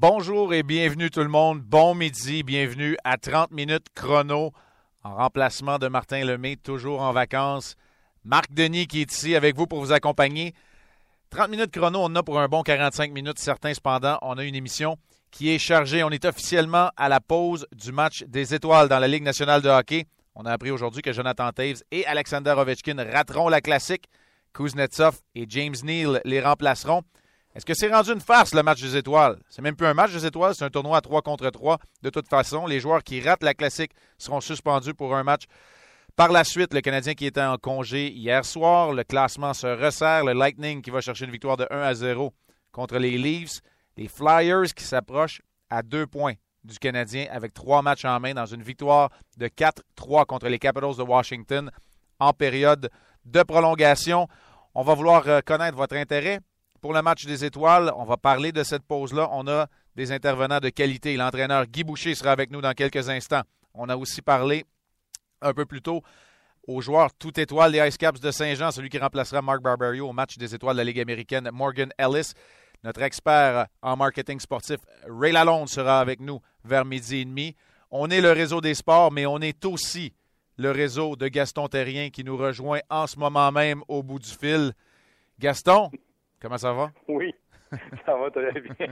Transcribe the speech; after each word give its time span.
Bonjour 0.00 0.54
et 0.54 0.62
bienvenue 0.62 1.10
tout 1.10 1.20
le 1.20 1.28
monde. 1.28 1.60
Bon 1.60 1.94
midi, 1.94 2.42
bienvenue 2.42 2.96
à 3.04 3.18
30 3.18 3.50
minutes 3.50 3.88
chrono 3.94 4.50
en 5.04 5.14
remplacement 5.14 5.78
de 5.78 5.88
Martin 5.88 6.24
Lemay, 6.24 6.56
toujours 6.56 7.02
en 7.02 7.12
vacances. 7.12 7.76
Marc 8.24 8.50
Denis 8.50 8.86
qui 8.86 9.02
est 9.02 9.12
ici 9.12 9.36
avec 9.36 9.54
vous 9.56 9.66
pour 9.66 9.78
vous 9.80 9.92
accompagner. 9.92 10.54
30 11.28 11.50
minutes 11.50 11.70
chrono, 11.70 11.98
on 12.02 12.14
a 12.16 12.22
pour 12.22 12.40
un 12.40 12.48
bon 12.48 12.62
45 12.62 13.12
minutes. 13.12 13.38
Certains, 13.38 13.74
cependant, 13.74 14.16
on 14.22 14.38
a 14.38 14.44
une 14.44 14.54
émission 14.54 14.96
qui 15.30 15.50
est 15.50 15.58
chargée. 15.58 16.02
On 16.02 16.08
est 16.08 16.24
officiellement 16.24 16.88
à 16.96 17.10
la 17.10 17.20
pause 17.20 17.66
du 17.70 17.92
match 17.92 18.24
des 18.26 18.54
étoiles 18.54 18.88
dans 18.88 19.00
la 19.00 19.06
Ligue 19.06 19.24
nationale 19.24 19.60
de 19.60 19.68
hockey. 19.68 20.06
On 20.34 20.46
a 20.46 20.52
appris 20.52 20.70
aujourd'hui 20.70 21.02
que 21.02 21.12
Jonathan 21.12 21.52
Taves 21.52 21.82
et 21.90 22.06
Alexander 22.06 22.54
Ovechkin 22.56 22.96
rateront 22.96 23.50
la 23.50 23.60
classique. 23.60 24.06
Kuznetsov 24.54 25.20
et 25.34 25.44
James 25.46 25.76
Neal 25.84 26.22
les 26.24 26.40
remplaceront. 26.40 27.02
Est-ce 27.54 27.66
que 27.66 27.74
c'est 27.74 27.92
rendu 27.92 28.12
une 28.12 28.20
farce, 28.20 28.54
le 28.54 28.62
match 28.62 28.80
des 28.80 28.96
étoiles? 28.96 29.36
C'est 29.48 29.60
même 29.60 29.74
plus 29.74 29.86
un 29.86 29.94
match 29.94 30.12
des 30.12 30.24
étoiles, 30.24 30.54
c'est 30.54 30.64
un 30.64 30.70
tournoi 30.70 30.98
à 30.98 31.00
3 31.00 31.20
contre 31.22 31.50
3. 31.50 31.78
De 32.02 32.10
toute 32.10 32.28
façon, 32.28 32.66
les 32.66 32.78
joueurs 32.78 33.02
qui 33.02 33.20
ratent 33.20 33.42
la 33.42 33.54
classique 33.54 33.90
seront 34.18 34.40
suspendus 34.40 34.94
pour 34.94 35.16
un 35.16 35.24
match. 35.24 35.44
Par 36.14 36.30
la 36.30 36.44
suite, 36.44 36.72
le 36.74 36.80
Canadien 36.80 37.14
qui 37.14 37.26
était 37.26 37.42
en 37.42 37.56
congé 37.56 38.08
hier 38.08 38.44
soir, 38.44 38.92
le 38.92 39.02
classement 39.02 39.52
se 39.52 39.66
resserre. 39.66 40.24
Le 40.24 40.32
Lightning 40.32 40.80
qui 40.80 40.90
va 40.90 41.00
chercher 41.00 41.24
une 41.24 41.32
victoire 41.32 41.56
de 41.56 41.66
1 41.70 41.80
à 41.80 41.94
0 41.94 42.32
contre 42.70 42.98
les 42.98 43.18
Leafs. 43.18 43.60
Les 43.96 44.06
Flyers 44.06 44.72
qui 44.74 44.84
s'approchent 44.84 45.42
à 45.70 45.82
deux 45.82 46.06
points 46.06 46.34
du 46.62 46.78
Canadien 46.78 47.26
avec 47.32 47.52
trois 47.52 47.82
matchs 47.82 48.04
en 48.04 48.20
main 48.20 48.34
dans 48.34 48.46
une 48.46 48.62
victoire 48.62 49.10
de 49.38 49.48
4-3 49.48 50.26
contre 50.26 50.48
les 50.48 50.58
Capitals 50.58 50.96
de 50.96 51.02
Washington 51.02 51.70
en 52.20 52.32
période 52.32 52.90
de 53.24 53.42
prolongation. 53.42 54.28
On 54.74 54.82
va 54.82 54.94
vouloir 54.94 55.26
euh, 55.26 55.40
connaître 55.44 55.76
votre 55.76 55.96
intérêt 55.96 56.40
pour 56.80 56.92
le 56.92 57.02
match 57.02 57.26
des 57.26 57.44
étoiles. 57.44 57.92
On 57.96 58.04
va 58.04 58.16
parler 58.16 58.52
de 58.52 58.62
cette 58.62 58.82
pause-là. 58.82 59.28
On 59.32 59.46
a 59.48 59.66
des 59.96 60.12
intervenants 60.12 60.60
de 60.60 60.68
qualité. 60.68 61.16
L'entraîneur 61.16 61.66
Guy 61.66 61.84
Boucher 61.84 62.14
sera 62.14 62.32
avec 62.32 62.50
nous 62.50 62.60
dans 62.60 62.72
quelques 62.72 63.08
instants. 63.08 63.42
On 63.74 63.88
a 63.88 63.96
aussi 63.96 64.22
parlé 64.22 64.64
un 65.42 65.52
peu 65.52 65.66
plus 65.66 65.82
tôt 65.82 66.02
aux 66.66 66.80
joueurs 66.80 67.12
tout 67.18 67.38
étoile 67.38 67.72
des 67.72 67.86
Ice 67.86 67.96
Caps 67.96 68.20
de 68.20 68.30
Saint-Jean, 68.30 68.70
celui 68.70 68.88
qui 68.88 68.98
remplacera 68.98 69.42
Mark 69.42 69.62
Barberio 69.62 70.08
au 70.08 70.12
match 70.12 70.36
des 70.36 70.54
étoiles 70.54 70.76
de 70.76 70.80
la 70.80 70.84
Ligue 70.84 71.00
américaine, 71.00 71.48
Morgan 71.52 71.90
Ellis. 71.98 72.32
Notre 72.82 73.02
expert 73.02 73.66
en 73.82 73.96
marketing 73.96 74.40
sportif, 74.40 74.78
Ray 75.06 75.32
Lalonde, 75.32 75.68
sera 75.68 76.00
avec 76.00 76.20
nous 76.20 76.40
vers 76.64 76.84
midi 76.84 77.18
et 77.18 77.24
demi. 77.24 77.56
On 77.90 78.08
est 78.08 78.20
le 78.20 78.32
réseau 78.32 78.60
des 78.60 78.74
sports, 78.74 79.12
mais 79.12 79.26
on 79.26 79.38
est 79.40 79.64
aussi 79.64 80.14
le 80.56 80.70
réseau 80.70 81.16
de 81.16 81.28
Gaston 81.28 81.68
Terrien 81.68 82.10
qui 82.10 82.24
nous 82.24 82.36
rejoint 82.36 82.80
en 82.88 83.06
ce 83.06 83.18
moment 83.18 83.50
même 83.50 83.82
au 83.88 84.02
bout 84.02 84.18
du 84.18 84.30
fil. 84.30 84.72
Gaston, 85.38 85.90
comment 86.40 86.58
ça 86.58 86.72
va? 86.72 86.90
Oui, 87.08 87.34
ça 88.06 88.16
va 88.16 88.30
très 88.30 88.60
bien. 88.60 88.86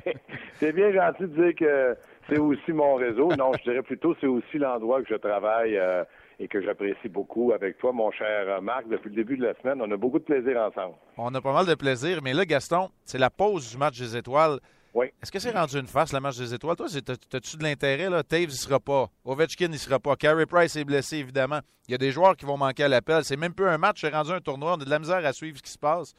C'est 0.54 0.72
bien 0.72 0.92
gentil 0.92 1.22
de 1.22 1.26
dire 1.44 1.54
que 1.54 1.96
c'est 2.28 2.38
aussi 2.38 2.72
mon 2.72 2.94
réseau. 2.94 3.28
Non, 3.36 3.52
je 3.58 3.70
dirais 3.70 3.82
plutôt 3.82 4.14
c'est 4.20 4.26
aussi 4.26 4.58
l'endroit 4.58 5.02
que 5.02 5.08
je 5.08 5.16
travaille 5.16 5.76
euh, 5.76 6.04
et 6.38 6.48
que 6.48 6.60
j'apprécie 6.62 7.08
beaucoup 7.08 7.52
avec 7.52 7.78
toi, 7.78 7.92
mon 7.92 8.10
cher 8.10 8.62
Marc. 8.62 8.88
Depuis 8.88 9.10
le 9.10 9.16
début 9.16 9.36
de 9.36 9.44
la 9.44 9.54
semaine, 9.54 9.80
on 9.82 9.90
a 9.90 9.96
beaucoup 9.96 10.18
de 10.18 10.24
plaisir 10.24 10.56
ensemble. 10.58 10.94
On 11.16 11.34
a 11.34 11.40
pas 11.40 11.52
mal 11.52 11.66
de 11.66 11.74
plaisir, 11.74 12.20
mais 12.22 12.32
là, 12.32 12.44
Gaston, 12.44 12.90
c'est 13.04 13.18
la 13.18 13.30
pause 13.30 13.70
du 13.70 13.76
match 13.76 13.98
des 13.98 14.16
étoiles. 14.16 14.60
Oui. 14.94 15.06
Est-ce 15.22 15.30
que 15.30 15.38
c'est 15.38 15.50
rendu 15.50 15.78
une 15.78 15.86
face, 15.86 16.12
le 16.12 16.20
match 16.20 16.38
des 16.38 16.54
étoiles? 16.54 16.76
Toi, 16.76 16.86
as-tu 16.86 17.56
de 17.56 17.62
l'intérêt? 17.62 18.08
Là? 18.08 18.22
Taves, 18.22 18.44
il 18.44 18.52
sera 18.52 18.80
pas. 18.80 19.08
Ovechkin, 19.24 19.68
il 19.70 19.78
sera 19.78 19.98
pas. 19.98 20.16
Carey 20.16 20.46
Price 20.46 20.76
est 20.76 20.84
blessé, 20.84 21.18
évidemment. 21.18 21.60
Il 21.88 21.92
y 21.92 21.94
a 21.94 21.98
des 21.98 22.10
joueurs 22.10 22.36
qui 22.36 22.46
vont 22.46 22.56
manquer 22.56 22.84
à 22.84 22.88
l'appel. 22.88 23.24
C'est 23.24 23.36
même 23.36 23.54
peu 23.54 23.68
un 23.68 23.78
match, 23.78 24.00
c'est 24.00 24.08
rendu 24.08 24.32
un 24.32 24.40
tournoi. 24.40 24.72
On 24.72 24.80
a 24.80 24.84
de 24.84 24.90
la 24.90 24.98
misère 24.98 25.24
à 25.24 25.32
suivre 25.32 25.58
ce 25.58 25.62
qui 25.62 25.70
se 25.70 25.78
passe. 25.78 26.14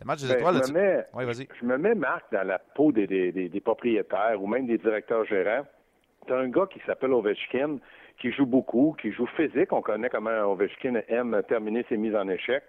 Le 0.00 0.06
match 0.06 0.22
des 0.22 0.28
Ben, 0.28 0.38
étoiles, 0.38 0.62
je, 0.66 0.72
me 0.72 0.78
mets, 0.80 1.06
vas-y. 1.26 1.48
je 1.60 1.64
me 1.66 1.76
mets, 1.76 1.94
Marc, 1.94 2.32
dans 2.32 2.46
la 2.46 2.58
peau 2.58 2.90
des, 2.90 3.06
des, 3.06 3.32
des- 3.32 3.48
des 3.48 3.60
propriétaires 3.60 4.42
ou 4.42 4.46
même 4.46 4.66
des 4.66 4.78
directeurs 4.78 5.24
gérants. 5.26 5.66
Tu 6.26 6.32
un 6.32 6.48
gars 6.48 6.66
qui 6.70 6.80
s'appelle 6.86 7.12
Ovechkin, 7.12 7.78
qui 8.18 8.30
joue 8.32 8.46
beaucoup, 8.46 8.94
qui 9.00 9.12
joue 9.12 9.26
physique. 9.36 9.72
On 9.72 9.82
connaît 9.82 10.08
comment 10.10 10.30
Ovechkin 10.52 11.00
aime 11.08 11.42
terminer 11.48 11.84
ses 11.88 11.96
mises 11.96 12.14
en 12.16 12.28
échec. 12.28 12.62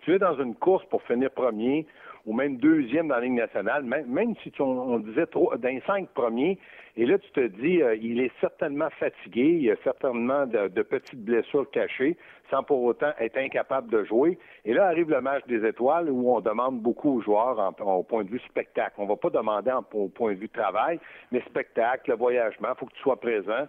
Tu 0.00 0.14
es 0.14 0.18
dans 0.18 0.38
une 0.40 0.54
course 0.54 0.84
pour 0.86 1.02
finir 1.02 1.30
premier 1.30 1.86
ou 2.26 2.32
même 2.34 2.56
deuxième 2.58 3.08
dans 3.08 3.16
la 3.16 3.22
Ligue 3.22 3.32
nationale, 3.34 3.82
même, 3.84 4.06
même 4.06 4.34
si 4.42 4.50
tu, 4.50 4.62
on, 4.62 4.98
disait 4.98 5.26
trop, 5.26 5.54
dans 5.56 5.68
les 5.68 5.80
cinq 5.86 6.08
premiers, 6.10 6.58
et 6.96 7.06
là 7.06 7.18
tu 7.18 7.30
te 7.30 7.46
dis, 7.46 7.82
euh, 7.82 7.94
il 7.96 8.20
est 8.20 8.32
certainement 8.40 8.90
fatigué, 8.98 9.58
il 9.62 9.70
a 9.70 9.76
certainement 9.84 10.46
de, 10.46 10.68
de 10.68 10.82
petites 10.82 11.24
blessures 11.24 11.70
cachées, 11.70 12.16
sans 12.50 12.62
pour 12.62 12.82
autant 12.82 13.12
être 13.18 13.36
incapable 13.38 13.90
de 13.90 14.04
jouer. 14.04 14.38
Et 14.64 14.74
là 14.74 14.86
arrive 14.86 15.08
le 15.10 15.20
match 15.20 15.44
des 15.46 15.64
étoiles 15.66 16.10
où 16.10 16.30
on 16.34 16.40
demande 16.40 16.80
beaucoup 16.80 17.18
aux 17.18 17.20
joueurs 17.22 17.58
en- 17.58 17.94
au 17.94 18.02
point 18.02 18.24
de 18.24 18.30
vue 18.30 18.40
spectacle. 18.40 18.94
On 18.98 19.06
va 19.06 19.16
pas 19.16 19.30
demander 19.30 19.70
en- 19.70 19.84
au 19.94 20.08
point 20.08 20.32
de 20.34 20.38
vue 20.38 20.48
travail, 20.48 20.98
mais 21.32 21.40
spectacle, 21.42 22.10
le 22.10 22.16
voyagement, 22.16 22.68
faut 22.76 22.86
que 22.86 22.92
tu 22.94 23.00
sois 23.02 23.20
présent. 23.20 23.66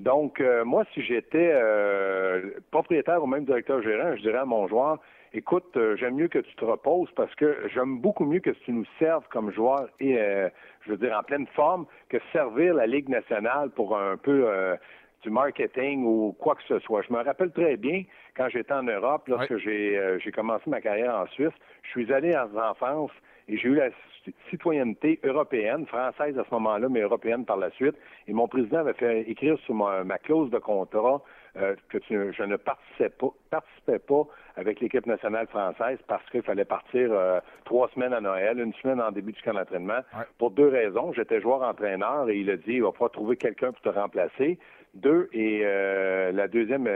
Donc, 0.00 0.40
euh, 0.40 0.64
moi, 0.64 0.82
si 0.92 1.02
j'étais 1.02 1.52
euh, 1.54 2.50
propriétaire 2.72 3.22
ou 3.22 3.26
même 3.28 3.44
directeur 3.44 3.80
gérant, 3.82 4.16
je 4.16 4.22
dirais 4.22 4.38
à 4.38 4.44
mon 4.44 4.66
joueur, 4.66 4.98
écoute, 5.34 5.76
euh, 5.76 5.96
j'aime 5.96 6.14
mieux 6.14 6.28
que 6.28 6.38
tu 6.38 6.54
te 6.54 6.64
reposes 6.64 7.10
parce 7.16 7.34
que 7.34 7.68
j'aime 7.74 7.98
beaucoup 7.98 8.24
mieux 8.24 8.40
que 8.40 8.50
tu 8.50 8.72
nous 8.72 8.86
serves 8.98 9.26
comme 9.30 9.50
joueur 9.50 9.88
et, 10.00 10.18
euh, 10.18 10.48
je 10.82 10.92
veux 10.92 10.96
dire, 10.96 11.16
en 11.18 11.22
pleine 11.22 11.46
forme, 11.48 11.86
que 12.08 12.18
servir 12.32 12.74
la 12.74 12.86
Ligue 12.86 13.08
nationale 13.08 13.70
pour 13.70 13.98
un 13.98 14.16
peu 14.16 14.48
euh, 14.48 14.76
du 15.22 15.30
marketing 15.30 16.04
ou 16.04 16.34
quoi 16.38 16.54
que 16.54 16.62
ce 16.68 16.78
soit. 16.80 17.02
Je 17.02 17.12
me 17.12 17.22
rappelle 17.22 17.50
très 17.50 17.76
bien 17.76 18.04
quand 18.36 18.48
j'étais 18.48 18.72
en 18.72 18.84
Europe, 18.84 19.26
lorsque 19.28 19.56
j'ai 19.58 19.98
euh, 19.98 20.18
j'ai 20.20 20.30
commencé 20.30 20.64
ma 20.68 20.80
carrière 20.80 21.14
en 21.14 21.26
Suisse, 21.28 21.54
je 21.82 21.90
suis 21.90 22.12
allé 22.12 22.34
en 22.36 22.56
enfance 22.56 23.10
et 23.48 23.56
j'ai 23.56 23.68
eu 23.68 23.74
la 23.74 23.90
citoyenneté 24.50 25.20
européenne, 25.24 25.86
française 25.86 26.38
à 26.38 26.44
ce 26.44 26.54
moment-là, 26.54 26.88
mais 26.88 27.00
européenne 27.00 27.44
par 27.44 27.56
la 27.56 27.70
suite. 27.70 27.94
Et 28.28 28.32
mon 28.32 28.48
président 28.48 28.78
avait 28.78 28.94
fait 28.94 29.22
écrire 29.30 29.58
sur 29.60 29.74
ma, 29.74 30.04
ma 30.04 30.18
clause 30.18 30.50
de 30.50 30.58
contrat 30.58 31.22
euh, 31.56 31.76
que 31.88 31.98
tu- 31.98 32.32
je 32.32 32.42
ne 32.42 32.56
participais 32.56 33.10
pas, 33.10 33.28
participais 33.50 33.98
pas 34.00 34.22
avec 34.56 34.80
l'équipe 34.80 35.06
nationale 35.06 35.46
française 35.46 35.98
parce 36.08 36.28
qu'il 36.30 36.42
fallait 36.42 36.64
partir 36.64 37.10
euh, 37.12 37.38
trois 37.64 37.88
semaines 37.90 38.12
à 38.12 38.20
Noël, 38.20 38.58
une 38.58 38.72
semaine 38.74 39.00
en 39.00 39.12
début 39.12 39.32
du 39.32 39.42
camp 39.42 39.54
d'entraînement. 39.54 40.00
Ouais. 40.16 40.24
Pour 40.38 40.50
deux 40.50 40.68
raisons. 40.68 41.12
J'étais 41.12 41.40
joueur-entraîneur 41.40 42.28
et 42.28 42.38
il 42.38 42.50
a 42.50 42.56
dit 42.56 42.74
il 42.74 42.82
va 42.82 42.92
falloir 42.92 43.10
trouver 43.12 43.36
quelqu'un 43.36 43.72
pour 43.72 43.80
te 43.82 43.88
remplacer. 43.88 44.58
Deux, 44.94 45.28
et 45.32 45.62
euh, 45.64 46.30
la 46.32 46.46
deuxième 46.48 46.86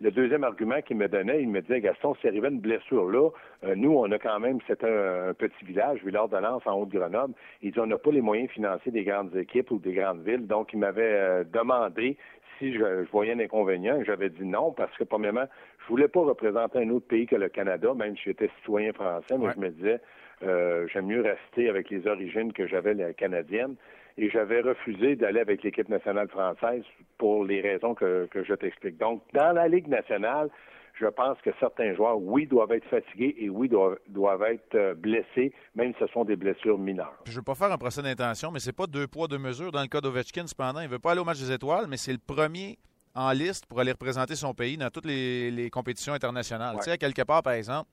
le 0.00 0.10
deuxième 0.10 0.44
argument 0.44 0.82
qu'il 0.82 0.96
me 0.98 1.08
donnait, 1.08 1.40
il 1.42 1.48
me 1.48 1.60
disait, 1.62 1.80
Gaston, 1.80 2.14
s'il 2.16 2.28
arrivait 2.28 2.48
une 2.48 2.60
blessure 2.60 3.08
là, 3.10 3.30
euh, 3.64 3.74
nous, 3.74 3.92
on 3.96 4.10
a 4.12 4.18
quand 4.18 4.38
même, 4.40 4.58
c'était 4.66 4.86
un, 4.88 5.28
un 5.30 5.34
petit 5.34 5.64
village, 5.64 6.04
villard 6.04 6.28
de 6.28 6.36
Lens, 6.36 6.62
en 6.66 6.74
Haute-Grenoble. 6.80 7.32
Il 7.62 7.72
dit, 7.72 7.80
on 7.80 7.86
n'a 7.86 7.96
pas 7.96 8.10
les 8.10 8.20
moyens 8.20 8.50
financiers 8.50 8.92
des 8.92 9.04
grandes 9.04 9.34
équipes 9.36 9.70
ou 9.70 9.78
des 9.78 9.94
grandes 9.94 10.22
villes. 10.22 10.46
Donc, 10.46 10.72
il 10.74 10.78
m'avait 10.80 11.02
euh, 11.02 11.44
demandé 11.44 12.16
si 12.58 12.72
je, 12.74 13.04
je 13.04 13.10
voyais 13.10 13.32
un 13.32 13.40
inconvénient. 13.40 14.02
J'avais 14.04 14.28
dit 14.30 14.44
non, 14.44 14.72
parce 14.72 14.94
que, 14.98 15.04
premièrement, 15.04 15.46
je 15.82 15.86
voulais 15.88 16.08
pas 16.08 16.20
représenter 16.20 16.78
un 16.78 16.90
autre 16.90 17.06
pays 17.06 17.26
que 17.26 17.36
le 17.36 17.48
Canada, 17.48 17.94
même 17.94 18.16
si 18.16 18.24
j'étais 18.24 18.50
citoyen 18.58 18.92
français, 18.92 19.36
mais 19.38 19.46
Ouais. 19.46 19.52
je 19.54 19.60
me 19.60 19.68
disais, 19.70 20.00
euh, 20.42 20.86
j'aime 20.92 21.06
mieux 21.06 21.22
rester 21.22 21.70
avec 21.70 21.88
les 21.90 22.06
origines 22.06 22.52
que 22.52 22.66
j'avais 22.66 23.14
canadiennes. 23.14 23.76
Et 24.18 24.30
j'avais 24.30 24.60
refusé 24.60 25.16
d'aller 25.16 25.40
avec 25.40 25.62
l'équipe 25.62 25.88
nationale 25.88 26.28
française 26.28 26.82
pour 27.18 27.44
les 27.44 27.60
raisons 27.60 27.94
que, 27.94 28.26
que 28.30 28.44
je 28.44 28.54
t'explique. 28.54 28.96
Donc, 28.98 29.22
dans 29.34 29.52
la 29.52 29.68
Ligue 29.68 29.88
nationale, 29.88 30.48
je 30.98 31.06
pense 31.06 31.38
que 31.42 31.50
certains 31.60 31.94
joueurs, 31.94 32.18
oui, 32.18 32.46
doivent 32.46 32.72
être 32.72 32.86
fatigués 32.86 33.34
et 33.38 33.50
oui, 33.50 33.68
doivent, 33.68 33.98
doivent 34.08 34.42
être 34.44 34.74
euh, 34.74 34.94
blessés, 34.94 35.52
même 35.74 35.92
si 35.92 35.98
ce 36.00 36.06
sont 36.06 36.24
des 36.24 36.36
blessures 36.36 36.78
mineures. 36.78 37.14
Je 37.26 37.32
ne 37.32 37.36
veux 37.36 37.42
pas 37.42 37.54
faire 37.54 37.70
un 37.70 37.76
procès 37.76 38.02
d'intention, 38.02 38.50
mais 38.50 38.60
c'est 38.60 38.72
pas 38.72 38.86
deux 38.86 39.06
poids, 39.06 39.28
deux 39.28 39.38
mesures 39.38 39.72
dans 39.72 39.82
le 39.82 39.88
cas 39.88 40.00
d'Ovechkin, 40.00 40.46
cependant. 40.46 40.80
Il 40.80 40.86
ne 40.86 40.92
veut 40.92 40.98
pas 40.98 41.12
aller 41.12 41.20
au 41.20 41.24
match 41.24 41.38
des 41.38 41.52
étoiles, 41.52 41.86
mais 41.88 41.98
c'est 41.98 42.12
le 42.12 42.18
premier 42.18 42.78
en 43.14 43.30
liste 43.32 43.66
pour 43.66 43.80
aller 43.80 43.92
représenter 43.92 44.34
son 44.34 44.54
pays 44.54 44.76
dans 44.76 44.90
toutes 44.90 45.06
les, 45.06 45.50
les 45.50 45.70
compétitions 45.70 46.14
internationales. 46.14 46.74
Ouais. 46.74 46.80
Tu 46.80 46.84
sais, 46.84 46.92
à 46.92 46.98
quelque 46.98 47.22
part, 47.22 47.42
par 47.42 47.54
exemple, 47.54 47.88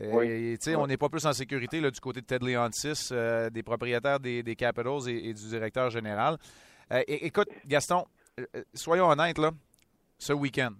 Oui. 0.00 0.56
tu 0.58 0.64
sais, 0.64 0.76
on 0.76 0.86
n'est 0.86 0.96
pas 0.96 1.08
plus 1.08 1.24
en 1.26 1.32
sécurité 1.32 1.80
là, 1.80 1.90
du 1.90 2.00
côté 2.00 2.20
de 2.20 2.26
Ted 2.26 2.44
Leontis, 2.44 3.08
euh, 3.12 3.50
des 3.50 3.62
propriétaires 3.62 4.20
des, 4.20 4.42
des 4.42 4.56
Capitals 4.56 5.08
et, 5.08 5.28
et 5.28 5.34
du 5.34 5.48
directeur 5.48 5.90
général. 5.90 6.38
Euh, 6.92 7.02
écoute, 7.06 7.48
Gaston, 7.66 8.06
euh, 8.40 8.46
euh, 8.56 8.62
soyons 8.74 9.08
honnêtes, 9.08 9.38
là, 9.38 9.50
ce 10.18 10.32
week-end, 10.32 10.70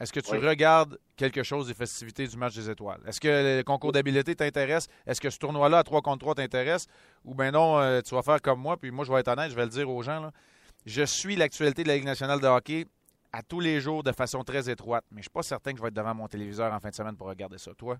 est-ce 0.00 0.12
que 0.12 0.20
tu 0.20 0.32
Oui. 0.32 0.38
regardes 0.38 0.98
quelque 1.16 1.42
chose 1.42 1.68
des 1.68 1.74
festivités 1.74 2.26
du 2.26 2.36
match 2.36 2.54
des 2.54 2.68
étoiles? 2.70 3.00
Est-ce 3.06 3.20
que 3.20 3.58
le 3.58 3.62
concours 3.62 3.92
d'habileté 3.92 4.34
t'intéresse? 4.34 4.88
Est-ce 5.06 5.20
que 5.20 5.30
ce 5.30 5.38
tournoi-là 5.38 5.78
à 5.78 5.84
3 5.84 6.00
contre 6.02 6.18
3 6.20 6.34
t'intéresse? 6.36 6.86
Ou 7.24 7.34
bien 7.34 7.50
non, 7.52 7.78
euh, 7.78 8.00
tu 8.00 8.14
vas 8.14 8.22
faire 8.22 8.40
comme 8.42 8.60
moi, 8.60 8.76
puis 8.76 8.90
moi 8.90 9.04
je 9.04 9.12
vais 9.12 9.20
être 9.20 9.28
honnête, 9.28 9.50
je 9.50 9.56
vais 9.56 9.64
le 9.64 9.70
dire 9.70 9.88
aux 9.88 10.02
gens. 10.02 10.20
là. 10.20 10.32
Je 10.86 11.02
suis 11.04 11.36
l'actualité 11.36 11.82
de 11.84 11.88
la 11.88 11.94
Ligue 11.96 12.04
nationale 12.06 12.40
de 12.40 12.46
hockey 12.46 12.86
à 13.32 13.42
tous 13.42 13.60
les 13.60 13.80
jours 13.80 14.02
de 14.02 14.10
façon 14.12 14.42
très 14.42 14.68
étroite, 14.68 15.04
mais 15.10 15.16
je 15.16 15.18
ne 15.18 15.22
suis 15.22 15.30
pas 15.30 15.42
certain 15.44 15.70
que 15.72 15.76
je 15.78 15.82
vais 15.82 15.88
être 15.88 15.94
devant 15.94 16.14
mon 16.14 16.26
téléviseur 16.26 16.72
en 16.72 16.80
fin 16.80 16.88
de 16.90 16.94
semaine 16.94 17.16
pour 17.16 17.28
regarder 17.28 17.58
ça. 17.58 17.72
Toi? 17.74 17.96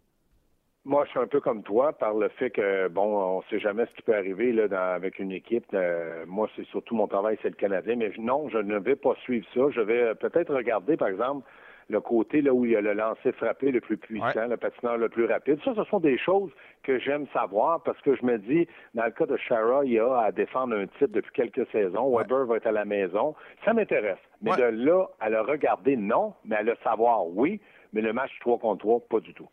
Moi, 0.85 1.05
je 1.05 1.11
suis 1.11 1.21
un 1.21 1.29
peu 1.29 1.41
comme 1.41 1.63
toi 1.63 1.93
par 1.93 2.15
le 2.15 2.29
fait 2.29 2.51
que, 2.51 2.89
bon, 2.89 3.05
on 3.39 3.43
sait 3.43 3.61
jamais 3.61 3.87
ce 3.87 3.95
qui 3.95 4.03
peut 4.03 4.17
arriver 4.17 4.53
là, 4.53 4.67
dans- 4.67 4.95
avec 4.95 5.21
une 5.21 5.31
équipe. 5.31 5.65
Euh, 5.75 6.25
moi, 6.27 6.49
c'est 6.57 6.67
surtout 6.67 6.97
mon 6.97 7.07
travail, 7.07 7.39
c'est 7.41 7.51
le 7.51 7.55
Canadien. 7.55 7.95
Mais 7.97 8.11
non, 8.19 8.49
je 8.49 8.59
ne 8.59 8.79
vais 8.79 8.97
pas 8.97 9.15
suivre 9.23 9.47
ça. 9.55 9.61
Je 9.71 9.81
vais 9.81 10.03
euh, 10.03 10.15
peut-être 10.15 10.53
regarder, 10.53 10.97
par 10.97 11.07
exemple, 11.07 11.47
le 11.89 12.01
côté 12.01 12.43
là 12.43 12.53
où 12.53 12.65
il 12.65 12.73
y 12.73 12.77
a 12.77 12.81
le 12.81 12.95
lancer 12.95 13.31
frappé 13.33 13.71
le 13.71 13.81
plus 13.81 13.97
puissant, 13.97 14.47
le 14.49 14.57
patineur 14.57 14.97
le 14.97 15.09
plus 15.09 15.27
rapide. 15.27 15.61
Ça, 15.65 15.73
ce 15.77 15.85
sont 15.85 16.01
des 16.01 16.19
choses 16.19 16.51
que 16.83 16.99
j'aime 16.99 17.27
savoir 17.33 17.81
parce 17.85 18.01
que 18.01 18.17
je 18.17 18.25
me 18.25 18.39
dis, 18.39 18.67
dans 18.95 19.05
le 19.05 19.11
cas 19.13 19.27
de 19.27 19.37
Shara, 19.37 19.85
il 19.85 20.01
a 20.01 20.19
à 20.19 20.33
défendre 20.33 20.75
un 20.75 20.87
titre 20.87 21.09
depuis 21.13 21.33
quelques 21.33 21.67
saisons. 21.71 22.17
Weber 22.17 22.45
va 22.47 22.57
être 22.57 22.67
à 22.67 22.73
la 22.73 22.85
maison. 22.85 23.37
Ça 23.65 23.73
m'intéresse. 23.73 24.19
Mais 24.41 24.51
de 24.57 24.85
là 24.85 25.07
à 25.21 25.31
le 25.31 25.41
regarder, 25.43 25.97
non. 25.97 26.35
Mais 26.45 26.57
à 26.57 26.63
le 26.63 26.75
savoir, 26.83 27.25
oui. 27.29 27.61
Mais 27.93 28.01
le 28.01 28.13
match 28.13 28.33
3 28.41 28.59
contre 28.59 28.81
3, 28.81 29.01
pas 29.09 29.21
du 29.21 29.33
tout. 29.35 29.49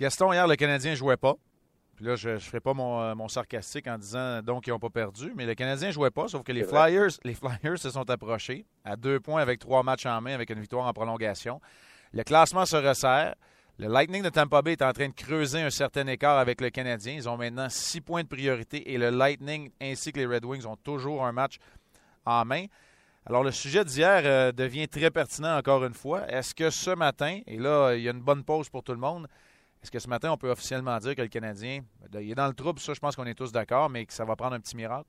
Gaston, 0.00 0.32
hier, 0.32 0.46
le 0.48 0.56
Canadien 0.56 0.92
ne 0.92 0.96
jouait 0.96 1.18
pas. 1.18 1.34
Puis 1.94 2.06
là, 2.06 2.16
je 2.16 2.30
ne 2.30 2.38
ferai 2.38 2.60
pas 2.60 2.72
mon, 2.72 3.14
mon, 3.14 3.28
sarcastique 3.28 3.86
en 3.86 3.98
disant 3.98 4.40
donc 4.40 4.66
ils 4.66 4.70
n'ont 4.70 4.78
pas 4.78 4.88
perdu, 4.88 5.34
mais 5.36 5.44
le 5.44 5.54
Canadien 5.54 5.88
ne 5.88 5.92
jouait 5.92 6.10
pas, 6.10 6.26
sauf 6.26 6.42
que 6.42 6.52
les 6.52 6.64
Flyers, 6.64 7.10
les 7.22 7.34
Flyers 7.34 7.78
se 7.78 7.90
sont 7.90 8.08
approchés 8.08 8.64
à 8.82 8.96
deux 8.96 9.20
points 9.20 9.42
avec 9.42 9.60
trois 9.60 9.82
matchs 9.82 10.06
en 10.06 10.18
main 10.22 10.32
avec 10.32 10.48
une 10.48 10.58
victoire 10.58 10.86
en 10.86 10.92
prolongation. 10.94 11.60
Le 12.14 12.22
classement 12.22 12.64
se 12.64 12.76
resserre. 12.76 13.34
Le 13.78 13.88
Lightning 13.88 14.22
de 14.22 14.30
Tampa 14.30 14.62
Bay 14.62 14.72
est 14.72 14.82
en 14.82 14.92
train 14.92 15.08
de 15.08 15.12
creuser 15.12 15.60
un 15.60 15.68
certain 15.68 16.06
écart 16.06 16.38
avec 16.38 16.62
le 16.62 16.70
Canadien. 16.70 17.12
Ils 17.12 17.28
ont 17.28 17.36
maintenant 17.36 17.68
six 17.68 18.00
points 18.00 18.22
de 18.22 18.28
priorité 18.28 18.92
et 18.92 18.96
le 18.96 19.10
Lightning 19.10 19.70
ainsi 19.82 20.12
que 20.12 20.18
les 20.18 20.26
Red 20.26 20.46
Wings 20.46 20.64
ont 20.64 20.76
toujours 20.76 21.26
un 21.26 21.32
match 21.32 21.58
en 22.24 22.46
main. 22.46 22.64
Alors, 23.26 23.44
le 23.44 23.52
sujet 23.52 23.84
d'hier 23.84 24.22
euh, 24.24 24.50
devient 24.50 24.88
très 24.88 25.10
pertinent 25.10 25.58
encore 25.58 25.84
une 25.84 25.92
fois. 25.92 26.26
Est-ce 26.30 26.54
que 26.54 26.70
ce 26.70 26.90
matin, 26.90 27.40
et 27.46 27.58
là, 27.58 27.92
il 27.94 28.02
y 28.02 28.08
a 28.08 28.12
une 28.12 28.22
bonne 28.22 28.44
pause 28.44 28.70
pour 28.70 28.82
tout 28.82 28.92
le 28.92 28.98
monde, 28.98 29.28
est-ce 29.82 29.90
que 29.90 29.98
ce 29.98 30.08
matin, 30.08 30.30
on 30.30 30.36
peut 30.36 30.50
officiellement 30.50 30.96
dire 30.98 31.14
que 31.14 31.22
le 31.22 31.28
Canadien, 31.28 31.80
il 32.12 32.30
est 32.30 32.34
dans 32.34 32.48
le 32.48 32.54
trouble, 32.54 32.78
ça, 32.78 32.92
je 32.92 33.00
pense 33.00 33.16
qu'on 33.16 33.24
est 33.24 33.34
tous 33.34 33.50
d'accord, 33.50 33.88
mais 33.88 34.04
que 34.04 34.12
ça 34.12 34.24
va 34.24 34.36
prendre 34.36 34.54
un 34.54 34.60
petit 34.60 34.76
miracle? 34.76 35.08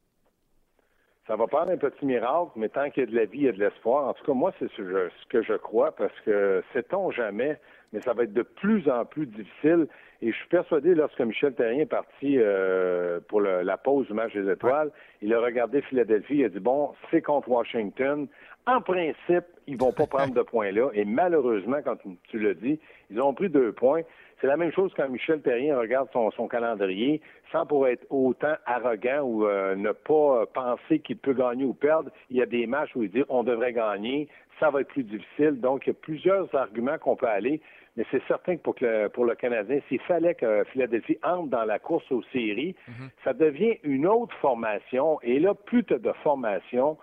Ça 1.28 1.36
va 1.36 1.46
prendre 1.46 1.72
un 1.72 1.78
petit 1.78 2.06
miracle, 2.06 2.52
mais 2.56 2.70
tant 2.70 2.90
qu'il 2.90 3.04
y 3.04 3.08
a 3.08 3.10
de 3.10 3.16
la 3.16 3.26
vie, 3.26 3.40
il 3.40 3.44
y 3.44 3.50
a 3.50 3.52
de 3.52 3.60
l'espoir. 3.60 4.08
En 4.08 4.14
tout 4.14 4.24
cas, 4.26 4.34
moi, 4.34 4.54
c'est 4.60 4.72
ce, 4.72 5.10
que 5.30 5.44
je 5.44 5.54
crois, 5.54 5.96
parce 5.96 6.18
que 6.26 6.64
sait-on 6.74 7.12
jamais, 7.12 7.60
mais 7.94 8.02
ça 8.02 8.14
va 8.14 8.24
être 8.24 8.34
de 8.34 8.42
plus 8.42 8.90
en 8.90 9.06
plus 9.06 9.28
difficile. 9.28 9.88
Et 10.22 10.32
je 10.32 10.38
suis 10.38 10.48
persuadé, 10.48 10.96
lorsque 10.96 11.20
Michel 11.20 11.54
Terrien 11.54 11.82
est 11.82 11.86
parti 11.86 12.38
euh, 12.38 13.20
pour 13.28 13.42
la 13.42 13.78
pause 13.78 14.08
du 14.08 14.14
match 14.14 14.34
des 14.34 14.50
étoiles, 14.50 14.92
il 15.22 15.34
a 15.34 15.40
regardé 15.42 15.82
Philadelphie, 15.82 16.38
il 16.38 16.46
a 16.46 16.50
dit, 16.50 16.60
bon, 16.60 16.94
c'est 17.12 17.22
contre 17.22 17.50
Washington. 17.50 18.28
En 18.66 18.82
principe, 18.82 19.46
ils 19.68 19.78
vont 19.78 19.92
pas 19.92 20.06
prendre 20.08 20.34
de 20.34 20.42
points 20.42 20.72
là. 20.72 20.90
Et 20.94 21.06
malheureusement, 21.06 21.78
quand 21.84 21.98
tu 22.30 22.40
le 22.40 22.56
dis, 22.56 22.80
ils 23.10 23.22
ont 23.22 23.34
pris 23.34 23.50
deux 23.50 23.74
points. 23.74 24.02
C'est 24.42 24.48
la 24.48 24.58
même 24.58 24.72
chose 24.72 24.92
quand 24.98 25.08
Michel 25.08 25.42
Terrien 25.42 25.78
regarde 25.78 26.10
son, 26.12 26.48
calendrier, 26.48 27.22
sans 27.52 27.68
pour 27.68 27.88
être 27.88 28.06
autant 28.10 28.56
arrogant 28.66 29.22
ou 29.22 29.46
euh, 29.46 29.76
ne 29.76 29.92
pas 29.92 30.48
penser 30.48 31.00
qu'il 31.00 31.18
peut 31.18 31.34
gagner 31.34 31.64
ou 31.64 31.76
perdre. 31.76 32.10
Il 32.32 32.38
y 32.38 32.42
a 32.42 32.48
des 32.48 32.66
matchs 32.66 32.90
où 32.96 33.04
il 33.04 33.12
dit 33.12 33.24
on 33.30 33.44
devrait 33.44 33.74
gagner, 33.74 34.28
ça 34.60 34.72
va 34.72 34.82
être 34.82 34.88
plus 34.88 35.04
difficile. 35.04 35.60
Donc, 35.62 35.86
il 35.86 35.90
y 35.90 35.92
a 35.92 35.96
plusieurs 36.02 36.54
arguments 36.56 36.98
qu'on 36.98 37.16
peut 37.16 37.28
aller. 37.28 37.62
Mais 37.98 38.06
c'est 38.10 38.24
certain 38.28 38.56
que 38.56 38.62
pour, 38.62 38.76
le, 38.82 39.10
pour 39.10 39.26
le 39.26 39.36
Canadien, 39.36 39.80
s'il 39.90 40.00
fallait 40.02 40.34
que 40.34 40.64
Philadelphie 40.72 41.20
entre 41.24 41.50
dans 41.50 41.66
la 41.66 41.78
course 41.78 42.10
aux 42.12 42.24
séries, 42.32 42.76
mhm. 42.88 43.10
ça 43.24 43.34
devient 43.34 43.78
une 43.84 44.08
autre 44.08 44.36
formation. 44.38 45.20
Et 45.22 45.40
là, 45.40 45.54
plus 45.54 45.84
tu 45.84 45.94
as 45.94 46.00
de 46.00 46.12
formation, 46.24 46.98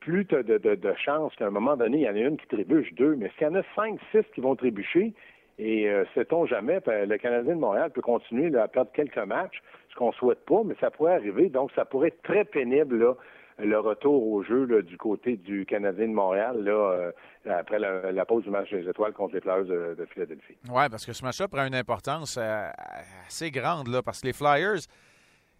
plus 0.00 0.26
tu 0.26 0.36
as 0.36 0.42
de, 0.42 0.58
de 0.58 0.94
chances 1.02 1.34
qu'à 1.36 1.46
un 1.46 1.50
moment 1.50 1.76
donné, 1.76 1.98
il 1.98 2.02
y 2.02 2.08
en 2.08 2.14
a 2.14 2.18
une 2.18 2.36
qui 2.36 2.46
trébuche 2.46 2.92
deux. 2.92 3.16
Mais 3.16 3.30
s'il 3.36 3.46
y 3.46 3.50
en 3.50 3.54
a 3.54 3.62
cinq, 3.74 3.98
six 4.12 4.22
qui 4.34 4.42
vont 4.42 4.54
trébucher, 4.54 5.14
et 5.58 5.88
euh, 5.88 6.04
sait-on 6.14 6.46
jamais, 6.46 6.80
ben, 6.80 7.08
le 7.08 7.16
Canadien 7.16 7.54
de 7.54 7.60
Montréal 7.60 7.90
peut 7.90 8.00
continuer 8.00 8.56
à 8.58 8.66
perdre 8.66 8.90
quelques 8.92 9.18
matchs, 9.18 9.62
ce 9.90 9.94
qu'on 9.94 10.12
souhaite 10.12 10.44
pas, 10.44 10.62
mais 10.64 10.74
ça 10.80 10.90
pourrait 10.90 11.14
arriver. 11.14 11.48
Donc, 11.48 11.70
ça 11.76 11.84
pourrait 11.84 12.08
être 12.08 12.22
très 12.22 12.44
pénible, 12.44 13.14
le 13.58 13.78
retour 13.78 14.26
au 14.26 14.42
jeu 14.42 14.82
du 14.82 14.96
côté 14.96 15.36
du 15.36 15.64
Canadien 15.64 16.08
de 16.08 16.12
Montréal, 16.12 16.64
euh, 16.66 17.12
après 17.48 17.78
la, 17.78 18.24
pause 18.24 18.42
du 18.42 18.50
match 18.50 18.68
des 18.70 18.88
étoiles 18.88 19.12
contre 19.12 19.34
les 19.34 19.40
Flyers 19.40 19.64
de, 19.64 20.06
Philadelphie. 20.12 20.56
Oui, 20.68 20.88
parce 20.90 21.06
que 21.06 21.12
ce 21.12 21.24
match-là 21.24 21.46
prend 21.46 21.64
une 21.64 21.76
importance 21.76 22.36
euh, 22.36 22.68
assez 23.28 23.52
grande, 23.52 23.88
parce 24.04 24.22
que 24.22 24.26
les 24.26 24.32
Flyers 24.32 24.80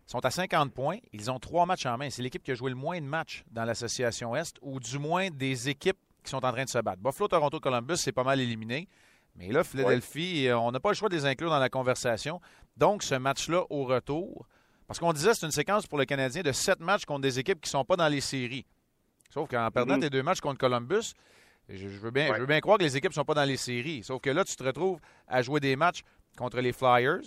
sont 0.06 0.24
à 0.24 0.30
50 0.30 0.74
points. 0.74 0.98
Ils 1.12 1.30
ont 1.30 1.38
trois 1.38 1.66
matchs 1.66 1.86
en 1.86 1.96
main. 1.96 2.10
C'est 2.10 2.22
l'équipe 2.22 2.42
qui 2.42 2.50
a 2.50 2.54
joué 2.54 2.70
le 2.70 2.76
moins 2.76 3.00
de 3.00 3.06
matchs 3.06 3.44
dans 3.52 3.64
l'association 3.64 4.34
Est, 4.34 4.56
ou 4.60 4.80
du 4.80 4.98
moins 4.98 5.28
des 5.30 5.68
équipes 5.68 5.98
qui 6.24 6.30
sont 6.30 6.44
en 6.44 6.52
train 6.52 6.64
de 6.64 6.68
se 6.68 6.78
battre. 6.78 7.00
Buffalo, 7.00 7.28
Toronto, 7.28 7.60
Columbus, 7.60 7.96
c'est 7.96 8.12
pas 8.12 8.24
mal 8.24 8.40
éliminé. 8.40 8.88
Mais 9.36 9.48
là, 9.48 9.64
Philadelphie, 9.64 10.46
euh, 10.46 10.58
on 10.58 10.70
n'a 10.70 10.80
pas 10.80 10.90
le 10.90 10.94
choix 10.94 11.08
de 11.08 11.14
les 11.14 11.26
inclure 11.26 11.50
dans 11.50 11.58
la 11.58 11.68
conversation. 11.68 12.40
Donc, 12.76 13.02
ce 13.02 13.14
match-là 13.14 13.64
au 13.70 13.84
retour, 13.84 14.46
parce 14.86 14.98
qu'on 15.00 15.12
disait 15.12 15.34
c'est 15.34 15.46
une 15.46 15.52
séquence 15.52 15.86
pour 15.86 15.98
le 15.98 16.04
Canadien 16.04 16.42
de 16.42 16.52
sept 16.52 16.80
matchs 16.80 17.04
contre 17.04 17.22
des 17.22 17.38
équipes 17.38 17.60
qui 17.60 17.68
ne 17.68 17.78
sont 17.78 17.84
pas 17.84 17.96
dans 17.96 18.08
les 18.08 18.20
séries. 18.20 18.66
Sauf 19.30 19.48
qu'en 19.48 19.70
perdant 19.70 19.96
mhm. 19.96 20.02
tes 20.02 20.10
deux 20.10 20.22
matchs 20.22 20.40
contre 20.40 20.58
Columbus, 20.58 21.14
je, 21.68 21.88
veux 21.88 22.10
bien, 22.10 22.32
je 22.34 22.40
veux 22.40 22.46
bien 22.46 22.60
croire 22.60 22.78
que 22.78 22.84
les 22.84 22.96
équipes 22.96 23.10
ne 23.10 23.14
sont 23.14 23.24
pas 23.24 23.34
dans 23.34 23.44
les 23.44 23.56
séries. 23.56 24.04
Sauf 24.04 24.20
que 24.20 24.30
là, 24.30 24.44
tu 24.44 24.54
te 24.54 24.62
retrouves 24.62 25.00
à 25.26 25.42
jouer 25.42 25.60
des 25.60 25.76
matchs 25.76 26.02
contre 26.36 26.60
les 26.60 26.72
Flyers, 26.72 27.22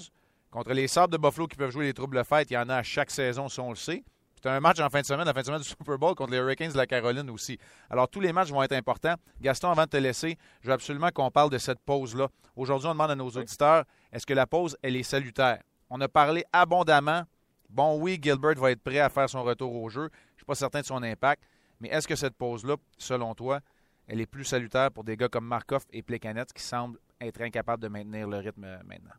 contre 0.51 0.73
les 0.73 0.87
Sabres 0.87 1.09
de 1.09 1.17
Buffalo 1.17 1.47
qui 1.47 1.57
peuvent 1.57 1.71
jouer 1.71 1.85
les 1.85 1.93
troubles 1.93 2.23
fêtes. 2.23 2.51
Il 2.51 2.53
y 2.53 2.57
en 2.57 2.69
a 2.69 2.75
à 2.75 2.83
chaque 2.83 3.11
saison, 3.11 3.49
si 3.49 3.59
on 3.59 3.69
le 3.69 3.75
sait. 3.75 4.03
C'est 4.41 4.49
un 4.49 4.59
match 4.59 4.79
en 4.79 4.89
fin 4.89 5.01
de 5.01 5.05
semaine, 5.05 5.25
la 5.25 5.33
fin 5.33 5.41
de 5.41 5.45
semaine 5.45 5.61
du 5.61 5.67
Super 5.67 5.97
Bowl 5.97 6.13
contre 6.13 6.31
les 6.31 6.37
Hurricanes 6.37 6.71
de 6.71 6.77
la 6.77 6.85
Caroline 6.85 7.29
aussi. 7.31 7.57
Alors, 7.89 8.07
tous 8.07 8.19
les 8.19 8.31
matchs 8.31 8.49
vont 8.49 8.61
être 8.61 8.73
importants. 8.73 9.15
Gaston, 9.41 9.71
avant 9.71 9.83
de 9.83 9.89
te 9.89 9.97
laisser, 9.97 10.37
je 10.61 10.67
veux 10.67 10.73
absolument 10.73 11.09
qu'on 11.09 11.31
parle 11.31 11.49
de 11.49 11.57
cette 11.57 11.79
pause-là. 11.79 12.27
Aujourd'hui, 12.55 12.87
on 12.87 12.91
demande 12.91 13.11
à 13.11 13.15
nos 13.15 13.29
auditeurs, 13.29 13.83
est-ce 14.11 14.25
que 14.25 14.33
la 14.33 14.45
pause, 14.45 14.77
elle 14.83 14.95
est 14.95 15.03
salutaire? 15.03 15.61
On 15.89 15.99
a 16.01 16.07
parlé 16.07 16.43
abondamment. 16.53 17.23
Bon, 17.69 17.99
oui, 17.99 18.19
Gilbert 18.21 18.55
va 18.55 18.71
être 18.71 18.81
prêt 18.81 18.99
à 18.99 19.09
faire 19.09 19.29
son 19.29 19.43
retour 19.43 19.73
au 19.73 19.89
jeu. 19.89 20.09
Je 20.11 20.33
ne 20.33 20.37
suis 20.37 20.45
pas 20.45 20.55
certain 20.55 20.81
de 20.81 20.85
son 20.85 21.01
impact. 21.01 21.43
Mais 21.79 21.89
est-ce 21.89 22.07
que 22.07 22.15
cette 22.15 22.35
pause-là, 22.35 22.75
selon 22.97 23.33
toi, 23.33 23.59
elle 24.07 24.21
est 24.21 24.25
plus 24.25 24.45
salutaire 24.45 24.91
pour 24.91 25.03
des 25.03 25.17
gars 25.17 25.29
comme 25.29 25.45
Markov 25.45 25.83
et 25.91 26.01
Plekanec 26.01 26.53
qui 26.53 26.63
semblent 26.63 26.99
être 27.19 27.41
incapables 27.41 27.81
de 27.81 27.87
maintenir 27.87 28.27
le 28.27 28.37
rythme 28.37 28.65
maintenant? 28.85 29.13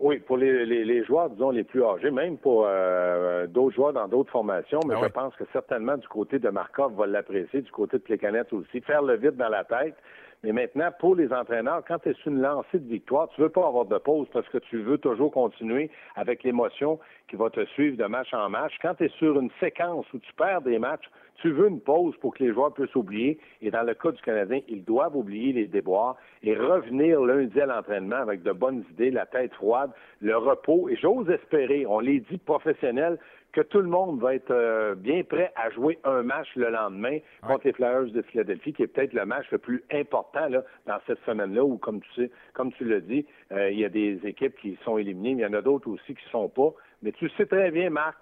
Oui, 0.00 0.20
pour 0.20 0.36
les, 0.36 0.64
les, 0.64 1.04
joueurs, 1.04 1.28
disons, 1.28 1.50
les 1.50 1.64
plus 1.64 1.82
âgés, 1.82 2.12
même 2.12 2.38
pour 2.38 2.66
euh, 2.68 3.48
d'autres 3.48 3.74
joueurs 3.74 3.92
dans 3.92 4.06
d'autres 4.06 4.30
formations, 4.30 4.78
mais 4.86 4.94
ah 4.96 5.00
je 5.02 5.08
pense 5.08 5.34
que 5.34 5.42
certainement 5.52 5.96
du 5.96 6.06
côté 6.06 6.38
de 6.38 6.48
Markov 6.50 6.94
va 6.94 7.06
l'apprécier, 7.08 7.62
du 7.62 7.70
côté 7.72 7.98
de 7.98 8.02
Plekanec 8.04 8.52
aussi, 8.52 8.80
faire 8.82 9.02
le 9.02 9.16
vide 9.16 9.34
dans 9.34 9.48
la 9.48 9.64
tête. 9.64 9.96
Mais 10.44 10.52
maintenant, 10.52 10.90
pour 11.00 11.16
les 11.16 11.32
entraîneurs, 11.32 11.82
quand 11.86 11.98
tu 11.98 12.10
es 12.10 12.14
sur 12.14 12.30
une 12.30 12.40
lancée 12.40 12.78
de 12.78 12.88
victoire, 12.88 13.28
tu 13.30 13.40
veux 13.40 13.48
pas 13.48 13.66
avoir 13.66 13.86
de 13.86 13.98
pause 13.98 14.28
parce 14.32 14.48
que 14.48 14.58
tu 14.58 14.78
veux 14.82 14.98
toujours 14.98 15.32
continuer 15.32 15.90
avec 16.14 16.44
l'émotion 16.44 17.00
qui 17.28 17.34
va 17.34 17.50
te 17.50 17.64
suivre 17.66 17.96
de 17.96 18.04
match 18.04 18.32
en 18.32 18.48
match. 18.48 18.72
Quand 18.80 18.94
tu 18.94 19.06
es 19.06 19.08
sur 19.18 19.38
une 19.38 19.50
séquence 19.58 20.06
où 20.12 20.18
tu 20.18 20.32
perds 20.34 20.62
des 20.62 20.78
matchs, 20.78 21.06
tu 21.38 21.50
veux 21.50 21.68
une 21.68 21.80
pause 21.80 22.16
pour 22.20 22.34
que 22.34 22.44
les 22.44 22.52
joueurs 22.52 22.72
puissent 22.72 22.94
oublier. 22.94 23.38
Et 23.62 23.70
dans 23.70 23.82
le 23.82 23.94
cas 23.94 24.12
du 24.12 24.22
Canadien, 24.22 24.60
ils 24.68 24.84
doivent 24.84 25.16
oublier 25.16 25.52
les 25.52 25.66
déboires 25.66 26.16
et 26.42 26.54
revenir 26.54 27.20
lundi 27.20 27.60
à 27.60 27.66
l'entraînement 27.66 28.16
avec 28.16 28.42
de 28.42 28.52
bonnes 28.52 28.84
idées, 28.92 29.10
la 29.10 29.26
tête 29.26 29.52
froide, 29.54 29.90
le 30.20 30.36
repos. 30.36 30.88
Et 30.88 30.96
j'ose 30.96 31.28
espérer, 31.30 31.84
on 31.86 31.98
les 31.98 32.20
dit 32.20 32.38
professionnels, 32.38 33.18
que 33.52 33.60
tout 33.60 33.80
le 33.80 33.88
monde 33.88 34.20
va 34.20 34.34
être 34.34 34.50
euh, 34.50 34.94
bien 34.94 35.22
prêt 35.24 35.52
à 35.56 35.70
jouer 35.70 35.98
un 36.04 36.22
match 36.22 36.48
le 36.54 36.70
lendemain 36.70 37.18
contre 37.46 37.66
les 37.66 37.72
Flyers 37.72 38.12
de 38.12 38.22
Philadelphie, 38.22 38.72
qui 38.72 38.82
est 38.82 38.86
peut-être 38.86 39.14
le 39.14 39.24
match 39.24 39.46
le 39.50 39.58
plus 39.58 39.82
important 39.92 40.48
là, 40.48 40.62
dans 40.86 40.98
cette 41.06 41.18
semaine-là, 41.24 41.64
où, 41.64 41.78
comme 41.78 42.00
tu 42.00 42.14
sais, 42.14 42.30
comme 42.52 42.72
tu 42.72 42.84
l'as 42.84 43.00
dit, 43.00 43.26
euh, 43.52 43.70
il 43.70 43.78
y 43.78 43.84
a 43.84 43.88
des 43.88 44.20
équipes 44.24 44.56
qui 44.60 44.78
sont 44.84 44.98
éliminées, 44.98 45.34
mais 45.34 45.42
il 45.42 45.46
y 45.46 45.48
en 45.48 45.58
a 45.58 45.62
d'autres 45.62 45.88
aussi 45.88 46.14
qui 46.14 46.24
ne 46.26 46.30
sont 46.30 46.48
pas. 46.48 46.72
Mais 47.02 47.12
tu 47.12 47.28
sais 47.30 47.46
très 47.46 47.70
bien, 47.70 47.90
Marc, 47.90 48.16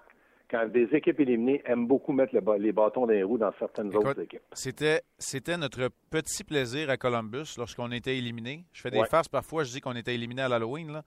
quand 0.49 0.67
des 0.71 0.87
équipes 0.93 1.19
éliminées 1.19 1.61
aiment 1.65 1.87
beaucoup 1.87 2.13
mettre 2.13 2.33
les 2.33 2.71
bâtons 2.71 3.05
dans 3.05 3.11
les 3.11 3.23
roues 3.23 3.37
dans 3.37 3.51
certaines 3.59 3.93
autres 3.95 4.19
équipes. 4.21 4.41
C'était, 4.53 5.01
c'était 5.17 5.57
notre 5.57 5.89
petit 6.09 6.43
plaisir 6.43 6.89
à 6.89 6.97
Columbus 6.97 7.55
lorsqu'on 7.57 7.91
était 7.91 8.17
éliminé. 8.17 8.63
Je 8.71 8.81
fais 8.81 8.91
des 8.91 9.03
farces 9.05 9.27
parfois, 9.27 9.63
je 9.63 9.71
dis 9.71 9.81
qu'on 9.81 9.95
était 9.95 10.15
éliminé 10.15 10.43
à 10.43 10.47
l'Halloween. 10.47 11.01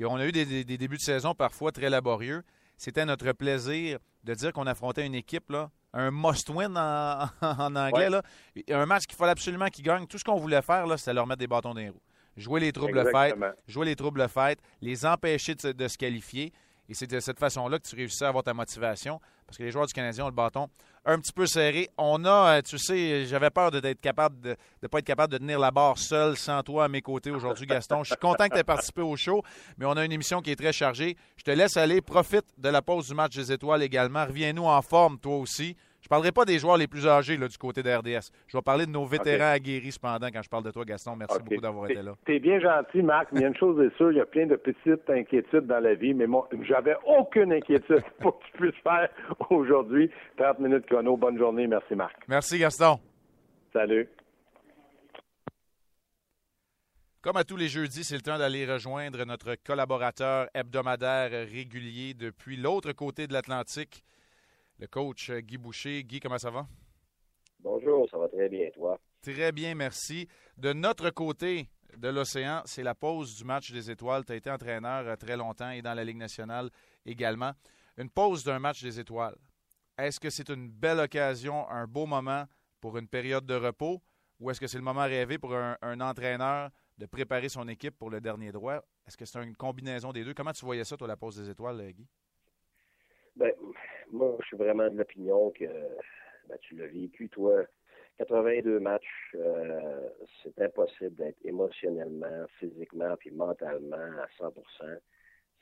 on 0.00 0.16
a 0.16 0.26
eu 0.26 0.32
des, 0.32 0.64
débuts 0.64 0.96
de 0.96 1.02
saison 1.02 1.34
parfois 1.34 1.72
très 1.72 1.90
laborieux. 1.90 2.42
C'était 2.76 3.04
notre 3.04 3.32
plaisir 3.32 3.98
de 4.24 4.34
dire 4.34 4.52
qu'on 4.52 4.66
affrontait 4.66 5.06
une 5.06 5.14
équipe, 5.14 5.50
là, 5.50 5.70
un 5.92 6.10
must-win 6.10 6.76
en, 7.40 7.76
anglais. 7.76 8.10
Là. 8.10 8.22
Un 8.70 8.86
match 8.86 9.06
qu'il 9.06 9.16
fallait 9.16 9.32
absolument 9.32 9.68
qu'ils 9.68 9.84
gagnent. 9.84 10.06
Tout 10.06 10.18
ce 10.18 10.24
qu'on 10.24 10.36
voulait 10.36 10.62
faire, 10.62 10.86
c'était 10.98 11.14
leur 11.14 11.26
mettre 11.26 11.38
des 11.38 11.46
bâtons 11.46 11.72
dans 11.72 11.80
les 11.80 11.88
roues. 11.88 12.00
Jouer 12.36 12.60
les 12.60 12.72
troubles 12.72 13.02
fêtes, 13.10 13.34
jouer 13.66 13.86
les 13.86 13.96
troubles 13.96 14.28
fêtes, 14.28 14.58
les 14.82 15.06
empêcher 15.06 15.54
de 15.54 15.88
se 15.88 15.96
qualifier. 15.96 16.52
Et 16.88 16.94
c'est 16.94 17.06
de 17.06 17.20
cette 17.20 17.38
façon-là 17.38 17.78
que 17.78 17.86
tu 17.86 17.96
réussis 17.96 18.24
à 18.24 18.28
avoir 18.28 18.44
ta 18.44 18.54
motivation. 18.54 19.20
Parce 19.46 19.58
que 19.58 19.62
les 19.62 19.70
joueurs 19.70 19.86
du 19.86 19.92
Canadien 19.92 20.24
ont 20.24 20.28
le 20.28 20.34
bâton 20.34 20.68
un 21.06 21.20
petit 21.20 21.32
peu 21.32 21.46
serré. 21.46 21.88
On 21.96 22.24
a, 22.24 22.58
euh, 22.58 22.62
tu 22.62 22.78
sais, 22.78 23.26
j'avais 23.26 23.50
peur 23.50 23.70
d'être 23.70 24.00
capable 24.00 24.40
de 24.40 24.56
ne 24.82 24.88
pas 24.88 24.98
être 24.98 25.06
capable 25.06 25.32
de 25.32 25.38
tenir 25.38 25.58
la 25.58 25.70
barre 25.70 25.98
seul 25.98 26.36
sans 26.36 26.62
toi 26.62 26.84
à 26.84 26.88
mes 26.88 27.00
côtés 27.00 27.30
aujourd'hui, 27.30 27.66
Gaston. 27.66 28.02
Je 28.02 28.10
suis 28.10 28.16
content 28.16 28.48
que 28.48 28.54
tu 28.54 28.60
aies 28.60 28.64
participé 28.64 29.02
au 29.02 29.16
show, 29.16 29.42
mais 29.78 29.86
on 29.86 29.92
a 29.92 30.04
une 30.04 30.12
émission 30.12 30.42
qui 30.42 30.50
est 30.50 30.56
très 30.56 30.72
chargée. 30.72 31.16
Je 31.36 31.44
te 31.44 31.50
laisse 31.52 31.76
aller. 31.76 32.00
Profite 32.00 32.46
de 32.58 32.68
la 32.68 32.82
pause 32.82 33.06
du 33.08 33.14
match 33.14 33.36
des 33.36 33.52
étoiles 33.52 33.82
également. 33.82 34.26
Reviens-nous 34.26 34.64
en 34.64 34.82
forme, 34.82 35.18
toi 35.18 35.36
aussi. 35.36 35.76
Je 36.06 36.08
ne 36.08 36.18
parlerai 36.18 36.30
pas 36.30 36.44
des 36.44 36.60
joueurs 36.60 36.76
les 36.76 36.86
plus 36.86 37.04
âgés 37.08 37.36
là, 37.36 37.48
du 37.48 37.58
côté 37.58 37.82
de 37.82 37.90
RDS. 37.90 38.30
Je 38.46 38.56
vais 38.56 38.62
parler 38.62 38.86
de 38.86 38.92
nos 38.92 39.04
vétérans 39.06 39.50
aguerris 39.50 39.90
cependant 39.90 40.28
quand 40.32 40.40
je 40.40 40.48
parle 40.48 40.62
de 40.62 40.70
toi, 40.70 40.84
Gaston. 40.84 41.16
Merci 41.16 41.36
beaucoup 41.40 41.60
d'avoir 41.60 41.90
été 41.90 42.00
là. 42.00 42.12
Tu 42.24 42.36
es 42.36 42.38
bien 42.38 42.60
gentil, 42.60 43.02
Marc, 43.02 43.32
mais 43.32 43.40
il 43.40 43.42
y 43.42 43.44
a 43.44 43.48
une 43.48 43.56
chose 43.56 43.84
est 43.84 43.96
sûre, 43.96 44.12
il 44.12 44.18
y 44.18 44.20
a 44.20 44.24
plein 44.24 44.46
de 44.46 44.54
petites 44.54 45.10
inquiétudes 45.10 45.66
dans 45.66 45.80
la 45.80 45.94
vie, 45.94 46.14
mais 46.14 46.28
moi, 46.28 46.48
j'avais 46.62 46.94
aucune 47.04 47.52
inquiétude 47.52 48.04
pour 48.20 48.38
que 48.38 48.44
tu 48.44 48.52
puisses 48.52 48.82
faire 48.84 49.08
aujourd'hui 49.50 50.08
30 50.36 50.60
minutes 50.60 50.86
chrono. 50.86 51.16
Bonne 51.16 51.38
journée. 51.38 51.66
Merci, 51.66 51.96
Marc. 51.96 52.14
Merci, 52.28 52.60
Gaston. 52.60 53.00
Salut. 53.72 54.08
Comme 57.20 57.36
à 57.36 57.42
tous 57.42 57.56
les 57.56 57.66
jeudis, 57.66 58.04
c'est 58.04 58.14
le 58.14 58.20
temps 58.20 58.38
d'aller 58.38 58.64
rejoindre 58.64 59.24
notre 59.24 59.56
collaborateur 59.56 60.46
hebdomadaire 60.54 61.30
régulier 61.48 62.14
depuis 62.14 62.56
l'autre 62.56 62.92
côté 62.92 63.26
de 63.26 63.32
l'Atlantique, 63.32 64.04
le 64.78 64.86
coach 64.86 65.30
Guy 65.30 65.56
Boucher. 65.56 66.04
Guy, 66.04 66.20
comment 66.20 66.38
ça 66.38 66.50
va? 66.50 66.66
Bonjour, 67.60 68.08
ça 68.10 68.18
va 68.18 68.28
très 68.28 68.48
bien, 68.48 68.70
toi? 68.70 68.98
Très 69.22 69.50
bien, 69.52 69.74
merci. 69.74 70.28
De 70.56 70.72
notre 70.72 71.10
côté 71.10 71.68
de 71.96 72.08
l'océan, 72.08 72.62
c'est 72.64 72.82
la 72.82 72.94
pause 72.94 73.36
du 73.36 73.44
match 73.44 73.72
des 73.72 73.90
étoiles. 73.90 74.24
Tu 74.24 74.32
as 74.32 74.36
été 74.36 74.50
entraîneur 74.50 75.06
euh, 75.06 75.16
très 75.16 75.36
longtemps 75.36 75.70
et 75.70 75.82
dans 75.82 75.94
la 75.94 76.04
Ligue 76.04 76.18
nationale 76.18 76.70
également. 77.04 77.52
Une 77.96 78.10
pause 78.10 78.44
d'un 78.44 78.58
match 78.58 78.82
des 78.82 79.00
étoiles. 79.00 79.36
Est-ce 79.98 80.20
que 80.20 80.28
c'est 80.28 80.50
une 80.50 80.68
belle 80.68 81.00
occasion, 81.00 81.68
un 81.70 81.86
beau 81.86 82.04
moment 82.04 82.44
pour 82.80 82.98
une 82.98 83.08
période 83.08 83.46
de 83.46 83.54
repos? 83.54 84.02
Ou 84.38 84.50
est-ce 84.50 84.60
que 84.60 84.66
c'est 84.66 84.76
le 84.76 84.84
moment 84.84 85.04
rêvé 85.04 85.38
pour 85.38 85.54
un, 85.54 85.78
un 85.80 86.00
entraîneur 86.02 86.70
de 86.98 87.06
préparer 87.06 87.48
son 87.48 87.66
équipe 87.68 87.96
pour 87.96 88.10
le 88.10 88.20
dernier 88.20 88.52
droit? 88.52 88.84
Est-ce 89.06 89.16
que 89.16 89.24
c'est 89.24 89.42
une 89.42 89.56
combinaison 89.56 90.12
des 90.12 90.24
deux? 90.24 90.34
Comment 90.34 90.52
tu 90.52 90.66
voyais 90.66 90.84
ça, 90.84 90.96
toi, 90.98 91.08
la 91.08 91.16
pause 91.16 91.36
des 91.36 91.48
étoiles, 91.48 91.92
Guy? 91.92 92.06
Ben, 93.34 93.52
moi, 94.16 94.36
je 94.40 94.46
suis 94.46 94.56
vraiment 94.56 94.88
de 94.88 94.96
l'opinion 94.96 95.50
que 95.50 95.64
ben, 96.48 96.56
tu 96.60 96.76
l'as 96.76 96.86
vécu, 96.86 97.28
toi. 97.28 97.64
82 98.18 98.80
matchs, 98.80 99.34
euh, 99.34 100.08
c'est 100.42 100.58
impossible 100.62 101.14
d'être 101.16 101.36
émotionnellement, 101.44 102.46
physiquement 102.58 103.14
puis 103.18 103.30
mentalement 103.30 103.96
à 103.96 104.26
100% 104.42 104.52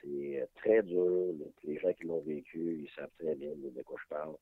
C'est 0.01 0.49
très 0.55 0.83
dur. 0.83 1.35
Les 1.65 1.79
gens 1.79 1.93
qui 1.95 2.05
l'ont 2.05 2.21
vécu, 2.21 2.85
ils 2.85 2.91
savent 2.95 3.11
très 3.19 3.35
bien 3.35 3.51
de 3.57 3.83
quoi 3.83 3.97
je 4.01 4.09
parle. 4.09 4.37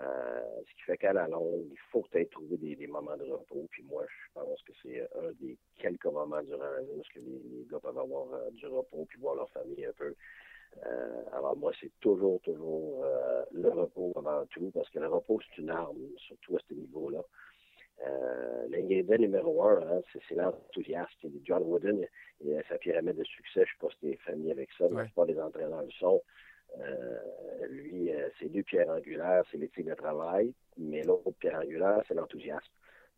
Euh, 0.00 0.40
ce 0.66 0.74
qui 0.74 0.82
fait 0.84 0.96
qu'à 0.96 1.12
la 1.12 1.28
longue, 1.28 1.66
il 1.70 1.78
faut 1.90 2.00
peut-être 2.10 2.30
trouver 2.30 2.56
des, 2.56 2.86
moments 2.86 3.16
de 3.18 3.24
repos. 3.24 3.68
Puis 3.70 3.82
moi, 3.82 4.06
je 4.08 4.40
pense 4.40 4.62
que 4.62 4.72
c'est 4.82 5.02
un 5.02 5.32
des 5.38 5.58
quelques 5.76 6.06
moments 6.06 6.42
durant 6.42 6.64
l'année 6.64 6.94
où 6.96 7.02
les, 7.16 7.58
les 7.58 7.66
gars 7.70 7.80
peuvent 7.80 7.98
avoir 7.98 8.32
euh, 8.32 8.50
du 8.52 8.66
repos 8.66 9.04
puis 9.06 9.18
voir 9.18 9.34
leur 9.34 9.50
famille 9.50 9.84
un 9.84 9.92
peu. 9.92 10.14
Euh, 10.86 11.22
alors 11.32 11.56
moi, 11.56 11.72
c'est 11.80 11.90
toujours, 12.00 12.40
toujours 12.40 13.04
le 13.52 13.68
repos 13.68 14.12
avant 14.16 14.44
tout, 14.46 14.70
parce 14.74 14.88
que 14.90 14.98
le 14.98 15.08
repos, 15.08 15.40
c'est 15.48 15.62
une 15.62 15.70
arme, 15.70 15.98
surtout 16.16 16.56
à 16.56 16.60
ce 16.68 16.74
niveau-là. 16.74 17.22
L'ingrédient 18.68 19.18
numéro 19.18 19.62
un, 19.62 19.80
hein, 19.82 20.00
c'est 20.12 20.34
l'enthousiasme. 20.34 21.30
John 21.44 21.62
Wooden, 21.62 22.04
et, 22.44 22.58
sa 22.68 22.78
pyramide 22.78 23.16
de 23.16 23.24
succès, 23.24 23.60
je 23.60 23.60
ne 23.60 23.66
sais 23.66 23.78
pas 23.80 23.88
si 23.90 23.98
tu 24.00 24.10
es 24.10 24.16
familier 24.16 24.52
avec 24.52 24.70
ça, 24.76 24.86
mais 24.90 25.04
pas 25.14 25.26
des 25.26 25.38
entraîneurs 25.38 25.82
le 25.82 25.90
sont. 25.90 26.22
Euh, 26.80 27.18
lui, 27.68 28.12
euh, 28.12 28.28
c'est 28.38 28.50
deux 28.50 28.62
pierres 28.62 28.88
angulaires, 28.88 29.44
c'est 29.50 29.58
l'éthique 29.58 29.86
de 29.86 29.94
travail, 29.94 30.54
mais 30.78 31.02
l'autre 31.02 31.30
pierre 31.38 31.60
angulaire, 31.60 32.02
c'est 32.08 32.14
l'enthousiasme. 32.14 32.72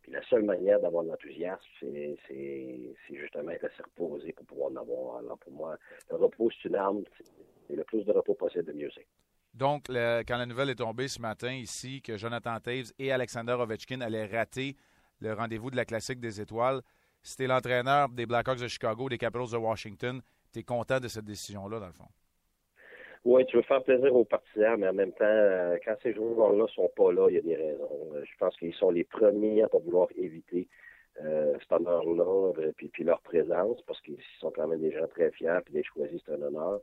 Puis 0.04 0.12
la 0.12 0.22
seule 0.28 0.42
manière 0.42 0.78
d'avoir 0.80 1.02
de 1.02 1.08
l'enthousiasme, 1.08 1.64
c'est, 1.80 2.94
justement 3.10 3.52
être 3.52 3.64
assez 3.64 3.82
reposé 3.82 4.34
pour 4.34 4.44
pouvoir 4.44 4.70
en 4.70 4.76
avoir. 4.76 5.16
Alors 5.16 5.38
pour 5.38 5.52
moi, 5.52 5.78
le 6.10 6.16
repos, 6.16 6.50
c'est 6.50 6.68
une 6.68 6.74
arme. 6.74 7.04
Et 7.70 7.74
le 7.74 7.84
plus 7.84 8.04
de 8.04 8.12
repos 8.12 8.34
possible, 8.34 8.66
de 8.66 8.72
mieux 8.74 8.90
c'est. 8.94 9.06
Donc, 9.54 9.86
quand 9.88 10.36
la 10.36 10.44
nouvelle 10.44 10.68
est 10.68 10.74
tombée 10.74 11.08
ce 11.08 11.22
matin 11.22 11.54
ici 11.54 12.02
que 12.02 12.18
Jonathan 12.18 12.60
Taves 12.60 12.92
et 12.98 13.12
Alexander 13.12 13.52
Ovechkin 13.52 14.02
allaient 14.02 14.26
rater 14.26 14.76
le 15.20 15.32
rendez-vous 15.32 15.70
de 15.70 15.76
la 15.76 15.86
Classique 15.86 16.20
des 16.20 16.38
Étoiles, 16.38 16.82
tu 17.22 17.46
l'entraîneur 17.46 18.10
des 18.10 18.26
Blackhawks 18.26 18.60
de 18.60 18.68
Chicago, 18.68 19.08
des 19.08 19.16
Capitals 19.16 19.52
de 19.52 19.56
Washington, 19.56 20.20
tu 20.52 20.58
es 20.58 20.62
content 20.64 21.00
de 21.00 21.08
cette 21.08 21.24
décision-là, 21.24 21.80
dans 21.80 21.86
le 21.86 21.92
fond? 21.92 22.08
Oui, 23.24 23.46
tu 23.46 23.56
veux 23.56 23.62
faire 23.62 23.82
plaisir 23.82 24.14
aux 24.14 24.24
partisans, 24.24 24.76
mais 24.78 24.88
en 24.88 24.92
même 24.92 25.12
temps, 25.12 25.24
euh, 25.24 25.78
quand 25.84 25.94
ces 26.02 26.12
joueurs-là 26.12 26.66
sont 26.74 26.90
pas 26.94 27.10
là, 27.10 27.28
il 27.30 27.36
y 27.36 27.38
a 27.38 27.40
des 27.40 27.56
raisons. 27.56 28.10
Euh, 28.14 28.22
je 28.24 28.36
pense 28.38 28.54
qu'ils 28.58 28.74
sont 28.74 28.90
les 28.90 29.04
premiers 29.04 29.62
à 29.62 29.68
pas 29.68 29.78
vouloir 29.78 30.08
éviter 30.16 30.68
euh, 31.22 31.54
cet 31.60 31.72
honneur-là, 31.72 32.52
euh, 32.58 32.72
puis, 32.76 32.90
leur 33.02 33.20
présence, 33.22 33.80
parce 33.86 34.00
qu'ils 34.02 34.18
sont 34.40 34.50
quand 34.50 34.66
même 34.66 34.80
des 34.80 34.92
gens 34.92 35.06
très 35.06 35.30
fiers, 35.30 35.58
puis 35.64 35.74
les 35.74 35.84
choisis, 35.84 36.20
c'est 36.26 36.32
un 36.32 36.42
honneur. 36.42 36.80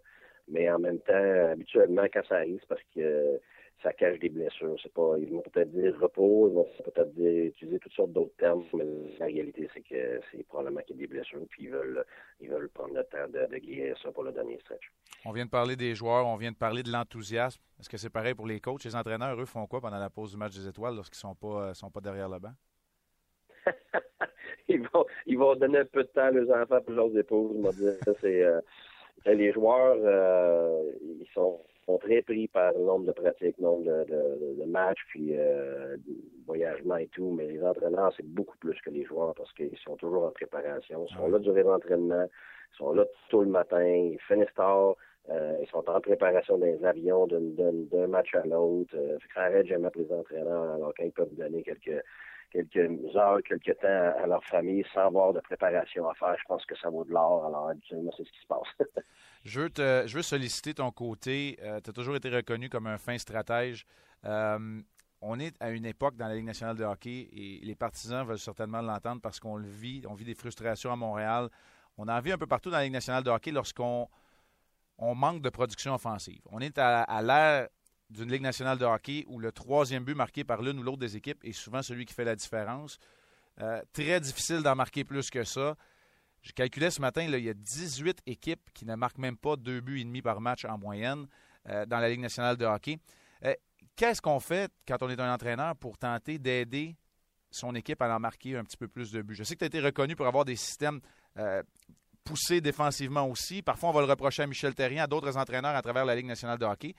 Mais 0.48 0.70
en 0.72 0.80
même 0.80 1.00
temps, 1.00 1.14
habituellement, 1.52 2.06
quand 2.12 2.26
ça 2.28 2.38
arrive, 2.38 2.62
parce 2.68 2.82
que 2.96 3.40
ça 3.84 3.94
cache 3.94 4.20
des 4.20 4.30
blessures. 4.30 4.76
C'est 4.82 4.94
pas, 4.94 5.16
ils 5.18 5.32
vont 5.32 5.42
peut-être 5.42 5.72
dire 5.72 5.98
repos, 6.00 6.50
ils 6.50 6.54
vont 6.54 6.68
peut-être 6.84 7.14
dire, 7.14 7.46
utiliser 7.46 7.80
toutes 7.80 7.94
sortes 7.94 8.12
d'autres 8.12 8.36
termes, 8.38 8.64
mais 8.74 8.86
la 9.20 9.26
réalité, 9.26 9.70
c'est 9.74 9.82
que 9.82 10.22
c'est 10.32 10.46
probablement 10.48 10.82
qu'il 10.82 10.98
y 10.98 11.00
a 11.00 11.02
des 11.02 11.08
blessures, 11.08 11.42
puis 11.50 11.64
ils 11.64 11.72
veulent, 11.72 12.04
ils 12.40 12.50
veulent 12.50 12.70
prendre 12.70 12.94
le 12.94 13.04
temps 13.04 13.28
de, 13.28 13.46
de 13.52 13.58
guérir 13.58 13.98
ça 14.02 14.12
pour 14.12 14.24
le 14.24 14.32
dernier 14.32 14.60
stretch. 14.60 14.92
On 15.26 15.32
vient 15.32 15.46
de 15.46 15.50
parler 15.50 15.76
des 15.76 15.96
joueurs, 15.96 16.28
on 16.28 16.36
vient 16.36 16.52
de 16.52 16.58
parler 16.58 16.84
de 16.84 16.92
l'enthousiasme. 16.92 17.62
Est-ce 17.80 17.90
que 17.90 17.98
c'est 17.98 18.10
pareil 18.10 18.36
pour 18.36 18.48
les 18.48 18.60
coachs? 18.60 18.84
Les 18.84 18.96
entraîneurs, 18.96 19.40
eux, 19.40 19.46
font 19.46 19.66
quoi 19.68 19.82
pendant 19.82 20.00
la 20.00 20.10
pause 20.10 20.32
du 20.32 20.38
match 20.38 20.56
des 20.56 20.68
étoiles 20.68 20.96
lorsqu'ils 20.96 21.20
sont 21.20 21.36
pas, 21.36 21.70
euh, 21.70 21.74
sont 21.74 21.90
pas 21.90 22.02
derrière 22.02 22.30
le 22.30 22.40
banc? 22.40 22.54
ils, 24.68 24.82
vont, 24.94 25.06
ils 25.26 25.38
vont 25.38 25.56
donner 25.56 25.80
un 25.80 25.86
peu 25.86 26.04
de 26.04 26.10
temps 26.10 26.26
à 26.26 26.32
leurs 26.32 26.50
enfants 26.50 26.82
pour 26.82 26.94
leurs 26.94 27.18
épouses. 27.18 28.00
C'est, 28.22 28.44
euh, 28.44 28.62
les 29.26 29.52
joueurs, 29.52 29.98
euh, 30.00 30.92
ils 31.02 31.28
sont 31.34 31.62
sont 31.92 31.98
très 31.98 32.22
pris 32.22 32.48
par 32.48 32.74
le 32.74 32.80
nombre 32.80 33.06
de 33.06 33.12
pratiques, 33.12 33.58
le 33.58 33.64
nombre 33.64 33.84
de, 33.84 34.60
de, 34.60 34.66
matchs, 34.66 35.02
puis 35.10 35.38
euh, 35.38 35.98
voyagement 36.46 36.98
et 36.98 37.08
tout, 37.08 37.32
mais 37.32 37.48
les 37.48 37.64
entraîneurs, 37.64 38.14
c'est 38.16 38.26
beaucoup 38.26 38.58
plus 38.58 38.80
que 38.82 38.90
les 38.90 39.04
joueurs 39.04 39.34
parce 39.36 39.52
qu'ils 39.54 39.78
sont 39.84 39.96
toujours 39.98 40.26
en 40.26 40.32
préparation. 40.32 41.06
Ils 41.10 41.16
sont 41.16 41.28
là 41.28 41.40
durant 41.40 41.72
l'entraînement, 41.72 42.28
ils 42.74 42.78
sont 42.78 42.94
là 42.94 43.06
tout 43.30 43.42
le 43.42 43.50
matin, 43.50 43.84
ils 43.84 44.20
finissent 44.28 44.54
tard, 44.56 44.96
euh, 45.30 45.58
ils 45.62 45.68
sont 45.68 45.88
en 45.90 46.00
préparation 46.02 46.58
des 46.58 46.84
avions 46.86 47.28
d'un 47.28 48.08
match 48.08 48.34
à 48.36 48.46
l'autre. 48.46 48.96
Euh, 48.96 49.18
ça 49.34 49.42
arrête 49.42 49.68
jamais 49.68 49.90
pour 49.90 50.02
les 50.02 50.14
entraîneurs, 50.14 50.72
alors 50.76 50.94
quand 50.98 51.04
ils 51.04 51.12
peuvent 51.12 51.36
donner 51.36 51.64
quelques 51.64 52.02
quelques 52.52 53.16
heures, 53.16 53.40
quelques 53.44 53.78
temps 53.80 53.88
à 53.88 54.28
leur 54.28 54.44
famille 54.46 54.84
sans 54.94 55.08
avoir 55.08 55.34
de 55.34 55.40
préparation 55.40 56.08
à 56.10 56.14
faire. 56.14 56.36
Je 56.38 56.44
pense 56.48 56.66
que 56.66 56.76
ça 56.78 56.90
vaut 56.90 57.04
de 57.04 57.12
l'or. 57.12 57.46
Alors, 57.46 57.70
habituellement, 57.70 58.12
c'est 58.16 58.24
ce 58.24 58.32
qui 58.32 58.42
se 58.42 58.48
passe. 58.48 58.88
je, 59.46 59.62
veux 59.62 59.70
te, 59.70 60.22
solliciter 60.22 60.74
ton 60.74 60.92
côté. 60.92 61.58
Euh, 61.62 61.80
tu 61.82 61.90
as 61.90 61.94
toujours 61.94 62.16
été 62.16 62.30
reconnu 62.30 62.70
comme 62.70 62.88
un 62.88 62.98
fin 62.98 63.18
stratège. 63.18 63.86
Euh, 64.26 64.82
on 65.22 65.40
est 65.40 65.56
à 65.60 65.70
une 65.70 65.86
époque 65.86 66.16
dans 66.16 66.28
la 66.28 66.36
Ligue 66.36 66.46
nationale 66.46 66.76
de 66.76 66.84
hockey 66.84 67.30
et 67.32 67.60
les 67.64 67.76
partisans 67.76 68.26
veulent 68.26 68.40
certainement 68.40 68.82
l'entendre 68.82 69.22
parce 69.22 69.40
qu'on 69.40 69.56
le 69.56 69.68
vit. 69.68 70.02
On 70.08 70.14
vit 70.14 70.26
des 70.26 70.36
frustrations 70.36 70.92
à 70.92 70.96
Montréal. 70.96 71.50
On 71.98 72.08
en 72.08 72.20
vit 72.20 72.32
un 72.32 72.38
peu 72.38 72.48
partout 72.48 72.70
dans 72.70 72.78
la 72.78 72.84
Ligue 72.84 72.94
nationale 72.94 73.24
de 73.24 73.30
hockey 73.30 73.52
lorsqu'on 73.52 74.08
on 74.98 75.16
manque 75.16 75.42
de 75.42 75.50
production 75.50 75.94
offensive. 75.94 76.42
On 76.52 76.60
est 76.60 76.78
à, 76.78 77.04
à 77.04 77.22
l'ère 77.22 77.68
d'une 78.12 78.32
Ligue 78.32 78.42
nationale 78.42 78.78
de 78.78 78.86
hockey 78.86 79.24
où 79.28 79.40
le 79.40 79.52
troisième 79.52 80.04
but 80.04 80.16
marqué 80.16 80.44
par 80.44 80.62
l'une 80.62 80.80
ou 80.80 80.84
l'autre 80.84 80.98
des 80.98 81.16
équipes 81.16 81.44
est 81.44 81.54
souvent 81.54 81.82
celui 81.82 82.06
qui 82.06 82.14
fait 82.14 82.26
la 82.26 82.36
différence. 82.36 83.00
Euh, 83.62 83.82
très 83.94 84.20
difficile 84.20 84.62
d'en 84.62 84.76
marquer 84.76 85.04
plus 85.04 85.30
que 85.30 85.44
ça. 85.44 85.76
Je 86.42 86.52
calculais 86.52 86.90
ce 86.90 87.02
matin, 87.02 87.22
il 87.22 87.44
y 87.44 87.50
a 87.50 87.54
18 87.54 88.22
équipes 88.26 88.70
qui 88.74 88.86
ne 88.86 88.96
marquent 88.96 89.20
même 89.20 89.38
pas 89.38 89.56
deux 89.56 89.80
buts 89.80 90.00
et 90.00 90.04
demi 90.04 90.22
par 90.22 90.42
match 90.42 90.66
en 90.66 90.78
moyenne 90.78 91.28
euh, 91.70 91.86
dans 91.86 92.00
la 92.00 92.10
Ligue 92.10 92.22
nationale 92.22 92.58
de 92.58 92.66
hockey. 92.66 92.98
Euh, 93.46 93.54
qu'est-ce 93.96 94.22
qu'on 94.22 94.40
fait 94.40 94.72
quand 94.88 95.02
on 95.02 95.10
est 95.10 95.20
un 95.20 95.34
entraîneur 95.34 95.76
pour 95.76 95.98
tenter 95.98 96.38
d'aider 96.40 96.96
son 97.52 97.76
équipe 97.76 98.02
à 98.02 98.14
en 98.16 98.20
marquer 98.20 98.58
un 98.58 98.64
petit 98.64 98.78
peu 98.78 98.88
plus 98.88 99.12
de 99.12 99.22
buts? 99.22 99.36
Je 99.36 99.44
sais 99.44 99.56
que 99.56 99.60
tu 99.60 99.66
as 99.66 99.68
été 99.68 99.80
reconnu 99.80 100.16
pour 100.16 100.28
avoir 100.28 100.46
des 100.46 100.56
systèmes 100.56 101.00
poussés 102.24 102.62
défensivement 102.62 103.28
aussi. 103.28 103.62
Parfois, 103.62 103.90
on 103.90 103.94
va 103.94 104.02
le 104.02 104.08
reprocher 104.08 104.44
à 104.44 104.48
Michel 104.48 104.76
Terrien, 104.76 105.04
à 105.04 105.08
d'autres 105.08 105.38
entraîneurs 105.38 105.76
à 105.76 105.82
travers 105.82 106.06
la 106.06 106.16
Ligue 106.16 106.26
nationale 106.26 106.58
de 106.58 106.66
hockey. 106.66 106.96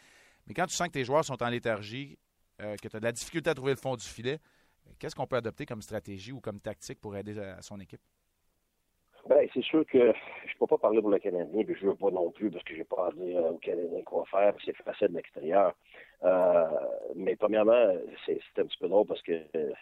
Mais 0.47 0.55
quand 0.55 0.67
tu 0.67 0.75
sens 0.75 0.89
que 0.89 0.93
tes 0.93 1.05
joueurs 1.05 1.25
sont 1.25 1.43
en 1.43 1.49
léthargie, 1.49 2.19
euh, 2.61 2.77
que 2.77 2.89
tu 2.89 2.97
as 2.97 3.01
de 3.01 3.05
la 3.05 3.13
difficulté 3.13 3.51
à 3.51 3.55
trouver 3.55 3.73
le 3.73 3.79
fond 3.79 3.97
du 3.97 4.07
filet, 4.07 4.39
qu'est-ce 4.99 5.15
qu'on 5.15 5.27
peut 5.27 5.37
adopter 5.37 5.67
comme 5.67 5.83
stratégie 5.83 6.33
ou 6.33 6.41
comme 6.41 6.61
tactique 6.61 7.01
pour 7.01 7.17
aider 7.17 7.39
à 7.39 7.63
son 7.63 7.79
équipe? 7.81 8.01
Ben, 9.29 9.49
c'est 9.55 9.63
sûr 9.63 9.87
que 9.87 9.99
je 9.99 10.53
ne 10.55 10.59
peux 10.59 10.67
pas 10.67 10.79
parler 10.79 11.01
pour 11.01 11.11
le 11.11 11.19
Canadien, 11.21 11.63
puis 11.65 11.77
je 11.81 11.87
veux 11.87 11.95
pas 11.95 12.11
non 12.11 12.33
plus 12.33 12.51
parce 12.51 12.65
que 12.65 12.75
j'ai 12.75 12.83
pas 12.83 13.07
à 13.07 13.13
dire 13.13 13.39
au 13.45 13.59
Canadien 13.59 14.03
quoi 14.03 14.25
faire, 14.29 14.53
c'est 14.65 14.77
facile 14.79 15.09
de 15.09 15.15
l'extérieur. 15.17 15.75
Euh, 16.25 16.65
mais 17.15 17.37
premièrement, 17.37 17.95
c'est 18.27 18.41
un 18.59 18.65
petit 18.65 18.79
peu 18.79 18.89
drôle 18.89 19.07
parce 19.07 19.23
que 19.23 19.33
euh, 19.55 19.73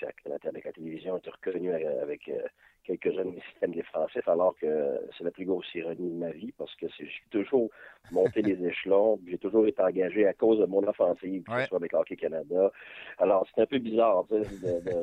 chaque, 0.00 0.16
la, 0.26 0.38
la 0.42 0.72
télévision 0.72 1.16
est 1.16 1.28
reconnue 1.28 1.72
avec 1.72 2.28
euh, 2.28 2.42
quelques-uns 2.98 3.24
des 3.24 3.40
systèmes 3.50 3.72
défensifs, 3.72 4.28
alors 4.28 4.54
que 4.60 5.00
c'est 5.16 5.24
la 5.24 5.30
plus 5.30 5.44
grosse 5.44 5.72
ironie 5.74 6.10
de 6.10 6.16
ma 6.16 6.30
vie 6.30 6.52
parce 6.58 6.74
que 6.76 6.86
j'ai 6.98 7.08
toujours 7.30 7.70
monté 8.12 8.42
les 8.42 8.64
échelons, 8.64 9.18
j'ai 9.26 9.38
toujours 9.38 9.66
été 9.66 9.82
engagé 9.82 10.26
à 10.26 10.32
cause 10.32 10.58
de 10.58 10.66
mon 10.66 10.82
offensive, 10.86 11.42
que 11.44 11.60
ce 11.60 11.66
soit 11.66 11.78
avec 11.78 11.94
Hockey 11.94 12.16
Canada. 12.16 12.70
Alors, 13.18 13.46
c'est 13.54 13.62
un 13.62 13.66
peu 13.66 13.78
bizarre 13.78 14.24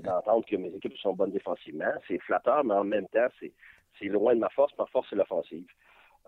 d'entendre 0.04 0.46
que 0.46 0.56
mes 0.56 0.70
équipes 0.70 0.98
sont 0.98 1.14
bonnes 1.14 1.32
défensivement. 1.32 1.94
C'est 2.08 2.20
flatteur, 2.20 2.64
mais 2.64 2.74
en 2.74 2.84
même 2.84 3.08
temps, 3.08 3.28
c'est 3.40 3.52
c'est 4.00 4.08
loin 4.08 4.36
de 4.36 4.40
ma 4.40 4.50
force. 4.50 4.74
Ma 4.78 4.86
force, 4.86 5.08
c'est 5.10 5.16
l'offensive. 5.16 5.66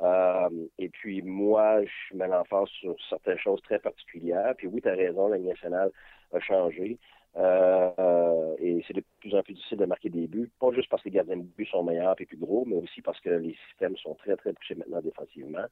Euh, 0.01 0.49
et 0.77 0.89
puis 0.89 1.21
moi, 1.21 1.81
je 1.83 2.15
mets 2.15 2.27
l'emphase 2.27 2.69
sur 2.69 2.95
certaines 3.09 3.37
choses 3.37 3.61
très 3.63 3.79
particulières. 3.79 4.53
Puis 4.57 4.67
oui, 4.67 4.81
tu 4.81 4.89
as 4.89 4.95
raison, 4.95 5.27
la 5.27 5.37
nationale 5.37 5.91
a 6.33 6.39
changé. 6.39 6.97
Euh, 7.37 8.55
et 8.59 8.83
c'est 8.87 8.93
de 8.93 9.03
plus 9.19 9.35
en 9.35 9.43
plus 9.43 9.53
difficile 9.53 9.77
de 9.77 9.85
marquer 9.85 10.09
des 10.09 10.27
buts, 10.27 10.51
pas 10.59 10.71
juste 10.71 10.89
parce 10.89 11.03
que 11.03 11.09
les 11.09 11.15
gardiens 11.15 11.37
de 11.37 11.43
but 11.43 11.67
sont 11.67 11.83
meilleurs 11.83 12.19
et 12.19 12.25
plus 12.25 12.37
gros, 12.37 12.65
mais 12.65 12.75
aussi 12.75 13.01
parce 13.01 13.19
que 13.19 13.29
les 13.29 13.55
systèmes 13.69 13.95
sont 13.97 14.15
très, 14.15 14.35
très 14.35 14.53
poussés 14.53 14.75
maintenant 14.75 15.01
défensivement, 15.01 15.65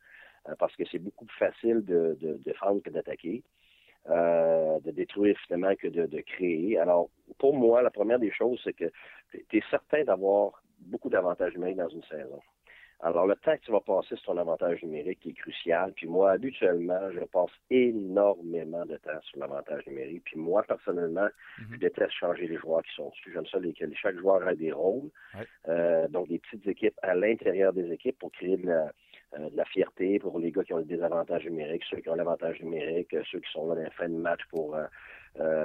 euh, 0.49 0.55
parce 0.59 0.75
que 0.75 0.83
c'est 0.91 0.99
beaucoup 0.99 1.25
plus 1.25 1.37
facile 1.37 1.83
de, 1.83 2.17
de, 2.21 2.33
défendre 2.45 2.81
que 2.81 2.89
d'attaquer, 2.89 3.43
euh, 4.09 4.79
de 4.81 4.91
détruire 4.91 5.37
finalement 5.45 5.75
que 5.75 5.87
de, 5.87 6.05
de 6.05 6.21
créer. 6.21 6.77
Alors, 6.77 7.09
pour 7.39 7.55
moi, 7.55 7.81
la 7.81 7.91
première 7.91 8.19
des 8.19 8.31
choses, 8.31 8.59
c'est 8.63 8.73
que 8.73 8.91
tu 9.31 9.57
es 9.57 9.63
certain 9.69 10.03
d'avoir 10.03 10.61
beaucoup 10.79 11.09
d'avantages 11.09 11.53
numériques 11.53 11.77
dans 11.77 11.89
une 11.89 12.03
saison. 12.03 12.39
Alors, 13.01 13.27
le 13.27 13.35
temps 13.35 13.55
que 13.55 13.61
tu 13.61 13.71
vas 13.71 13.79
passer 13.79 14.15
sur 14.15 14.33
ton 14.33 14.37
avantage 14.37 14.81
numérique 14.81 15.25
est 15.27 15.33
crucial. 15.33 15.93
Puis 15.93 16.07
moi, 16.07 16.31
habituellement, 16.31 17.11
je 17.11 17.19
passe 17.19 17.51
énormément 17.69 18.85
de 18.85 18.97
temps 18.97 19.21
sur 19.21 19.39
l'avantage 19.39 19.85
numérique. 19.85 20.23
Puis 20.25 20.39
moi, 20.39 20.63
personnellement, 20.63 21.27
mhm. 21.59 21.67
je 21.73 21.77
déteste 21.77 22.11
changer 22.11 22.47
les 22.47 22.57
joueurs 22.57 22.81
qui 22.83 22.95
sont 22.95 23.09
dessus. 23.09 23.31
J'aime 23.33 23.45
ça 23.45 23.59
que 23.59 23.95
chaque 23.95 24.17
joueur 24.17 24.47
ait 24.49 24.55
des 24.55 24.71
rôles. 24.71 25.09
Euh, 25.67 26.07
donc, 26.07 26.27
des 26.27 26.39
petites 26.39 26.67
équipes 26.67 26.97
à 27.03 27.13
l'intérieur 27.13 27.71
des 27.71 27.91
équipes 27.91 28.17
pour 28.17 28.31
créer 28.31 28.57
de 28.57 28.65
la, 28.65 28.91
euh, 29.33 29.49
de 29.49 29.57
la 29.57 29.65
fierté 29.65 30.19
pour 30.19 30.39
les 30.39 30.51
gars 30.51 30.63
qui 30.63 30.71
ont 30.71 30.77
le 30.77 30.85
désavantage 30.85 31.43
numérique, 31.43 31.83
ceux 31.89 31.97
qui 31.97 32.07
ont 32.07 32.15
l'avantage 32.15 32.61
numérique, 32.61 33.13
euh, 33.13 33.23
ceux 33.29 33.41
qui 33.41 33.51
sont 33.51 33.67
là 33.67 33.75
dans 33.75 33.81
la 33.81 33.89
fin 33.91 34.07
de 34.07 34.15
match 34.15 34.39
pour, 34.49 34.73
euh, 34.73 34.85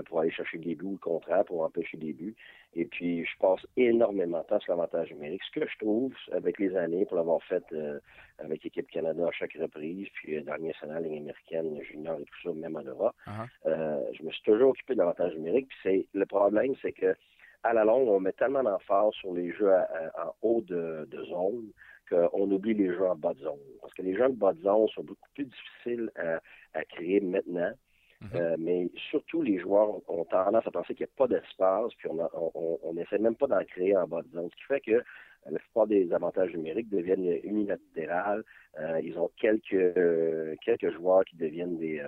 pour 0.07 0.21
aller 0.21 0.31
chercher 0.31 0.59
des 0.59 0.75
buts 0.75 0.85
ou 0.85 0.93
le 0.93 0.99
contraire, 0.99 1.45
pour 1.45 1.63
empêcher 1.63 1.97
des 1.97 2.13
buts. 2.13 2.35
Et 2.75 2.87
puis, 2.87 3.25
je 3.25 3.39
passe 3.39 3.61
énormément 3.77 4.41
de 4.41 4.47
temps 4.47 4.61
sur 4.61 4.73
l'avantage 4.73 5.13
numérique. 5.13 5.43
Ce 5.45 5.61
que 5.61 5.67
je 5.67 5.79
trouve, 5.79 6.15
avec 6.33 6.59
les 6.59 6.77
années, 6.77 7.05
pour 7.07 7.17
l'avoir 7.17 7.43
fait 7.45 7.65
avec 8.39 8.65
l'équipe 8.65 8.91
Canada 8.91 9.27
à 9.27 9.33
chaque 9.33 9.53
reprise, 9.55 10.09
puis 10.15 10.43
dans 10.43 10.55
le 10.55 10.63
national, 10.63 11.05
ligne 11.05 11.19
américaine, 11.19 11.81
junior 11.83 12.19
et 12.19 12.25
tout 12.25 12.43
ça, 12.43 12.55
même 12.55 12.77
en 12.77 12.83
Europe, 12.83 13.15
uh-huh. 13.27 14.15
je 14.15 14.23
me 14.23 14.31
suis 14.31 14.43
toujours 14.43 14.71
occupé 14.71 14.95
de 14.95 14.99
l'avantage 14.99 15.35
numérique. 15.35 15.69
Puis 15.69 15.79
c'est 15.83 16.07
le 16.15 16.27
problème, 16.27 16.75
c'est 16.83 16.93
que 16.93 17.15
à 17.63 17.73
la 17.73 17.85
longue, 17.85 18.09
on 18.09 18.21
met 18.21 18.33
tellement 18.33 18.63
d'emphase 18.63 19.13
sur 19.15 19.33
les 19.35 19.53
jeux 19.53 19.73
en 19.73 20.35
haut 20.43 20.63
de, 20.63 21.07
de 21.11 21.25
zone 21.25 21.71
qu'on 22.09 22.51
oublie 22.51 22.75
les 22.75 22.89
jeux 22.89 23.07
en 23.07 23.17
bas 23.17 23.35
de 23.35 23.41
zone. 23.41 23.59
Parce 23.81 23.93
que 23.95 24.03
les 24.03 24.15
jeux 24.15 24.25
en 24.25 24.31
bas 24.31 24.53
de 24.53 24.61
zone 24.61 24.89
sont 24.89 25.05
beaucoup 25.05 25.29
plus 25.35 25.47
difficiles 25.47 26.11
à, 26.75 26.85
créer 26.85 27.21
maintenant. 27.21 27.73
Mhm. 28.23 28.41
Euh, 28.41 28.57
mais 28.59 28.91
surtout, 29.11 29.43
les 29.43 29.59
joueurs 29.59 30.01
ont 30.09 30.25
tendance 30.25 30.67
à 30.67 30.71
penser 30.71 30.95
qu'il 30.95 31.05
n'y 31.07 31.11
a 31.13 31.17
pas 31.17 31.27
d'espace, 31.27 31.93
puis 31.99 32.09
on 32.09 32.93
n'essaie 32.95 33.19
même 33.19 33.35
pas 33.35 33.49
d'en 33.49 33.65
créer 33.65 33.97
en 33.97 34.07
bas 34.07 34.23
de 34.23 34.31
zone. 34.31 34.49
Ce 34.51 34.57
qui 34.57 34.63
fait 34.65 34.81
que 34.81 34.93
euh, 34.93 35.03
la 35.51 35.59
plupart 35.59 35.87
des 35.89 36.13
avantages 36.13 36.53
numériques 36.53 36.89
deviennent 36.89 37.41
unilatérales. 37.43 38.45
Euh, 38.79 39.01
ils 39.03 39.19
ont 39.19 39.31
quelques, 39.37 40.59
quelques 40.65 40.93
joueurs 40.93 41.25
qui 41.25 41.37
deviennent 41.37 41.79
des, 41.79 42.01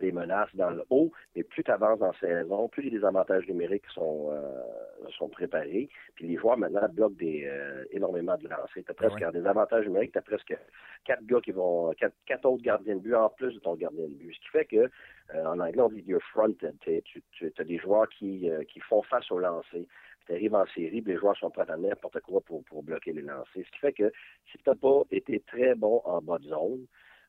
les 0.00 0.12
menaces 0.12 0.54
dans 0.54 0.70
le 0.70 0.84
haut, 0.90 1.10
mais 1.34 1.42
plus 1.42 1.64
tu 1.64 1.70
avances 1.70 2.00
en 2.02 2.12
saison, 2.14 2.68
plus 2.68 2.90
les 2.90 3.04
avantages 3.04 3.46
numériques 3.46 3.86
sont, 3.94 4.30
euh, 4.30 5.08
sont 5.16 5.28
préparés. 5.28 5.88
Puis 6.14 6.26
les 6.26 6.36
joueurs 6.36 6.58
maintenant 6.58 6.88
bloquent 6.88 7.16
des, 7.16 7.44
euh, 7.46 7.84
énormément 7.90 8.36
de 8.36 8.48
lancers. 8.48 8.68
Tu 8.74 8.84
as 8.88 8.94
presque 8.94 9.32
des 9.32 9.46
avantages 9.46 9.86
numériques, 9.86 10.12
tu 10.12 10.18
as 10.18 10.22
presque 10.22 10.56
quatre 11.04 11.24
gars 11.24 11.40
qui 11.40 11.52
vont, 11.52 11.92
quatre, 11.94 12.14
quatre, 12.26 12.44
autres 12.46 12.62
gardiens 12.62 12.96
de 12.96 13.00
but 13.00 13.14
en 13.14 13.28
plus 13.30 13.54
de 13.54 13.60
ton 13.60 13.74
gardien 13.74 14.06
de 14.06 14.14
but. 14.14 14.34
Ce 14.34 14.40
qui 14.40 14.48
fait 14.48 14.64
que, 14.64 14.90
euh, 15.34 15.46
en 15.46 15.58
anglais, 15.60 15.82
on 15.82 15.88
dit 15.88 16.04
your 16.06 16.22
fronted. 16.32 16.76
Tu, 16.80 17.52
as 17.58 17.64
des 17.64 17.78
joueurs 17.78 18.08
qui, 18.08 18.50
qui 18.72 18.80
font 18.80 19.02
face 19.02 19.30
au 19.30 19.38
lancer. 19.38 19.86
Tu 20.26 20.32
arrives 20.32 20.54
en 20.54 20.66
série, 20.74 21.00
les 21.00 21.16
joueurs 21.16 21.36
sont 21.36 21.50
prêts 21.50 21.70
à 21.70 21.76
n'importe 21.76 22.20
quoi 22.20 22.40
pour, 22.42 22.62
pour 22.64 22.82
bloquer 22.82 23.12
les 23.12 23.22
lancers. 23.22 23.46
Ce 23.54 23.70
qui 23.70 23.78
fait 23.78 23.92
que 23.92 24.12
si 24.50 24.58
tu 24.58 24.68
n'as 24.68 24.76
pas 24.76 25.02
été 25.10 25.40
très 25.40 25.74
bon 25.74 26.02
en 26.04 26.20
bas 26.20 26.38
de 26.38 26.44
zone, 26.44 26.86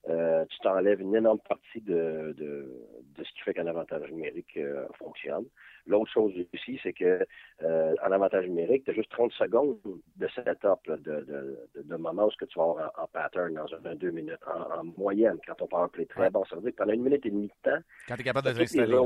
euh, 0.07 0.45
tu 0.49 0.59
t'enlèves 0.59 1.01
une 1.01 1.15
énorme 1.15 1.39
partie 1.39 1.81
de, 1.81 2.33
de, 2.37 2.87
de 3.17 3.23
ce 3.23 3.31
qui 3.33 3.41
fait 3.41 3.53
qu'un 3.53 3.67
avantage 3.67 4.09
numérique 4.11 4.55
euh, 4.57 4.85
fonctionne. 4.97 5.45
L'autre 5.85 6.11
chose 6.11 6.33
aussi, 6.53 6.79
c'est 6.81 6.93
que 6.93 7.25
euh, 7.63 7.95
en 8.05 8.11
avantage 8.11 8.45
numérique, 8.45 8.85
tu 8.85 8.91
as 8.91 8.93
juste 8.93 9.11
30 9.11 9.31
secondes 9.33 9.77
de 10.15 10.27
setup, 10.29 10.79
de, 10.87 10.95
de, 10.97 11.59
de, 11.83 11.95
moment 11.97 12.25
où 12.27 12.31
ce 12.31 12.37
que 12.37 12.45
tu 12.45 12.57
vas 12.57 12.65
avoir 12.65 12.91
en, 12.97 13.07
pattern 13.07 13.53
dans 13.53 13.67
un, 13.85 13.95
deux 13.95 14.11
minutes, 14.11 14.39
en, 14.47 14.83
moyenne, 14.97 15.37
quand 15.45 15.61
on 15.61 15.67
parle 15.67 15.89
play 15.89 16.05
très 16.05 16.29
bon. 16.29 16.45
Ça 16.45 16.55
veut 16.55 16.61
dire 16.61 16.71
que 16.71 16.77
pendant 16.77 16.93
une 16.93 17.03
minute 17.03 17.25
et 17.25 17.31
demie 17.31 17.47
de 17.47 17.69
temps, 17.69 17.79
quand 18.07 18.15
tu 18.15 18.21
es 18.21 18.23
capable 18.23 18.47
de 18.47 18.57
t'installer. 18.57 18.97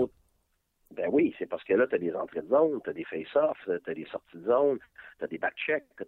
Ben 0.96 1.10
oui, 1.12 1.34
c'est 1.40 1.46
parce 1.46 1.64
que 1.64 1.74
là, 1.74 1.88
tu 1.88 1.96
as 1.96 1.98
des 1.98 2.16
entrées 2.16 2.42
de 2.42 2.48
zone, 2.48 2.80
tu 2.84 2.90
as 2.90 2.94
des 2.94 3.04
face-offs, 3.04 3.58
tu 3.66 3.90
as 3.90 3.94
des 3.94 4.06
sorties 4.06 4.38
de 4.38 4.46
zone, 4.46 4.80
tu 5.18 5.26
as 5.26 5.28
des 5.28 5.38
back-checks, 5.38 5.86
tu 5.98 6.04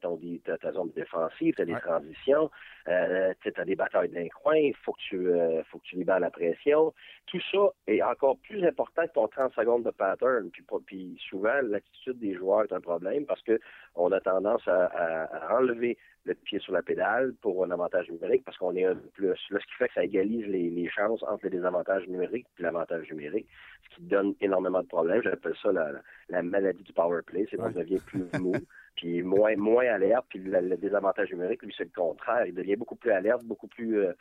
as 0.51 0.57
ta 0.57 0.71
zone 0.71 0.91
défensive, 0.95 1.55
tu 1.55 1.61
as 1.61 1.65
des 1.65 1.75
transitions, 1.79 2.51
euh, 2.87 3.33
tu 3.41 3.51
as 3.55 3.65
des 3.65 3.75
batailles 3.75 4.09
d'un 4.09 4.27
coin, 4.29 4.55
il 4.55 4.75
faut, 4.75 4.93
que 4.93 5.01
tu, 5.09 5.27
euh, 5.27 5.63
faut 5.65 5.79
que 5.79 5.85
tu 5.85 5.95
libères 5.95 6.19
la 6.19 6.29
pression. 6.29 6.93
Tout 7.25 7.41
ça 7.51 7.71
est 7.87 8.01
encore 8.01 8.37
plus 8.39 8.63
important 8.65 9.07
que 9.07 9.13
ton 9.13 9.27
30 9.27 9.53
secondes 9.53 9.83
de 9.83 9.91
pattern. 9.91 10.49
Puis, 10.51 10.63
puis 10.85 11.21
souvent, 11.29 11.59
l'attitude 11.63 12.19
des 12.19 12.35
joueurs 12.35 12.63
est 12.63 12.73
un 12.73 12.81
problème 12.81 13.25
parce 13.25 13.41
que 13.41 13.59
on 13.95 14.11
a 14.11 14.19
tendance 14.19 14.67
à, 14.67 15.57
enlever 15.57 15.97
le 16.25 16.33
pied 16.33 16.59
sur 16.59 16.73
la 16.73 16.81
pédale 16.81 17.33
pour 17.41 17.63
un 17.63 17.71
avantage 17.71 18.09
numérique 18.09 18.43
parce 18.43 18.57
qu'on 18.57 18.75
est 18.75 18.85
un 18.85 18.95
peu 18.95 19.07
plus. 19.09 19.27
Là, 19.27 19.35
ce 19.59 19.65
qui 19.65 19.73
fait 19.77 19.87
que 19.87 19.93
ça 19.93 20.03
égalise 20.03 20.45
les, 20.47 20.69
les 20.69 20.89
chances 20.89 21.23
entre 21.23 21.45
les 21.45 21.51
désavantages 21.51 22.07
numériques 22.07 22.47
et 22.59 22.63
l'avantage 22.63 23.09
numérique, 23.11 23.47
ce 23.83 23.95
qui 23.95 24.01
donne 24.03 24.33
énormément 24.41 24.81
de 24.81 24.87
problèmes. 24.87 25.21
J'appelle 25.21 25.55
ça 25.61 25.71
la, 25.71 25.91
la, 26.29 26.41
maladie 26.41 26.83
du 26.83 26.93
power 26.93 27.21
play. 27.25 27.45
C'est 27.49 27.57
qu'on 27.57 27.69
devient 27.69 28.01
plus 28.05 28.25
mou, 28.39 28.55
puis 28.95 29.21
moins, 29.21 29.55
moins 29.55 29.85
alerte. 29.85 30.25
Puis 30.29 30.39
le, 30.39 30.75
désavantage 30.77 31.31
numérique, 31.31 31.61
lui, 31.61 31.73
c'est 31.77 31.85
le 31.85 31.91
contraire. 31.95 32.45
Il 32.47 32.55
devient 32.55 32.75
beaucoup 32.75 32.95
plus 32.95 33.11
alerte, 33.11 33.43
beaucoup 33.43 33.67
plus 33.67 33.99
euh, 33.99 34.13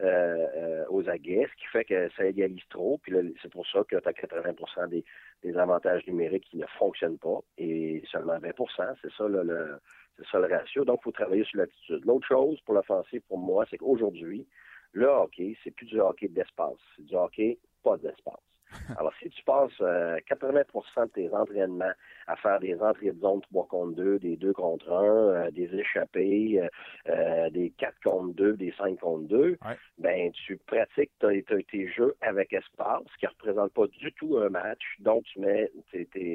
euh, 0.00 0.84
aux 0.88 1.08
aguets, 1.08 1.46
ce 1.48 1.62
qui 1.62 1.68
fait 1.70 1.84
que 1.84 2.08
ça 2.16 2.26
égalise 2.26 2.66
trop. 2.70 2.98
Puis 3.02 3.14
c'est 3.40 3.52
pour 3.52 3.66
ça 3.68 3.84
que 3.88 3.96
tu 3.96 4.08
as 4.08 4.12
80 4.12 4.88
des, 4.88 5.04
des 5.44 5.56
avantages 5.56 6.04
numériques 6.08 6.48
qui 6.50 6.56
ne 6.56 6.66
fonctionnent 6.78 7.18
pas 7.18 7.38
et 7.56 8.02
seulement 8.10 8.38
20% 8.38 8.94
C'est 9.00 9.12
ça 9.12 9.28
le 9.28 9.78
c'est 10.16 10.26
ça 10.26 10.38
le 10.38 10.46
ratio. 10.46 10.84
Donc, 10.84 11.00
il 11.02 11.04
faut 11.04 11.12
travailler 11.12 11.44
sur 11.44 11.58
l'attitude. 11.58 12.04
L'autre 12.04 12.26
chose 12.26 12.60
pour 12.62 12.74
l'offensive, 12.74 13.22
pour 13.28 13.38
moi, 13.38 13.64
c'est 13.70 13.78
qu'aujourd'hui, 13.78 14.46
le 14.92 15.06
hockey, 15.06 15.56
c'est 15.64 15.70
plus 15.70 15.86
du 15.86 16.00
hockey 16.00 16.28
d'espace. 16.28 16.78
C'est 16.96 17.06
du 17.06 17.14
hockey 17.14 17.58
pas 17.82 17.96
d'espace. 17.96 18.40
Alors, 18.98 19.12
si 19.22 19.28
tu 19.30 19.42
passes 19.44 19.78
80% 19.78 19.82
euh, 19.82 21.06
de 21.06 21.10
tes 21.10 21.30
entraînements 21.34 21.92
à 22.26 22.36
faire 22.36 22.58
des 22.60 22.80
entrées 22.80 23.10
de 23.12 23.20
zone 23.20 23.40
3 23.42 23.66
contre 23.66 23.96
2, 23.96 24.18
des 24.18 24.36
2 24.36 24.52
contre 24.52 24.90
1, 24.90 25.04
euh, 25.04 25.50
des 25.50 25.74
échappées, 25.74 26.68
euh, 27.08 27.50
des 27.50 27.70
4 27.76 27.94
contre 28.02 28.34
2, 28.34 28.56
des 28.56 28.72
5 28.78 28.98
contre 28.98 29.28
2, 29.28 29.58
ben 29.98 30.30
tu 30.32 30.56
pratiques 30.66 31.12
tes 31.18 31.88
jeux 31.88 32.14
avec 32.20 32.52
espace, 32.52 33.02
ce 33.12 33.18
qui 33.18 33.26
ne 33.26 33.30
représente 33.30 33.72
pas 33.72 33.86
du 33.86 34.12
tout 34.12 34.38
un 34.38 34.48
match. 34.48 34.82
Donc, 35.00 35.24
tu 35.24 35.40
mets 35.40 35.70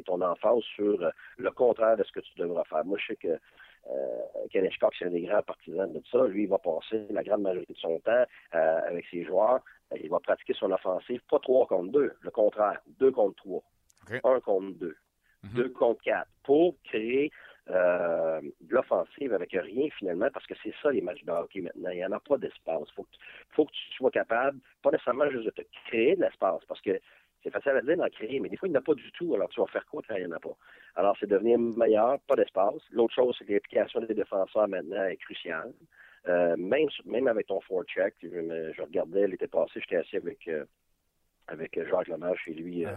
ton 0.05 0.21
emphase 0.21 0.61
sur 0.75 1.11
le 1.37 1.51
contraire 1.51 1.97
de 1.97 2.03
ce 2.03 2.11
que 2.11 2.19
tu 2.19 2.37
devras 2.37 2.63
faire. 2.65 2.85
Moi, 2.85 2.97
je 2.99 3.07
sais 3.07 3.15
que 3.15 3.39
euh, 3.89 4.47
Ken 4.51 4.67
c'est 4.97 5.05
un 5.05 5.09
des 5.09 5.21
grands 5.21 5.41
partisans 5.41 5.91
de 5.91 6.01
ça. 6.11 6.25
Lui, 6.27 6.43
il 6.43 6.49
va 6.49 6.57
passer 6.57 7.05
la 7.09 7.23
grande 7.23 7.41
majorité 7.41 7.73
de 7.73 7.79
son 7.79 7.99
temps 7.99 8.25
euh, 8.55 8.79
avec 8.87 9.05
ses 9.11 9.23
joueurs. 9.23 9.61
Euh, 9.93 9.97
il 10.01 10.09
va 10.09 10.19
pratiquer 10.19 10.53
son 10.53 10.71
offensive, 10.71 11.21
pas 11.29 11.39
3 11.39 11.67
contre 11.67 11.91
2, 11.91 12.13
le 12.19 12.31
contraire, 12.31 12.81
2 12.99 13.11
contre 13.11 13.35
3, 13.35 13.63
1 14.23 14.39
contre 14.41 14.77
2, 14.79 14.95
2 15.55 15.63
mhm. 15.63 15.73
contre 15.73 16.01
4, 16.03 16.27
pour 16.43 16.75
créer 16.83 17.31
euh, 17.69 18.41
de 18.61 18.73
l'offensive 18.73 19.33
avec 19.33 19.51
rien 19.51 19.89
finalement, 19.97 20.29
parce 20.33 20.45
que 20.45 20.53
c'est 20.63 20.73
ça 20.81 20.91
les 20.91 21.01
matchs 21.01 21.23
de 21.23 21.31
hockey 21.31 21.61
maintenant. 21.61 21.89
Il 21.89 21.97
n'y 21.97 22.05
en 22.05 22.11
a 22.13 22.19
pas 22.19 22.37
d'espace. 22.37 22.87
Il 22.87 22.93
faut, 22.93 23.07
faut, 23.49 23.65
que 23.65 23.71
tu 23.71 23.91
sois 23.97 24.11
capable, 24.11 24.59
pas 24.81 24.91
nécessairement 24.91 25.29
juste 25.29 25.45
de 25.45 25.51
te 25.51 25.61
créer 25.87 26.15
de 26.15 26.21
l'espace, 26.21 26.63
parce 26.67 26.81
que 26.81 26.99
c'est 27.43 27.51
facile 27.51 27.71
à 27.71 27.81
dire 27.81 27.97
d'en 27.97 28.09
créer, 28.09 28.39
mais 28.39 28.49
des 28.49 28.57
fois, 28.57 28.67
il 28.67 28.71
n'y 28.71 28.77
en 28.77 28.81
a 28.81 28.83
pas 28.83 28.93
du 28.93 29.11
tout. 29.11 29.33
Alors, 29.35 29.49
tu 29.49 29.59
vas 29.59 29.67
faire 29.67 29.85
quoi 29.85 30.01
quand 30.07 30.15
il 30.15 30.25
n'y 30.25 30.33
en 30.33 30.35
a 30.35 30.39
pas? 30.39 30.55
Alors, 30.95 31.15
c'est 31.19 31.27
devenir 31.27 31.59
meilleur, 31.59 32.19
pas 32.21 32.35
d'espace. 32.35 32.81
L'autre 32.91 33.13
chose, 33.13 33.35
c'est 33.37 33.45
que 33.45 33.53
l'implication 33.53 33.99
des 34.01 34.13
défenseurs 34.13 34.67
maintenant 34.67 35.05
est 35.05 35.17
cruciale. 35.17 35.71
Euh, 36.27 36.55
même, 36.57 36.89
même 37.05 37.27
avec 37.27 37.47
ton 37.47 37.61
forecheck, 37.61 38.15
je, 38.21 38.73
je 38.75 38.81
regardais 38.81 39.27
l'été 39.27 39.47
passé, 39.47 39.79
j'étais 39.79 39.97
assis 39.97 40.17
avec, 40.17 40.47
euh, 40.47 40.65
avec 41.47 41.79
Jacques 41.87 42.07
Lemage 42.07 42.39
chez 42.43 42.53
lui. 42.53 42.85
Euh, 42.85 42.91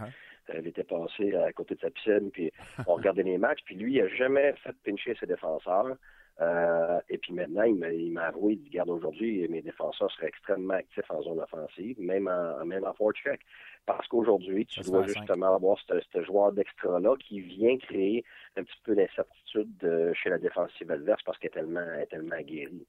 uh-huh. 0.49 0.61
l'été 0.61 0.83
passé 0.83 1.35
à 1.35 1.53
côté 1.53 1.75
de 1.75 1.79
sa 1.79 1.91
piscine, 1.91 2.29
puis 2.31 2.51
on 2.87 2.95
regardait 2.95 3.23
les 3.23 3.37
matchs, 3.37 3.61
puis 3.63 3.75
lui, 3.75 3.95
il 3.95 4.01
n'a 4.01 4.09
jamais 4.09 4.53
fait 4.63 4.75
pincher 4.83 5.15
ses 5.19 5.27
défenseurs. 5.27 5.95
Euh, 6.41 6.99
et 7.09 7.17
puis 7.19 7.33
maintenant, 7.33 7.63
il 7.63 8.11
m'a 8.11 8.23
avoué, 8.23 8.53
il 8.53 8.61
dit, 8.63 8.69
garde 8.71 8.89
aujourd'hui, 8.89 9.47
mes 9.47 9.61
défenseurs 9.61 10.11
seraient 10.11 10.27
extrêmement 10.27 10.73
actifs 10.73 11.09
en 11.09 11.21
zone 11.21 11.39
offensive, 11.39 11.99
même 11.99 12.27
en, 12.27 12.65
même 12.65 12.83
en 12.83 12.93
forecheck. 12.93 13.41
Parce 13.85 14.07
qu'aujourd'hui, 14.07 14.65
tu 14.65 14.81
dois 14.81 15.05
justement 15.05 15.55
avoir 15.55 15.77
ce, 15.87 16.23
joueur 16.23 16.51
d'extra-là 16.51 17.15
qui 17.17 17.41
vient 17.41 17.77
créer 17.77 18.23
un 18.57 18.63
petit 18.63 18.79
peu 18.83 18.95
d'incertitude 18.95 20.13
chez 20.13 20.29
la 20.29 20.39
défensive 20.39 20.89
adverse 20.89 21.21
parce 21.23 21.37
qu'elle 21.37 21.51
est 21.51 21.53
tellement, 21.53 21.93
est 21.99 22.07
tellement 22.07 22.39
guérie. 22.41 22.87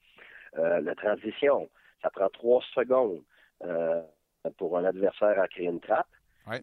Euh, 0.58 0.80
la 0.80 0.94
transition, 0.94 1.68
ça 2.02 2.10
prend 2.10 2.28
trois 2.28 2.62
secondes 2.74 3.22
euh, 3.64 4.02
pour 4.58 4.78
un 4.78 4.84
adversaire 4.84 5.38
à 5.38 5.48
créer 5.48 5.66
une 5.66 5.80
trappe. 5.80 6.08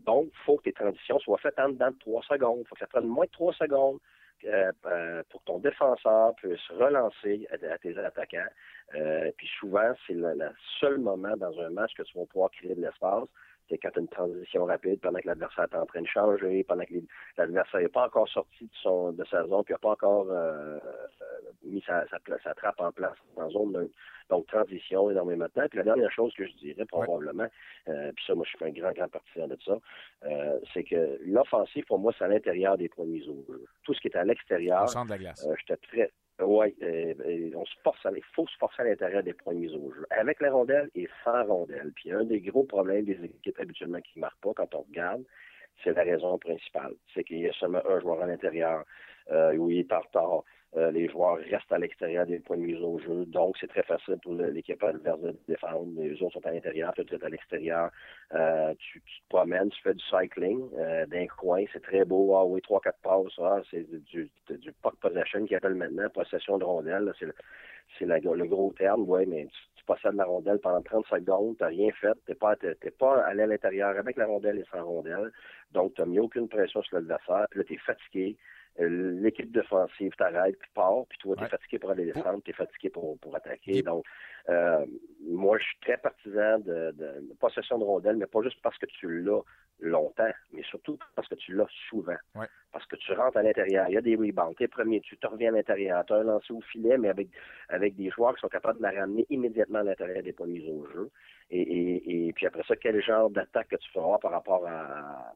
Donc, 0.05 0.27
il 0.27 0.37
faut 0.45 0.57
que 0.57 0.63
tes 0.63 0.73
transitions 0.73 1.19
soient 1.19 1.37
faites 1.37 1.57
en 1.57 1.69
dedans 1.69 1.91
de 1.91 1.97
trois 1.99 2.21
secondes. 2.23 2.59
Il 2.61 2.67
faut 2.67 2.75
que 2.75 2.81
ça 2.81 2.87
prenne 2.87 3.07
moins 3.07 3.25
de 3.25 3.31
trois 3.31 3.53
secondes 3.53 3.99
euh, 4.45 4.71
euh, 4.85 5.23
pour 5.29 5.41
que 5.41 5.45
ton 5.45 5.59
défenseur 5.59 6.35
puisse 6.35 6.67
relancer 6.71 7.47
à, 7.51 7.77
tes 7.77 7.97
attaquants. 7.97 8.49
Euh, 8.95 9.31
puis 9.37 9.49
souvent, 9.59 9.93
c'est 10.07 10.13
le, 10.13 10.33
seul 10.79 10.97
moment 10.97 11.35
dans 11.37 11.59
un 11.59 11.69
match 11.69 11.93
que 11.95 12.03
tu 12.03 12.17
vas 12.17 12.25
pouvoir 12.25 12.51
créer 12.51 12.75
de 12.75 12.81
l'espace. 12.81 13.27
C'est 13.69 13.77
quand 13.77 13.91
tu 13.91 13.99
as 13.99 14.01
une 14.01 14.07
transition 14.07 14.65
rapide 14.65 14.99
pendant 14.99 15.19
que 15.19 15.27
l'adversaire 15.27 15.65
est 15.71 15.75
en 15.75 15.85
train 15.85 16.01
de 16.01 16.07
changer, 16.07 16.63
pendant 16.63 16.83
que 16.83 16.93
l'adversaire 17.37 17.81
n'est 17.81 17.87
pas 17.87 18.05
encore 18.05 18.27
sorti 18.27 18.65
de, 18.65 18.75
son, 18.81 19.11
de 19.11 19.23
sa 19.25 19.45
zone, 19.45 19.63
puis 19.63 19.73
n'a 19.73 19.77
pas 19.77 19.91
encore 19.91 20.25
mis 21.63 21.81
sa, 21.85 22.05
sa, 22.07 22.53
trappe 22.53 22.79
en 22.79 22.91
place 22.91 23.15
en 23.35 23.49
zone. 23.49 23.89
Donc, 24.29 24.45
transition 24.47 25.09
énormément 25.09 25.45
de 25.45 25.51
temps. 25.51 25.67
Puis 25.69 25.77
la 25.77 25.83
dernière 25.83 26.11
chose 26.11 26.33
que 26.35 26.45
je 26.45 26.53
dirais 26.53 26.85
probablement, 26.85 27.47
euh, 27.87 28.11
puis 28.15 28.25
ça, 28.25 28.35
moi, 28.35 28.45
je 28.45 28.55
suis 28.55 28.65
un 28.65 28.71
grand, 28.71 28.91
grand 28.93 29.07
partisan 29.07 29.47
de 29.47 29.57
ça, 29.65 29.77
euh, 30.25 30.59
c'est 30.73 30.83
que 30.83 31.19
l'offensive, 31.25 31.83
pour 31.85 31.99
moi, 31.99 32.13
c'est 32.17 32.25
à 32.25 32.27
l'intérieur 32.27 32.77
des 32.77 32.89
au 32.97 33.05
jeu. 33.05 33.65
Tout 33.83 33.93
ce 33.93 33.99
qui 34.01 34.07
est 34.07 34.15
à 34.15 34.23
l'extérieur. 34.23 34.83
Euh, 35.45 35.55
j'étais 35.59 35.77
très 35.77 36.11
Oui, 36.41 36.73
on 37.55 37.65
se 37.65 37.73
force 37.83 37.99
il 38.15 38.23
faut 38.33 38.47
se 38.47 38.57
forcer 38.57 38.81
à 38.81 38.85
l'intérieur 38.85 39.23
des 39.23 39.33
points 39.33 39.53
de 39.53 39.59
mise 39.59 39.75
au 39.75 39.91
jeu, 39.91 40.05
avec 40.09 40.39
la 40.39 40.51
rondelle 40.51 40.89
et 40.95 41.09
sans 41.23 41.43
rondelle. 41.45 41.91
Puis 41.95 42.11
un 42.11 42.23
des 42.23 42.39
gros 42.39 42.63
problèmes 42.63 43.03
des 43.03 43.21
équipes 43.23 43.59
habituellement 43.59 43.99
qui 43.99 44.17
ne 44.17 44.21
marquent 44.21 44.39
pas 44.41 44.53
quand 44.55 44.73
on 44.75 44.81
regarde, 44.81 45.23
c'est 45.83 45.93
la 45.93 46.03
raison 46.03 46.37
principale. 46.37 46.93
C'est 47.13 47.23
qu'il 47.23 47.39
y 47.39 47.49
a 47.49 47.53
seulement 47.53 47.81
un 47.85 47.99
joueur 47.99 48.21
à 48.21 48.25
l'intérieur, 48.25 48.85
euh, 49.31 49.55
où 49.55 49.69
il 49.69 49.79
est 49.79 49.91
en 49.91 49.99
retard. 49.99 50.43
Euh, 50.77 50.91
les 50.91 51.09
joueurs 51.09 51.37
restent 51.49 51.71
à 51.71 51.79
l'extérieur 51.79 52.27
des 52.27 52.39
points 52.39 52.57
de 52.57 52.61
mise 52.61 52.81
au 52.81 52.99
jeu. 52.99 53.25
Donc, 53.25 53.57
c'est 53.59 53.67
très 53.67 53.81
facile 53.81 54.17
pour 54.21 54.35
l'équipe 54.35 54.83
adverse 54.83 55.19
de 55.19 55.35
défendre. 55.47 55.87
Les 55.97 56.21
autres 56.21 56.33
sont 56.33 56.45
à 56.45 56.51
l'intérieur, 56.51 56.93
tu 56.93 57.01
es 57.01 57.23
à 57.23 57.29
l'extérieur. 57.29 57.89
Euh, 58.35 58.73
tu, 58.77 59.01
te 59.01 59.29
promènes, 59.29 59.69
tu 59.69 59.81
fais 59.81 59.95
du 59.95 60.03
cycling 60.03 60.61
euh, 60.77 61.07
d'un 61.07 61.25
coin. 61.25 61.63
C'est 61.73 61.81
très 61.81 62.05
beau. 62.05 62.35
Ah 62.35 62.45
oui, 62.45 62.61
trois, 62.61 62.79
quatre 62.81 62.99
passes. 62.99 63.33
Ah, 63.39 63.61
c'est 63.71 63.89
du, 63.89 64.29
du, 64.47 64.57
du 64.57 64.71
possession 65.01 65.43
qui 65.45 65.55
appelle 65.55 65.73
maintenant 65.73 66.07
possession 66.09 66.59
de 66.59 66.63
rondelle. 66.63 67.11
C'est 67.97 68.05
le 68.05 68.45
gros 68.45 68.71
terme. 68.77 69.05
Oui, 69.07 69.25
mais 69.25 69.47
tu, 69.75 69.85
possèdes 69.85 70.13
la 70.13 70.25
rondelle 70.25 70.59
pendant 70.59 70.83
30 70.83 71.03
secondes. 71.07 71.57
Tu 71.57 71.63
n'as 71.63 71.69
rien 71.69 71.89
fait. 71.99 72.13
Tu 72.27 72.31
n'es 72.31 72.35
pas, 72.35 72.55
pas 72.99 73.23
allé 73.23 73.41
à 73.41 73.47
l'intérieur 73.47 73.97
avec 73.97 74.17
la 74.17 74.27
rondelle 74.27 74.59
et 74.59 74.65
sans 74.71 74.85
rondelle. 74.85 75.31
Donc, 75.71 75.95
tu 75.95 76.01
n'as 76.01 76.07
mis 76.07 76.19
aucune 76.19 76.47
pression 76.47 76.83
sur 76.83 76.97
l'adversaire. 76.97 77.47
Puis 77.49 77.59
là, 77.59 77.63
tu 77.63 77.73
es 77.73 77.77
fatigué. 77.77 78.37
Euh, 78.79 79.19
l'équipe 79.21 79.51
défensive 79.51 80.13
t'arrête, 80.17 80.57
puis 80.57 80.69
part, 80.73 81.05
puis 81.09 81.17
toi, 81.19 81.35
tu 81.35 81.43
es 81.43 81.47
fatigué 81.47 81.79
pour 81.79 81.91
aller 81.91 82.05
descendre, 82.05 82.41
tu 82.43 82.51
es 82.51 82.53
fatigué 82.53 82.89
pour, 82.89 83.17
pour 83.19 83.35
attaquer. 83.35 83.81
Donc, 83.81 84.05
euh, 84.47 84.85
moi, 85.27 85.57
je 85.57 85.63
suis 85.63 85.79
très 85.81 85.97
partisan 85.97 86.59
de, 86.59 86.91
de, 86.91 87.33
possession 87.39 87.77
de 87.77 87.83
rondelle, 87.83 88.15
mais 88.15 88.25
pas 88.25 88.41
juste 88.41 88.61
parce 88.61 88.77
que 88.77 88.85
tu 88.85 89.21
l'as 89.21 89.41
longtemps, 89.81 90.31
mais 90.51 90.63
surtout 90.63 90.97
parce 91.15 91.27
que 91.27 91.35
tu 91.35 91.53
l'as 91.55 91.67
souvent. 91.89 92.15
Parce 92.71 92.85
que 92.85 92.95
tu 92.95 93.11
rentres 93.13 93.37
à 93.37 93.43
l'intérieur, 93.43 93.85
il 93.89 93.95
y 93.95 93.97
a 93.97 94.01
des 94.01 94.15
rebounds, 94.15 94.55
t'es 94.57 94.67
premier, 94.67 95.01
tu 95.01 95.17
te 95.17 95.27
reviens 95.27 95.49
à 95.49 95.57
l'intérieur, 95.57 96.05
tu 96.05 96.13
as 96.13 96.17
un 96.17 96.23
lancé 96.23 96.53
au 96.53 96.61
filet, 96.61 96.97
mais 96.97 97.09
avec, 97.09 97.29
avec 97.67 97.95
des 97.95 98.09
joueurs 98.09 98.35
qui 98.35 98.41
sont 98.41 98.47
capables 98.47 98.77
de 98.77 98.83
la 98.83 98.91
ramener 98.91 99.25
immédiatement 99.29 99.79
à 99.79 99.83
l'intérieur 99.83 100.23
des 100.23 100.33
premiers 100.33 100.69
au 100.71 100.85
jeu. 100.85 101.09
Et, 101.51 101.61
et, 101.61 102.27
et, 102.27 102.33
puis 102.33 102.45
après 102.45 102.61
ça, 102.67 102.75
quel 102.75 103.01
genre 103.03 103.29
d'attaque 103.29 103.69
que 103.69 103.75
tu 103.75 103.89
feras 103.91 104.19
par 104.19 104.31
rapport 104.31 104.65
à, 104.67 105.33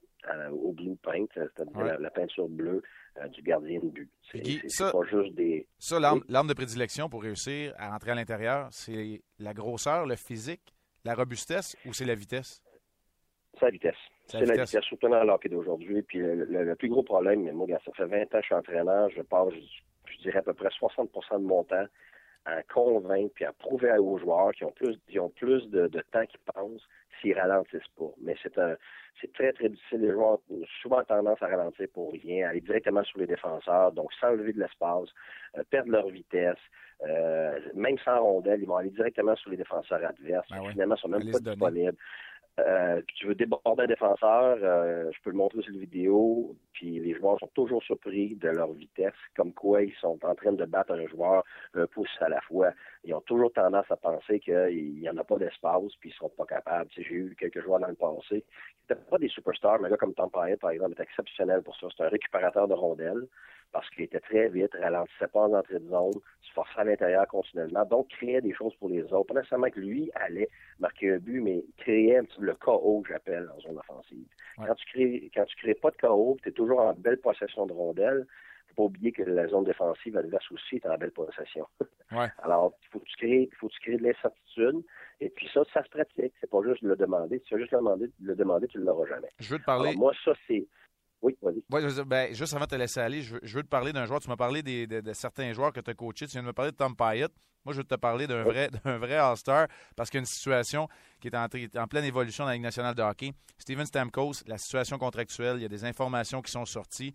au 0.51 0.71
blue 0.71 0.95
paint, 0.95 1.25
c'est-à-dire 1.33 1.99
la, 1.99 2.09
peinture 2.11 2.47
bleue 2.47 2.83
euh, 3.17 3.27
du 3.29 3.41
gardien 3.41 3.79
de 3.79 3.87
but? 3.89 4.11
C'est 4.31 4.91
pas 4.91 5.03
juste 5.09 5.33
des... 5.33 5.67
Ça, 5.79 5.99
l'arme 5.99 6.47
de 6.47 6.53
prédilection 6.53 7.09
pour 7.09 7.23
réussir 7.23 7.73
à 7.77 7.89
rentrer 7.89 8.11
à 8.11 8.15
l'intérieur, 8.15 8.67
c'est 8.71 9.21
la 9.39 9.53
grosseur, 9.53 10.05
le 10.05 10.15
physique, 10.15 10.73
la 11.03 11.15
robustesse 11.15 11.75
ou 11.85 11.93
c'est 11.93 12.05
la 12.05 12.15
vitesse? 12.15 12.61
C'est 13.55 13.65
la 13.65 13.71
vitesse. 13.71 13.95
C'est 14.27 14.45
la 14.45 14.63
vitesse, 14.63 14.83
surtout 14.83 15.09
dans 15.09 15.23
l'hockey 15.23 15.49
d'aujourd'hui. 15.49 16.03
Puis 16.03 16.19
le, 16.19 16.75
plus 16.75 16.89
gros 16.89 17.03
problème, 17.03 17.43
mais 17.43 17.51
moi, 17.51 17.67
ça 17.83 17.91
fait 17.95 18.05
20 18.05 18.21
ans 18.21 18.27
que 18.31 18.37
je 18.41 18.45
suis 18.45 18.55
entraîneur, 18.55 19.09
je 19.09 19.21
passe, 19.21 19.53
je, 20.05 20.17
dirais 20.21 20.39
à 20.39 20.43
peu 20.43 20.53
près 20.53 20.69
60% 20.69 21.41
de 21.41 21.45
mon 21.45 21.63
temps 21.63 21.85
à 22.45 22.61
convaincre 22.63 23.33
puis 23.35 23.45
à 23.45 23.53
prouver 23.53 23.91
aux 23.97 24.17
joueurs 24.17 24.51
qui 24.51 24.65
ont 24.65 24.71
plus, 24.71 24.97
qui 25.07 25.19
ont 25.19 25.29
plus 25.29 25.69
de, 25.69 25.87
de 25.87 26.01
temps 26.11 26.25
qu'ils 26.25 26.39
pensent 26.53 26.87
s'ils 27.21 27.37
ralentissent 27.39 27.81
pas. 27.97 28.11
Mais 28.21 28.35
c'est 28.41 28.57
un, 28.57 28.75
c'est 29.21 29.31
très, 29.33 29.53
très 29.53 29.69
difficile. 29.69 30.01
Les 30.01 30.11
joueurs 30.11 30.39
ont 30.49 30.61
souvent 30.81 31.03
tendance 31.03 31.41
à 31.41 31.47
ralentir 31.47 31.87
pour 31.93 32.11
rien, 32.11 32.49
aller 32.49 32.61
directement 32.61 33.03
sur 33.03 33.19
les 33.19 33.27
défenseurs, 33.27 33.91
donc 33.91 34.11
s'enlever 34.13 34.53
de 34.53 34.59
l'espace, 34.59 35.09
euh, 35.57 35.63
perdre 35.69 35.91
leur 35.91 36.09
vitesse. 36.09 36.57
Euh, 37.07 37.59
même 37.73 37.97
sans 37.99 38.21
rondelle, 38.21 38.61
ils 38.61 38.67
vont 38.67 38.77
aller 38.77 38.89
directement 38.89 39.35
sur 39.35 39.49
les 39.49 39.57
défenseurs 39.57 40.03
adverses. 40.03 40.47
Ben 40.49 40.69
Finalement, 40.71 40.95
ils 40.95 40.99
sont 40.99 41.07
même 41.09 41.31
pas 41.31 41.39
disponibles. 41.39 41.97
Euh, 42.59 43.01
tu 43.15 43.25
veux 43.25 43.33
déborder 43.33 43.83
un 43.83 43.87
défenseur, 43.87 44.57
euh, 44.61 45.09
je 45.11 45.21
peux 45.23 45.31
le 45.31 45.37
montrer 45.37 45.63
sur 45.63 45.73
la 45.73 45.79
vidéo, 45.79 46.55
puis 46.73 46.99
les 46.99 47.15
joueurs 47.15 47.39
sont 47.39 47.49
toujours 47.55 47.81
surpris 47.81 48.35
de 48.35 48.47
leur 48.49 48.71
vitesse, 48.73 49.13
comme 49.35 49.53
quoi 49.53 49.81
ils 49.81 49.95
sont 49.95 50.19
en 50.23 50.35
train 50.35 50.51
de 50.53 50.65
battre 50.65 50.93
un 50.93 51.07
joueur 51.07 51.43
un 51.73 51.87
pouce 51.87 52.15
à 52.21 52.29
la 52.29 52.39
fois. 52.41 52.69
Ils 53.05 53.15
ont 53.15 53.21
toujours 53.21 53.51
tendance 53.53 53.89
à 53.89 53.97
penser 53.97 54.39
qu'il 54.39 54.99
n'y 54.99 55.09
en 55.09 55.17
a 55.17 55.23
pas 55.23 55.37
d'espace, 55.37 55.95
puis 55.99 56.09
ils 56.09 56.13
ne 56.13 56.17
seront 56.17 56.29
pas 56.29 56.45
capables. 56.45 56.91
J'ai 56.95 57.11
eu 57.11 57.35
quelques 57.39 57.63
joueurs 57.63 57.79
dans 57.79 57.87
le 57.87 57.95
passé 57.95 58.43
qui 58.43 58.93
n'étaient 58.93 59.01
pas 59.09 59.17
des 59.17 59.29
superstars, 59.29 59.79
mais 59.81 59.89
là, 59.89 59.97
comme 59.97 60.13
Tom 60.13 60.29
Payet, 60.29 60.57
par 60.57 60.69
exemple, 60.69 60.93
est 60.99 61.03
exceptionnel 61.03 61.63
pour 61.63 61.75
ça. 61.77 61.87
C'est 61.97 62.03
un 62.03 62.09
récupérateur 62.09 62.67
de 62.67 62.75
rondelles 62.75 63.27
parce 63.73 63.89
qu'il 63.89 64.03
était 64.03 64.19
très 64.19 64.47
vite, 64.49 64.71
ralentissait 64.79 65.27
pas 65.27 65.41
en 65.41 65.53
entrée 65.53 65.79
de 65.79 65.89
zone, 65.89 66.13
se 66.41 66.53
forçait 66.53 66.79
à 66.79 66.83
l'intérieur 66.85 67.27
continuellement, 67.27 67.83
donc 67.85 68.07
créait 68.09 68.39
des 68.39 68.53
choses 68.53 68.73
pour 68.75 68.89
les 68.89 69.03
autres. 69.11 69.33
Pas 69.33 69.33
nécessairement 69.33 69.69
que 69.69 69.79
lui 69.79 70.11
allait 70.15 70.49
marquer 70.79 71.13
un 71.13 71.17
but, 71.17 71.41
mais 71.41 71.65
créait 71.77 72.21
le 72.39 72.53
chaos, 72.55 73.03
j'appelle, 73.09 73.49
en 73.53 73.59
zone 73.59 73.77
offensive. 73.79 74.27
Quand 74.55 74.75
tu 74.75 74.85
crées 74.85 75.31
quand 75.33 75.45
tu 75.45 75.55
crées 75.57 75.73
pas 75.73 75.89
de 75.91 75.97
chaos, 75.97 76.37
tu 76.41 76.49
es 76.49 76.51
toujours 76.51 76.79
en 76.79 76.93
belle 76.93 77.19
possession 77.19 77.65
de 77.65 77.73
rondelles, 77.73 78.25
faut 78.73 78.83
pas 78.83 78.87
oublier 78.87 79.11
que 79.11 79.23
la 79.23 79.47
zone 79.47 79.63
défensive 79.63 80.17
adverse 80.17 80.51
aussi 80.51 80.75
est 80.75 80.85
en 80.85 80.97
belle 80.97 81.11
possession. 81.11 81.67
Alors, 82.43 82.73
il 82.83 82.89
faut 82.89 82.99
que 82.99 83.05
tu 83.05 83.15
crées, 83.17 83.49
faut 83.59 83.67
que 83.67 83.73
tu 83.73 83.79
crées 83.81 83.97
de 83.97 84.03
l'incertitude. 84.03 84.83
Et 85.19 85.29
puis 85.29 85.49
ça, 85.53 85.61
ça 85.73 85.83
se 85.83 85.89
pratique. 85.89 86.33
C'est 86.39 86.49
pas 86.49 86.61
juste 86.63 86.81
le 86.81 86.95
demander. 86.95 87.39
Si 87.39 87.45
tu 87.45 87.53
veux 87.55 87.61
juste 87.61 87.71
le 87.71 87.79
demander, 87.79 88.11
le 88.21 88.35
demander, 88.35 88.67
tu 88.67 88.77
ne 88.77 88.83
l'auras 88.83 89.07
jamais. 89.07 89.29
Je 89.39 89.49
veux 89.49 89.59
te 89.59 89.65
parler. 89.65 89.95
moi, 89.95 90.13
ça, 90.23 90.33
c'est. 90.47 90.67
Oui, 91.23 91.37
vas-y. 91.41 92.03
ben, 92.05 92.33
juste 92.35 92.53
avant 92.53 92.65
de 92.65 92.69
te 92.69 92.75
laisser 92.75 92.99
aller, 92.99 93.21
je 93.21 93.35
veux, 93.35 93.63
te 93.63 93.67
parler 93.67 93.93
d'un 93.93 94.05
joueur. 94.05 94.19
Tu 94.19 94.27
m'as 94.27 94.35
parlé 94.35 94.61
de, 94.61 95.13
certains 95.13 95.53
joueurs 95.53 95.71
que 95.71 95.79
tu 95.79 95.89
as 95.89 95.93
coachés. 95.93 96.27
Tu 96.27 96.33
viens 96.33 96.41
de 96.41 96.47
me 96.47 96.53
parler 96.53 96.71
de 96.71 96.77
Tom 96.77 96.95
Pyatt. 96.95 97.31
Moi, 97.63 97.73
je 97.73 97.77
veux 97.77 97.85
te 97.85 97.95
parler 97.95 98.27
d'un 98.27 98.43
vrai, 98.43 98.69
vrai 98.83 99.15
All-Star 99.15 99.67
parce 99.95 100.09
qu'il 100.09 100.17
y 100.17 100.19
a 100.19 100.23
une 100.23 100.25
situation 100.25 100.89
qui 101.21 101.29
est 101.29 101.35
en, 101.35 101.45
en, 101.45 101.87
pleine 101.87 102.03
évolution 102.03 102.43
dans 102.43 102.49
la 102.49 102.55
Ligue 102.55 102.63
nationale 102.63 102.93
de 102.93 103.01
hockey. 103.01 103.31
Steven 103.57 103.85
Stamkos, 103.85 104.43
la 104.47 104.57
situation 104.57 104.97
contractuelle, 104.97 105.55
il 105.57 105.61
y 105.61 105.65
a 105.65 105.69
des 105.69 105.85
informations 105.85 106.41
qui 106.41 106.51
sont 106.51 106.65
sorties. 106.65 107.13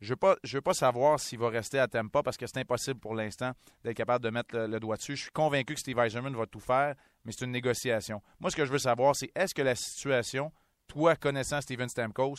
Je 0.00 0.14
ne 0.14 0.18
veux, 0.24 0.36
veux, 0.44 0.60
pas 0.60 0.74
savoir 0.74 1.18
s'il 1.18 1.40
va 1.40 1.48
rester 1.48 1.80
à 1.80 1.88
Tampa 1.88 2.22
parce 2.22 2.36
que 2.36 2.46
c'est 2.46 2.58
impossible 2.58 3.00
pour 3.00 3.16
l'instant 3.16 3.50
d'être 3.82 3.96
capable 3.96 4.24
de 4.24 4.30
mettre 4.30 4.56
le, 4.56 4.78
doigt 4.78 4.96
dessus. 4.96 5.16
Je 5.16 5.22
suis 5.22 5.32
convaincu 5.32 5.74
que 5.74 5.80
Steve 5.80 5.98
Eiserman 5.98 6.36
va 6.36 6.46
tout 6.46 6.60
faire, 6.60 6.94
mais 7.24 7.32
c'est 7.32 7.44
une 7.44 7.50
négociation. 7.50 8.22
Moi, 8.38 8.52
ce 8.52 8.56
que 8.56 8.64
je 8.64 8.70
veux 8.70 8.78
savoir, 8.78 9.16
c'est 9.16 9.32
est-ce 9.34 9.52
que 9.52 9.62
la 9.62 9.74
situation, 9.74 10.52
toi 10.86 11.16
connaissant 11.16 11.60
Steven 11.60 11.88
Stamkos, 11.88 12.36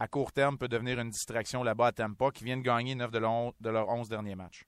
à 0.00 0.08
court 0.08 0.32
terme 0.32 0.56
peut 0.56 0.66
devenir 0.66 0.98
une 0.98 1.10
distraction 1.10 1.62
là-bas 1.62 1.88
à 1.88 1.92
Tampa, 1.92 2.30
qui 2.30 2.42
viennent 2.42 2.62
gagner 2.62 2.94
9 2.94 3.10
de, 3.10 3.18
leur, 3.18 3.52
de 3.60 3.70
leurs 3.70 3.88
11 3.88 4.08
derniers 4.08 4.34
matchs? 4.34 4.64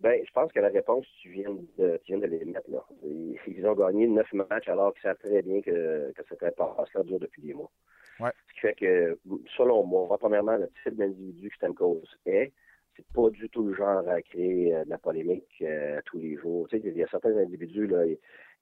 Ben, 0.00 0.22
je 0.24 0.30
pense 0.30 0.52
que 0.52 0.60
la 0.60 0.68
réponse, 0.68 1.06
tu 1.22 1.30
viens 1.30 1.50
de, 1.50 1.96
tu 2.04 2.12
viens 2.12 2.18
de 2.18 2.26
les 2.26 2.44
mettre 2.44 2.70
là. 2.70 2.84
Ils 3.02 3.66
ont 3.66 3.74
gagné 3.74 4.06
9 4.06 4.32
matchs 4.34 4.68
alors 4.68 4.92
qu'ils 4.92 5.02
savent 5.02 5.16
très 5.16 5.42
bien 5.42 5.60
que, 5.60 6.12
que 6.12 6.22
cette 6.28 6.42
impasse-là 6.42 7.02
dure 7.02 7.18
depuis 7.18 7.42
des 7.42 7.54
mois. 7.54 7.70
Ouais. 8.20 8.30
Ce 8.48 8.54
qui 8.54 8.60
fait 8.60 8.74
que, 8.74 9.18
selon 9.56 9.84
moi, 9.84 10.16
premièrement, 10.18 10.56
le 10.56 10.68
type 10.84 10.96
d'individu 10.96 11.48
que 11.48 11.56
Stamkos 11.56 12.02
est, 12.26 12.52
c'est 12.94 13.06
pas 13.14 13.30
du 13.30 13.48
tout 13.48 13.64
le 13.64 13.74
genre 13.74 14.06
à 14.08 14.20
créer 14.22 14.74
euh, 14.74 14.84
de 14.84 14.90
la 14.90 14.98
polémique 14.98 15.62
euh, 15.62 16.00
tous 16.04 16.18
les 16.18 16.36
jours. 16.36 16.68
Tu 16.68 16.78
sais, 16.78 16.82
il 16.84 16.96
y 16.96 17.02
a 17.02 17.08
certains 17.08 17.36
individus, 17.36 17.86
là, 17.86 18.04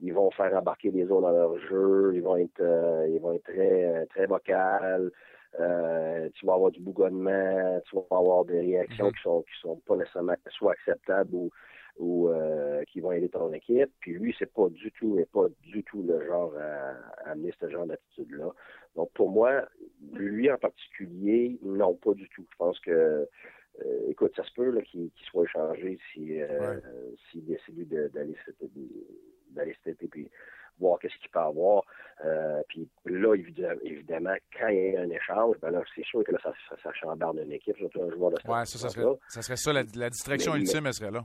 ils 0.01 0.13
vont 0.13 0.31
faire 0.31 0.55
embarquer 0.55 0.91
les 0.91 1.05
autres 1.05 1.23
dans 1.23 1.31
leur 1.31 1.59
jeu, 1.59 2.13
ils 2.15 2.23
vont 2.23 2.37
être 2.37 2.61
euh, 2.61 3.09
ils 3.09 3.21
vont 3.21 3.33
être 3.33 3.45
très 3.45 4.07
très 4.07 4.27
vocales. 4.27 5.11
Euh, 5.59 6.29
tu 6.35 6.45
vas 6.45 6.55
avoir 6.55 6.71
du 6.71 6.81
bougonnement, 6.81 7.81
tu 7.87 7.97
vas 7.97 8.17
avoir 8.17 8.45
des 8.45 8.61
réactions 8.61 9.09
mm-hmm. 9.09 9.17
qui 9.17 9.23
sont 9.23 9.43
qui 9.43 9.61
sont 9.61 9.77
pas 9.87 9.97
nécessairement 9.97 10.35
soit 10.51 10.73
acceptables 10.73 11.35
ou 11.35 11.51
ou 11.99 12.29
euh, 12.29 12.85
qui 12.93 13.01
vont 13.01 13.11
aider 13.13 13.31
ton 13.31 13.51
équipe. 13.55 13.91
Puis 14.01 14.13
lui, 14.13 14.35
c'est 14.39 14.53
pas 14.53 14.69
du 14.69 14.93
tout, 14.93 15.15
mais 15.15 15.25
pas 15.25 15.47
du 15.63 15.83
tout 15.83 16.03
le 16.03 16.27
genre 16.27 16.53
à, 16.59 17.31
amener 17.31 17.55
ce 17.59 17.71
genre 17.71 17.87
d'attitude-là. 17.87 18.51
Donc 18.97 19.11
pour 19.15 19.31
moi, 19.31 19.67
lui 20.13 20.51
en 20.51 20.59
particulier, 20.59 21.59
non, 21.63 21.95
pas 21.95 22.13
du 22.13 22.29
tout. 22.29 22.45
Je 22.51 22.57
pense 22.59 22.79
que 22.81 23.27
écoute, 24.09 24.33
ça 24.37 24.45
se 24.45 24.53
peut 24.53 24.79
qu'il 24.83 25.11
soit 25.31 25.45
échangé 25.45 25.99
si 26.13 26.39
s'il 27.31 27.47
décide 27.47 28.11
d'aller 28.13 28.37
d'aller 29.51 29.77
cet 29.85 29.95
été 29.95 30.09
puis 30.09 30.31
voir 30.79 30.99
qu'est-ce 30.99 31.17
qu'il 31.17 31.31
peut 31.31 31.39
avoir. 31.39 31.83
Euh, 32.25 32.63
puis 32.69 32.89
là, 33.07 33.35
évidemment, 33.83 34.35
quand 34.59 34.69
il 34.69 34.93
y 34.93 34.97
a 34.97 35.03
un 35.03 35.11
échange, 35.11 35.57
ben 35.61 35.71
là, 35.71 35.83
c'est 35.95 36.05
sûr 36.05 36.25
que 36.25 36.33
là, 36.33 36.39
ça, 36.43 36.53
ça, 36.69 36.77
ça 36.83 36.93
chambarde 36.93 37.39
une 37.39 37.53
équipe, 37.53 37.77
surtout 37.77 38.03
un 38.03 38.11
joueur 38.11 38.31
de 38.31 38.37
ce 38.41 38.49
ouais, 38.49 38.65
ça, 38.65 38.79
ça, 38.79 38.89
serait, 38.89 39.05
ça 39.29 39.43
serait 39.43 39.57
ça, 39.57 39.73
la, 39.73 40.11
distraction 40.11 40.55
ultime, 40.55 40.87
elle 40.87 40.95
serait 40.95 41.11
là. 41.11 41.25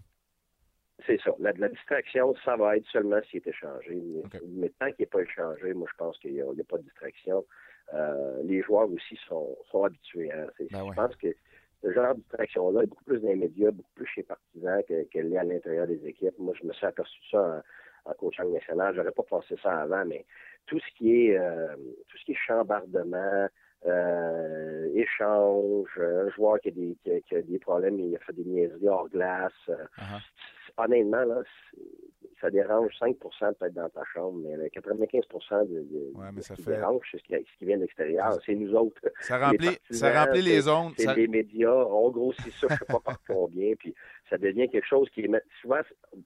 C'est 1.06 1.20
ça. 1.22 1.32
La, 1.40 1.52
distraction, 1.70 2.36
ça 2.46 2.56
va 2.56 2.78
être 2.78 2.86
seulement 2.88 3.20
s'il 3.30 3.38
est 3.38 3.48
échangé. 3.48 4.00
Mais, 4.50 4.70
tant 4.80 4.88
qu'il 4.88 4.98
n'est 5.00 5.06
pas 5.08 5.22
échangé, 5.22 5.74
moi, 5.74 5.88
je 5.92 5.98
pense 5.98 6.18
qu'il 6.20 6.34
n'y 6.34 6.42
a, 6.42 6.64
pas 6.68 6.78
de 6.78 6.84
distraction. 6.84 7.44
Euh, 7.94 8.42
les 8.44 8.62
joueurs 8.62 8.90
aussi 8.90 9.18
sont, 9.28 9.58
sont 9.72 9.84
habitués. 9.84 10.32
Hein. 10.32 10.46
Ben 10.72 10.86
je 10.90 10.94
pense 10.94 11.16
que 11.16 11.36
ce 11.82 11.92
genre 11.92 12.14
de 12.14 12.20
distraction-là 12.20 12.84
est 12.84 12.88
beaucoup 12.88 13.04
plus 13.06 13.20
dans 13.20 13.30
les 13.30 13.36
médias, 13.36 13.72
beaucoup 13.72 13.90
plus 13.96 14.06
chez 14.06 14.22
les 14.22 14.28
partisans 14.28 14.84
qu'elle 15.10 15.34
est 15.34 15.38
à 15.38 15.44
l'intérieur 15.44 15.88
des 15.88 16.06
équipes. 16.06 16.38
Moi, 16.38 16.54
je 16.62 16.68
me 16.68 16.74
suis 16.74 16.86
aperçu 16.86 17.20
de 17.20 17.38
ça 17.38 17.64
en 18.06 18.14
coaching 18.14 18.52
national. 18.54 18.96
J'aurais 18.96 19.12
pas 19.12 19.24
pensé 19.24 19.56
ça 19.62 19.82
avant, 19.82 20.06
mais 20.06 20.26
tout 20.66 20.80
ce 20.80 20.98
qui 20.98 21.28
est 21.28 21.38
euh, 21.38 21.76
tout 22.08 22.18
ce 22.18 22.26
qui 22.26 22.32
est 22.34 22.46
chambardement, 22.48 23.48
euh, 23.86 24.92
échange, 24.94 25.90
un 25.98 26.30
joueur 26.30 26.60
qui 26.60 26.70
a, 26.70 26.72
des, 26.72 26.98
qui, 27.28 27.36
a, 27.36 27.42
des 27.42 27.60
problèmes, 27.60 28.00
il 28.00 28.16
a 28.16 28.20
fait 28.20 28.34
des 28.34 28.46
niaiseries 28.46 28.88
hors 28.88 29.10
glace. 29.10 29.52
Euh, 29.70 29.86
uh-huh. 29.98 30.22
Honnêtement, 30.78 31.24
là, 31.24 31.42
ça 32.42 32.50
dérange 32.50 32.92
5% 33.00 33.16
peut-être 33.20 33.74
dans 33.74 33.90
ta 33.90 34.04
chambre, 34.14 34.40
mais 34.44 34.70
95 34.72 35.70
de, 35.70 35.76
de, 35.76 36.12
mais 36.34 36.42
ça 36.42 36.56
ce 36.56 36.62
qui 36.62 36.64
fait... 36.64 36.78
dérange, 36.78 37.08
c'est 37.12 37.18
ce 37.20 37.58
qui, 37.58 37.66
vient 37.66 37.78
de 37.78 37.84
l'extérieur. 37.84 38.38
C'est 38.46 38.56
nous 38.56 38.74
autres. 38.74 39.02
Ça 39.22 39.38
remplit 39.38 39.70
les, 39.90 39.96
ça 39.96 40.26
remplit 40.26 40.42
les 40.42 40.62
zones. 40.62 40.94
C'est 40.98 41.16
les 41.16 41.28
médias. 41.28 41.72
On 41.72 42.10
grossit 42.10 42.52
ça, 42.54 42.68
je 42.68 42.74
ne 42.74 42.78
sais 42.80 42.86
pas 42.86 43.00
par 43.00 43.18
combien, 43.28 43.74
puis 43.76 43.94
ça 44.30 44.38
devient 44.38 44.68
quelque 44.68 44.88
chose 44.88 45.08
qui 45.14 45.22
est... 45.22 45.30
Souvent, 45.62 45.80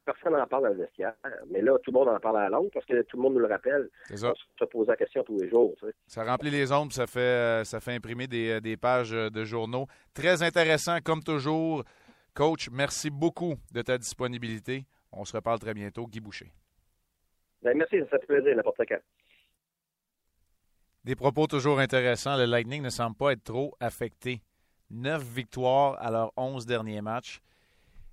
personne 0.06 0.34
n'en 0.34 0.48
parle 0.48 0.64
dans 0.64 0.70
le 0.70 0.76
vestiaire, 0.76 1.16
mais 1.50 1.62
là, 1.62 1.78
tout 1.84 1.92
le 1.92 2.00
monde 2.00 2.08
en 2.08 2.20
parle 2.20 2.38
à 2.38 2.50
la 2.50 2.60
parce 2.74 2.86
que 2.86 3.02
tout 3.04 3.18
le 3.18 3.24
monde 3.24 3.34
nous 3.34 3.40
le 3.40 3.48
rappelle. 3.48 3.90
Ça. 4.14 4.32
On 4.32 4.66
se 4.66 4.70
pose 4.70 4.88
la 4.88 4.96
question 4.96 5.24
tous 5.24 5.38
les 5.40 5.50
jours. 5.50 5.76
Ça 6.08 6.24
remplit 6.24 6.50
les 6.50 6.68
zones, 6.68 6.92
ça 6.92 7.06
fait, 7.08 7.66
ça 7.66 7.80
fait 7.82 7.94
imprimer 7.94 8.28
des, 8.28 8.62
des 8.62 8.78
pages 8.78 9.12
de 9.12 9.44
journaux. 9.44 9.88
Très 10.14 10.42
intéressant, 10.42 11.00
comme 11.04 11.22
toujours. 11.22 11.84
Coach, 12.34 12.70
merci 12.72 13.10
beaucoup 13.10 13.56
de 13.74 13.82
ta 13.82 13.98
disponibilité. 13.98 14.86
On 15.16 15.26
se 15.26 15.36
reparle 15.36 15.60
très 15.60 15.74
bientôt. 15.74 16.08
Guy 16.08 16.20
Boucher. 16.20 16.52
Ben, 17.62 17.76
merci, 17.78 17.98
ça 18.12 18.20
fait 18.20 18.28
plaisir, 18.28 18.56
n'importe 18.56 18.82
quand. 18.88 19.00
Des 21.04 21.16
propos 21.16 21.48
toujours 21.48 21.80
intéressants. 21.80 22.38
Le 22.38 22.46
Lightning 22.46 22.82
ne 22.82 22.90
semble 22.90 23.16
pas 23.16 23.32
être 23.32 23.44
trop 23.44 23.76
affecté. 23.80 24.42
Neuf 24.92 25.24
victoires 25.24 25.98
à 26.00 26.12
leurs 26.12 26.32
onze 26.38 26.66
derniers 26.66 27.02
matchs. 27.02 27.42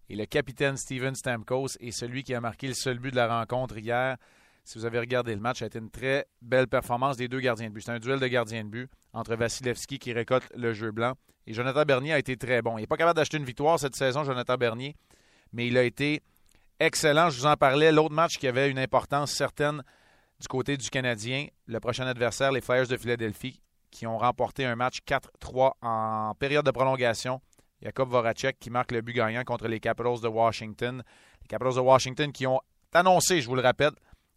Et 0.09 0.17
le 0.17 0.27
capitaine 0.27 0.77
Steven 0.77 1.15
Stamkos 1.15 1.77
est 1.81 1.91
celui 1.91 2.23
qui 2.23 2.35
a 2.35 2.41
marqué 2.41 2.69
le 2.69 2.75
seul 2.75 2.99
but 2.99 3.11
de 3.11 3.17
la 3.17 3.39
rencontre 3.39 3.79
hier. 3.79 4.17
Si 4.65 4.79
vous 4.79 4.85
avez 4.85 4.99
regardé 4.99 5.35
le 5.35 5.41
match, 5.41 5.59
ça 5.59 5.65
a 5.65 5.69
été 5.69 5.79
une 5.79 5.91
très 5.91 6.27
belle 6.41 6.69
performance 6.69 7.17
des 7.17 7.29
deux 7.29 7.41
gardiens 7.41 7.69
de 7.69 7.75
but. 7.75 7.83
C'est 7.83 7.91
un 7.91 7.99
duel 7.99 8.21
de 8.21 8.27
gardiens 8.27 8.65
de 8.65 8.69
but 8.69 8.91
entre 9.13 9.35
Vasilevski 9.35 9.99
qui 9.99 10.13
récolte 10.13 10.51
le 10.55 10.73
jeu 10.73 10.93
blanc 10.93 11.15
et 11.47 11.55
Jonathan 11.55 11.85
Bernier 11.85 12.13
a 12.13 12.19
été 12.19 12.37
très 12.37 12.63
bon. 12.63 12.79
Il 12.79 12.83
n'est 12.83 12.87
pas 12.87 12.97
capable 12.97 13.17
d'acheter 13.17 13.37
une 13.37 13.45
victoire 13.45 13.79
cette 13.79 13.97
saison, 13.97 14.25
Jonathan 14.25 14.57
Bernier, 14.57 14.97
mais 15.53 15.67
il 15.67 15.77
a 15.77 15.83
été 15.83 16.23
excellent. 16.83 17.31
Je 17.31 17.39
vous 17.39 17.47
en 17.47 17.57
parlais. 17.57 17.93
L'autre 17.93 18.15
match 18.15 18.39
qui 18.39 18.49
avait 18.49 18.71
une 18.71 18.79
importance 18.79 19.33
certaine 19.33 19.83
du 20.41 20.49
côté 20.49 20.77
du 20.77 20.91
Canadien, 20.91 21.47
le 21.67 21.79
prochain 21.79 22.07
adversaire, 22.07 22.51
les 22.51 22.61
Flyers 22.61 22.89
de 22.89 22.97
Philadelphie, 22.97 23.61
qui 23.91 24.07
ont 24.07 24.19
remporté 24.19 24.65
un 24.65 24.75
match 24.75 24.99
4-3 25.07 25.73
en 25.81 26.35
période 26.35 26.67
de 26.67 26.71
prolongation. 26.73 27.41
Jakob 27.81 28.09
Voracek 28.09 28.59
qui 28.59 28.71
marque 28.71 28.93
le 28.93 29.01
but 29.01 29.13
gagnant 29.13 29.45
contre 29.45 29.69
les 29.69 29.79
Capitals 29.79 30.21
de 30.21 30.29
Washington. 30.29 31.03
Les 31.43 31.49
Capitals 31.49 31.75
de 31.75 31.81
Washington 31.81 32.33
qui 32.33 32.47
ont 32.47 32.61
annoncé, 32.93 33.41
je 33.41 33.49
vous 33.49 33.57
le 33.57 33.63
rappelle, 33.63 33.93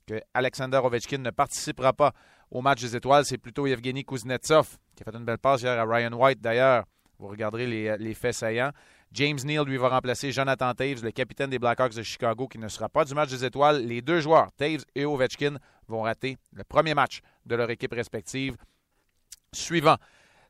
que 0.06 0.22
Alexander 0.34 0.78
Ovechkin 0.78 1.18
ne 1.18 1.32
participera 1.32 1.94
pas 1.94 2.14
au 2.52 2.62
match 2.62 2.82
des 2.82 2.96
étoiles. 2.96 3.26
C'est 3.26 3.40
plutôt 3.40 3.66
Evgeny 3.66 4.06
Kuznetsov 4.06 4.78
qui 4.96 5.04
a 5.04 5.12
fait 5.12 5.18
une 5.18 5.26
belle 5.26 5.40
passe 5.40 5.62
hier 5.62 5.80
à 5.80 5.84
Ryan 5.84 6.14
White 6.14 6.42
d'ailleurs. 6.42 6.86
Vous 7.18 7.28
regarderez 7.28 7.66
les 7.98 8.14
faits 8.14 8.36
saillants. 8.36 8.72
James 9.16 9.40
Neal, 9.46 9.64
lui, 9.66 9.78
va 9.78 9.88
remplacer 9.88 10.34
Jonathan 10.34 10.74
Taves, 10.74 11.02
le 11.02 11.12
capitaine 11.12 11.50
des 11.50 11.58
Blackhawks 11.58 11.96
de 11.96 12.04
Chicago, 12.04 12.50
qui 12.50 12.58
ne 12.58 12.68
sera 12.68 12.90
pas 12.90 13.06
du 13.06 13.14
match 13.14 13.30
des 13.30 13.46
étoiles. 13.46 13.86
Les 13.86 14.02
deux 14.02 14.20
joueurs, 14.20 14.52
Taves 14.58 14.84
et 14.94 15.06
Ovechkin, 15.06 15.56
vont 15.88 16.02
rater 16.02 16.38
le 16.52 16.66
premier 16.66 16.94
match 16.94 17.22
de 17.46 17.56
leur 17.56 17.70
équipe 17.70 17.94
respective. 17.94 18.58
Suivant 19.54 19.96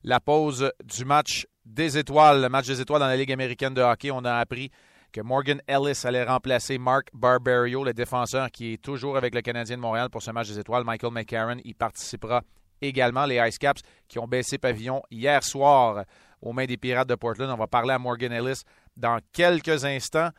la 0.03 0.19
pause 0.19 0.71
du 0.83 1.05
match 1.05 1.45
des 1.63 1.99
étoiles, 1.99 2.41
le 2.41 2.49
match 2.49 2.65
des 2.65 2.81
étoiles 2.81 3.01
dans 3.01 3.07
la 3.07 3.17
Ligue 3.17 3.31
américaine 3.31 3.75
de 3.75 3.83
hockey, 3.83 4.09
on 4.09 4.25
a 4.25 4.33
appris 4.33 4.71
que 5.11 5.21
Morgan 5.21 5.61
Ellis 5.67 6.01
allait 6.03 6.23
remplacer 6.23 6.79
Mark 6.79 7.09
Barbario, 7.13 7.83
le 7.83 7.93
défenseur 7.93 8.49
qui 8.49 8.73
est 8.73 8.81
toujours 8.81 9.15
avec 9.15 9.35
le 9.35 9.41
Canadien 9.41 9.75
de 9.77 9.81
Montréal 9.81 10.09
pour 10.09 10.23
ce 10.23 10.31
match 10.31 10.47
des 10.47 10.57
étoiles. 10.57 10.83
Michael 10.83 11.13
McCarron 11.13 11.57
y 11.63 11.75
participera 11.75 12.41
également. 12.81 13.25
Les 13.25 13.37
Ice 13.47 13.59
Caps 13.59 13.83
qui 14.07 14.17
ont 14.17 14.27
baissé 14.27 14.57
pavillon 14.57 15.03
hier 15.11 15.43
soir 15.43 16.03
aux 16.45 16.53
mains 16.53 16.65
des 16.65 16.77
Pirates 16.77 17.09
de 17.09 17.15
Portland. 17.15 17.49
On 17.51 17.57
va 17.57 17.67
parler 17.67 17.93
à 17.93 17.99
Morgan 17.99 18.31
Ellis 18.31 18.61
dans 18.95 19.19
quelques 19.33 19.83
instants. 19.83 20.29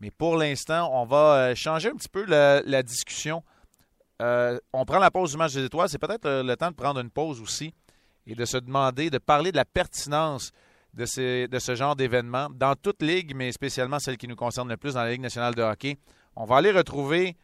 Mais 0.00 0.10
pour 0.10 0.36
l'instant, 0.36 0.90
on 0.92 1.04
va 1.04 1.36
euh, 1.36 1.54
changer 1.54 1.90
un 1.90 1.96
petit 1.96 2.08
peu 2.08 2.24
la, 2.24 2.82
discussion. 2.82 3.44
Euh, 4.20 4.58
on 4.72 4.84
prend 4.84 4.98
la 4.98 5.10
pause 5.10 5.32
du 5.32 5.36
match 5.36 5.54
des 5.54 5.64
étoiles. 5.64 5.88
C'est 5.88 5.98
peut-être 5.98 6.28
le 6.42 6.54
temps 6.56 6.70
de 6.70 6.74
prendre 6.74 7.00
une 7.00 7.10
pause 7.10 7.40
aussi 7.40 7.72
et 8.26 8.34
de 8.34 8.44
se 8.44 8.56
demander, 8.56 9.10
de 9.10 9.18
parler 9.18 9.52
de 9.52 9.56
la 9.56 9.64
pertinence 9.64 10.50
de 10.94 11.06
ce 11.06 11.74
genre 11.74 11.96
d'événement 11.96 12.48
dans 12.50 12.74
toute 12.76 13.02
ligue, 13.02 13.34
mais 13.34 13.50
spécialement 13.52 13.98
celle 13.98 14.16
qui 14.16 14.28
nous 14.28 14.36
concerne 14.36 14.68
le 14.68 14.76
plus 14.76 14.94
dans 14.94 15.02
la 15.02 15.10
Ligue 15.10 15.20
nationale 15.20 15.54
de 15.54 15.62
hockey. 15.62 15.98
On 16.36 16.44
va 16.44 16.56
aller 16.56 16.70
retrouver 16.70 17.36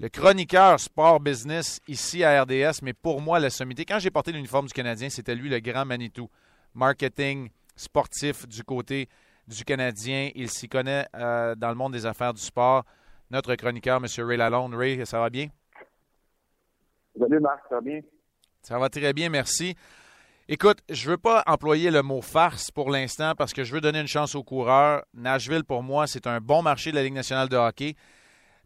le 0.00 0.08
chroniqueur 0.08 0.80
sport 0.80 1.20
business 1.20 1.80
ici 1.86 2.24
à 2.24 2.42
RDS, 2.42 2.80
mais 2.82 2.92
pour 2.92 3.20
moi, 3.20 3.38
la 3.38 3.50
sommité, 3.50 3.84
quand 3.84 3.98
j'ai 3.98 4.10
porté 4.10 4.32
l'uniforme 4.32 4.66
du 4.66 4.72
Canadien, 4.72 5.08
c'était 5.08 5.34
lui 5.34 5.48
le 5.48 5.60
grand 5.60 5.84
Manitou 5.84 6.28
marketing 6.74 7.50
sportif 7.76 8.46
du 8.46 8.62
côté 8.64 9.08
du 9.46 9.64
Canadien. 9.64 10.30
Il 10.34 10.50
s'y 10.50 10.68
connaît 10.68 11.06
euh, 11.14 11.54
dans 11.54 11.68
le 11.68 11.74
monde 11.74 11.92
des 11.92 12.06
affaires 12.06 12.34
du 12.34 12.42
sport. 12.42 12.84
Notre 13.30 13.54
chroniqueur, 13.54 14.00
M. 14.02 14.26
Ray 14.26 14.36
Lalonde. 14.36 14.74
Ray, 14.74 15.04
ça 15.06 15.20
va 15.20 15.30
bien? 15.30 15.48
Salut 17.18 17.40
Marc, 17.40 17.60
ça 17.68 17.76
va 17.76 17.80
bien? 17.80 18.00
Ça 18.62 18.78
va 18.78 18.88
très 18.88 19.12
bien, 19.12 19.28
merci. 19.28 19.74
Écoute, 20.48 20.78
je 20.88 21.06
ne 21.06 21.12
veux 21.12 21.16
pas 21.16 21.44
employer 21.46 21.90
le 21.90 22.02
mot 22.02 22.20
farce 22.20 22.70
pour 22.70 22.90
l'instant 22.90 23.34
parce 23.36 23.52
que 23.52 23.62
je 23.62 23.72
veux 23.72 23.80
donner 23.80 24.00
une 24.00 24.08
chance 24.08 24.34
aux 24.34 24.42
coureurs. 24.42 25.04
Nashville, 25.14 25.64
pour 25.64 25.82
moi, 25.82 26.06
c'est 26.06 26.26
un 26.26 26.40
bon 26.40 26.60
marché 26.62 26.90
de 26.90 26.96
la 26.96 27.04
Ligue 27.04 27.14
nationale 27.14 27.48
de 27.48 27.56
hockey. 27.56 27.94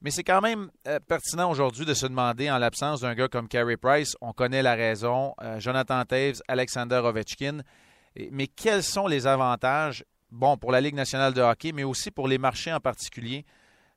Mais 0.00 0.10
c'est 0.10 0.24
quand 0.24 0.40
même 0.40 0.70
euh, 0.86 0.98
pertinent 1.00 1.50
aujourd'hui 1.50 1.86
de 1.86 1.94
se 1.94 2.06
demander, 2.06 2.50
en 2.50 2.58
l'absence 2.58 3.00
d'un 3.00 3.14
gars 3.14 3.28
comme 3.28 3.48
Carey 3.48 3.76
Price, 3.76 4.16
on 4.20 4.32
connaît 4.32 4.62
la 4.62 4.74
raison, 4.74 5.34
euh, 5.42 5.60
Jonathan 5.60 6.04
Taves, 6.04 6.42
Alexander 6.48 6.96
Ovechkin, 7.04 7.60
mais 8.30 8.46
quels 8.46 8.82
sont 8.82 9.06
les 9.06 9.26
avantages, 9.26 10.04
bon, 10.30 10.56
pour 10.56 10.72
la 10.72 10.80
Ligue 10.80 10.94
nationale 10.94 11.34
de 11.34 11.40
hockey, 11.40 11.72
mais 11.72 11.84
aussi 11.84 12.10
pour 12.10 12.28
les 12.28 12.38
marchés 12.38 12.72
en 12.72 12.80
particulier, 12.80 13.44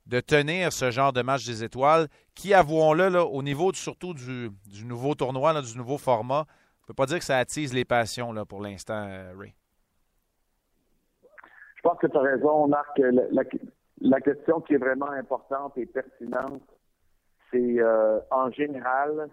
de 0.07 0.19
tenir 0.19 0.71
ce 0.71 0.89
genre 0.89 1.11
de 1.11 1.21
match 1.21 1.45
des 1.45 1.63
étoiles 1.63 2.07
qui, 2.33 2.53
avouons-le, 2.53 3.09
là, 3.09 3.25
au 3.25 3.43
niveau 3.43 3.73
surtout 3.73 4.13
du, 4.13 4.49
nouveau 4.85 5.15
tournoi, 5.15 5.61
du 5.61 5.77
nouveau 5.77 5.97
format, 5.97 6.45
on 6.47 6.83
ne 6.83 6.87
peut 6.87 6.93
pas 6.93 7.05
dire 7.05 7.19
que 7.19 7.25
ça 7.25 7.37
attise 7.37 7.73
les 7.73 7.85
passions 7.85 8.31
là, 8.31 8.45
pour 8.45 8.61
l'instant, 8.61 9.05
euh, 9.07 9.33
Ray. 9.37 9.53
Je 11.75 11.81
pense 11.83 11.99
que 11.99 12.07
tu 12.07 12.17
as 12.17 12.21
raison, 12.21 12.67
Marc. 12.67 12.97
La, 12.97 13.43
la, 14.01 14.21
question 14.21 14.61
qui 14.61 14.73
est 14.73 14.77
vraiment 14.77 15.11
importante 15.11 15.77
et 15.77 15.85
pertinente, 15.85 16.63
c'est 17.51 17.79
euh, 17.79 18.19
en 18.31 18.49
général, 18.51 19.29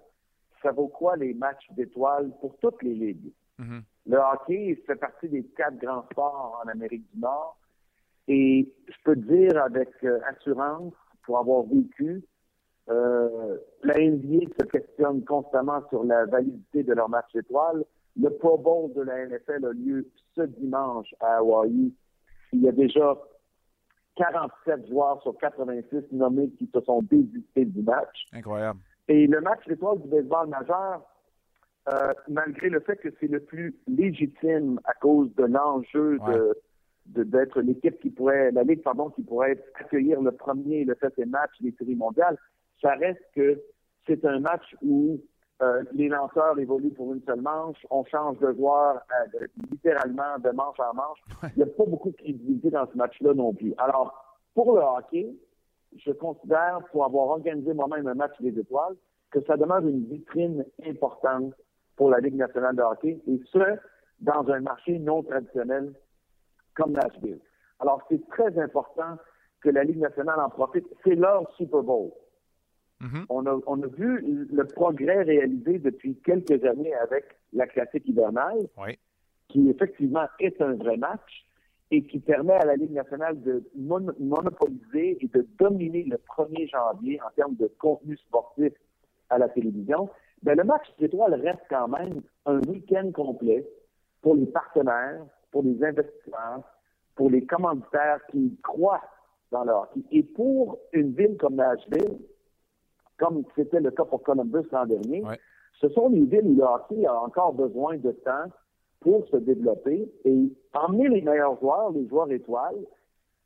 ça 0.62 0.72
vaut 0.72 0.88
quoi 0.88 1.16
les 1.16 1.34
matchs 1.34 1.66
d'étoiles 1.70 2.30
pour 2.40 2.56
toutes 2.58 2.82
les 2.82 2.94
ligues? 2.94 3.32
Mm-hmm. 3.60 3.82
Le 4.06 4.18
hockey 4.18 4.82
fait 4.86 4.96
partie 4.96 5.28
des 5.28 5.44
quatre 5.56 5.78
grands 5.78 6.04
sports 6.12 6.60
en 6.62 6.68
Amérique 6.68 7.04
du 7.12 7.20
Nord. 7.20 7.58
Et 8.28 8.72
je 8.88 8.94
peux 9.04 9.16
te 9.16 9.20
dire 9.20 9.62
avec 9.62 9.90
euh, 10.02 10.20
assurance, 10.26 10.94
pour 11.24 11.38
avoir 11.38 11.64
vécu, 11.64 12.22
euh, 12.90 13.58
la 13.82 13.98
NBA 13.98 14.46
se 14.58 14.66
questionne 14.66 15.24
constamment 15.24 15.82
sur 15.88 16.04
la 16.04 16.26
validité 16.26 16.82
de 16.82 16.92
leur 16.92 17.08
match 17.08 17.34
étoile. 17.34 17.84
Le 18.16 18.30
Pro 18.30 18.58
Bowl 18.58 18.92
de 18.92 19.02
la 19.02 19.26
NFL 19.26 19.64
a 19.64 19.72
lieu 19.72 20.08
ce 20.34 20.42
dimanche 20.42 21.14
à 21.20 21.38
Hawaii. 21.38 21.94
Il 22.52 22.62
y 22.62 22.68
a 22.68 22.72
déjà 22.72 23.16
47 24.16 24.88
joueurs 24.88 25.20
sur 25.22 25.36
86 25.38 26.12
nommés 26.12 26.50
qui 26.50 26.70
se 26.72 26.80
sont 26.82 27.02
désistés 27.02 27.64
du 27.64 27.82
match. 27.82 28.26
Incroyable. 28.32 28.78
Et 29.08 29.26
le 29.26 29.40
match 29.40 29.66
étoile 29.68 30.00
du 30.00 30.08
baseball 30.08 30.48
majeur, 30.48 31.02
euh, 31.92 32.12
malgré 32.28 32.70
le 32.70 32.80
fait 32.80 32.96
que 32.96 33.08
c'est 33.20 33.28
le 33.28 33.40
plus 33.40 33.74
légitime 33.86 34.80
à 34.84 34.94
cause 34.94 35.34
de 35.34 35.44
l'enjeu 35.44 36.18
de 36.26 36.54
d'être 37.06 37.60
l'équipe 37.60 38.00
qui 38.00 38.08
pourrait, 38.08 38.50
la 38.52 38.62
Ligue, 38.62 38.82
pardon, 38.82 39.10
qui 39.10 39.22
pourrait 39.22 39.62
accueillir 39.74 40.22
le 40.22 40.32
premier, 40.32 40.84
le 40.84 40.96
septième 40.98 41.28
match 41.30 41.50
des 41.60 41.74
séries 41.78 41.96
mondiales, 41.96 42.38
ça 42.80 42.94
reste 42.94 43.20
que 43.34 43.60
c'est 44.06 44.24
un 44.24 44.40
match 44.40 44.74
où 44.82 45.20
euh, 45.62 45.82
les 45.92 46.08
lanceurs 46.08 46.58
évoluent 46.58 46.92
pour 46.92 47.12
une 47.12 47.22
seule 47.22 47.40
manche, 47.40 47.76
on 47.90 48.04
change 48.04 48.38
de 48.38 48.52
joueur 48.54 49.00
euh, 49.12 49.46
littéralement 49.70 50.38
de 50.42 50.50
manche 50.50 50.80
en 50.80 50.94
manche. 50.94 51.18
Il 51.54 51.58
n'y 51.58 51.62
a 51.62 51.66
pas 51.66 51.84
beaucoup 51.84 52.10
de 52.10 52.16
crédibilité 52.16 52.70
dans 52.70 52.86
ce 52.90 52.96
match-là 52.96 53.34
non 53.34 53.52
plus. 53.52 53.74
Alors, 53.78 54.38
pour 54.54 54.74
le 54.74 54.82
hockey, 54.82 55.34
je 55.96 56.10
considère, 56.12 56.80
pour 56.90 57.04
avoir 57.04 57.28
organisé 57.28 57.72
moi-même 57.72 58.06
un 58.06 58.14
match 58.14 58.34
des 58.40 58.58
étoiles, 58.58 58.96
que 59.30 59.40
ça 59.46 59.56
demeure 59.56 59.86
une 59.86 60.04
vitrine 60.06 60.64
importante 60.86 61.54
pour 61.96 62.10
la 62.10 62.18
Ligue 62.20 62.36
nationale 62.36 62.76
de 62.76 62.82
hockey, 62.82 63.20
et 63.26 63.40
ce, 63.52 63.78
dans 64.20 64.48
un 64.50 64.60
marché 64.60 64.98
non 64.98 65.22
traditionnel 65.22 65.92
comme 66.74 66.92
Nashville. 66.92 67.40
Alors, 67.80 68.02
c'est 68.10 68.26
très 68.28 68.58
important 68.58 69.18
que 69.60 69.70
la 69.70 69.84
Ligue 69.84 69.98
nationale 69.98 70.40
en 70.40 70.50
profite. 70.50 70.86
C'est 71.04 71.14
leur 71.14 71.50
Super 71.56 71.82
Bowl. 71.82 72.10
Mm-hmm. 73.00 73.24
on, 73.28 73.46
a, 73.46 73.60
on, 73.66 73.82
a, 73.82 73.86
vu 73.88 74.46
le 74.50 74.64
progrès 74.64 75.22
réalisé 75.22 75.78
depuis 75.78 76.16
quelques 76.24 76.64
années 76.64 76.94
avec 76.94 77.24
la 77.52 77.66
classique 77.66 78.08
hivernale, 78.08 78.68
qui 79.48 79.68
effectivement 79.68 80.26
est 80.38 80.60
un 80.62 80.74
vrai 80.74 80.96
match 80.96 81.44
et 81.90 82.02
qui 82.04 82.20
permet 82.20 82.54
à 82.54 82.64
la 82.64 82.76
Ligue 82.76 82.92
nationale 82.92 83.40
de 83.42 83.62
monopoliser 83.76 85.18
et 85.20 85.28
de 85.28 85.46
dominer 85.58 86.04
le 86.04 86.16
1er 86.16 86.70
janvier 86.70 87.20
en 87.20 87.30
termes 87.34 87.56
de 87.56 87.70
contenu 87.78 88.16
sportif 88.16 88.72
à 89.28 89.38
la 89.38 89.48
télévision 89.48 90.08
ben, 90.44 90.58
le 90.58 90.64
match 90.64 90.86
d'étoiles 90.98 91.34
reste 91.34 91.62
quand 91.70 91.88
même 91.88 92.20
un 92.44 92.60
week-end 92.68 93.10
complet 93.12 93.66
pour 94.20 94.36
les 94.36 94.46
partenaires, 94.46 95.24
pour 95.50 95.62
les 95.62 95.82
investisseurs, 95.82 96.60
pour 97.14 97.30
les 97.30 97.46
commanditaires 97.46 98.20
qui 98.30 98.54
croient 98.62 99.02
dans 99.50 99.64
le 99.64 99.72
hockey. 99.72 100.00
Et 100.12 100.22
pour 100.22 100.78
une 100.92 101.14
ville 101.14 101.36
comme 101.38 101.54
Nashville, 101.54 102.18
comme 103.18 103.44
c'était 103.56 103.80
le 103.80 103.90
cas 103.90 104.04
pour 104.04 104.22
Columbus 104.22 104.66
l'an 104.70 104.84
dernier, 104.84 105.22
ce 105.80 105.88
sont 105.88 106.10
les 106.10 106.24
villes 106.24 106.46
où 106.46 106.56
le 106.56 106.64
hockey 106.64 107.06
a 107.06 107.14
encore 107.14 107.54
besoin 107.54 107.96
de 107.96 108.10
temps 108.12 108.50
pour 109.00 109.26
se 109.28 109.36
développer 109.38 110.12
et 110.24 110.52
emmener 110.74 111.08
les 111.08 111.22
meilleurs 111.22 111.58
joueurs, 111.58 111.90
les 111.92 112.06
joueurs 112.06 112.30
étoiles. 112.30 112.84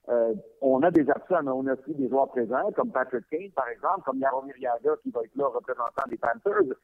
Euh, 0.08 0.34
on 0.62 0.82
a 0.82 0.90
des 0.90 1.08
absents, 1.10 1.42
mais 1.42 1.50
on 1.50 1.66
a 1.66 1.74
aussi 1.74 1.94
des 1.94 2.08
joueurs 2.08 2.28
présents, 2.28 2.72
comme 2.74 2.90
Patrick 2.90 3.24
Kane, 3.30 3.50
par 3.54 3.68
exemple, 3.68 4.02
comme 4.04 4.18
Yaromir 4.18 4.56
Yaga, 4.58 4.96
qui 5.02 5.10
va 5.10 5.20
être 5.22 5.36
là 5.36 5.46
représentant 5.48 6.08
des 6.08 6.16
Panthers. 6.16 6.74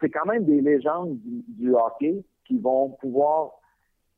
C'est 0.00 0.10
quand 0.10 0.26
même 0.26 0.44
des 0.44 0.60
légendes 0.60 1.18
du, 1.22 1.74
hockey 1.74 2.24
qui 2.44 2.58
vont 2.58 2.90
pouvoir 3.00 3.52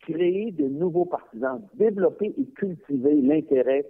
créer 0.01 0.51
de 0.53 0.67
nouveaux 0.67 1.05
partisans, 1.05 1.63
développer 1.75 2.35
et 2.39 2.47
cultiver 2.57 3.21
l'intérêt 3.21 3.87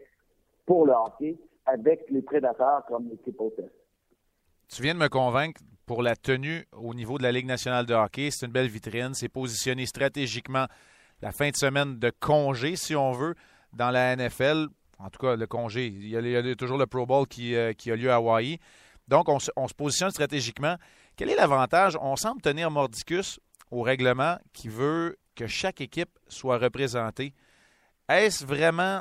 pour 0.67 0.87
le 0.87 0.93
hockey 0.93 1.37
avec 1.65 2.05
les 2.11 2.23
prédateurs 2.23 2.85
comme 2.87 3.09
l'équipe 3.09 3.41
hôtesse. 3.41 3.71
Tu 4.69 4.83
viens 4.83 4.95
de 4.95 4.99
me 4.99 5.09
convaincre 5.09 5.61
pour 5.87 6.03
la 6.03 6.17
tenue 6.17 6.65
au 6.73 6.95
niveau 6.95 7.19
de 7.19 7.23
la 7.23 7.33
Ligue 7.33 7.47
nationale 7.47 7.87
de 7.87 7.95
hockey. 7.95 8.31
C'est 8.31 8.47
une 8.47 8.53
belle 8.53 8.69
vitrine. 8.69 9.15
C'est 9.15 9.29
positionné 9.29 9.87
stratégiquement 9.87 10.67
la 11.23 11.33
fin 11.33 11.51
de 11.51 11.57
semaine 11.57 11.99
de 11.99 12.11
congé, 12.11 12.77
si 12.77 12.97
on 12.97 13.13
veut, 13.13 13.35
dans 13.73 13.91
la 13.91 14.15
NFL. 14.17 14.67
En 14.99 15.11
tout 15.11 15.19
cas, 15.19 15.37
le 15.37 15.47
congé. 15.47 15.87
Il 15.87 16.09
y 16.09 16.37
a, 16.37 16.57
toujours 16.57 16.79
le 16.79 16.87
Pro 16.87 17.07
Bowl 17.07 17.27
qui, 17.27 17.55
euh, 17.55 17.73
a 17.73 17.97
lieu 17.97 18.11
à 18.11 18.17
Hawaii. 18.17 18.59
Donc, 19.09 19.29
on 19.29 19.39
se, 19.39 19.51
positionne 19.77 20.11
stratégiquement. 20.11 20.77
Quel 21.17 21.31
est 21.31 21.37
l'avantage? 21.37 21.97
On 22.03 22.15
semble 22.17 22.43
tenir 22.43 22.71
mordicus 22.71 23.41
au 23.71 23.81
règlement 23.81 24.37
qui 24.53 24.69
veut 24.69 25.17
que 25.35 25.47
chaque 25.47 25.81
équipe 25.81 26.11
soit 26.29 26.59
représentée. 26.59 27.33
Est-ce 28.09 28.45
vraiment 28.45 29.01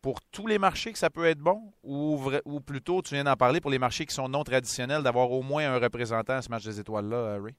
pour 0.00 0.22
tous 0.32 0.46
les 0.46 0.58
marchés 0.58 0.92
que 0.92 0.98
ça 0.98 1.10
peut 1.10 1.26
être 1.26 1.38
bon 1.38 1.60
ou, 1.84 2.18
ou 2.46 2.60
plutôt, 2.60 3.02
tu 3.02 3.14
viens 3.14 3.24
d'en 3.24 3.36
parler, 3.36 3.60
pour 3.60 3.70
les 3.70 3.78
marchés 3.78 4.06
qui 4.06 4.14
sont 4.14 4.28
non 4.28 4.42
traditionnels, 4.42 5.02
d'avoir 5.02 5.30
au 5.30 5.42
moins 5.42 5.70
un 5.70 5.78
représentant 5.78 6.32
à 6.34 6.42
ce 6.42 6.48
match 6.48 6.64
des 6.64 6.80
étoiles-là, 6.80 7.16
euh, 7.16 7.42
Ray? 7.42 7.54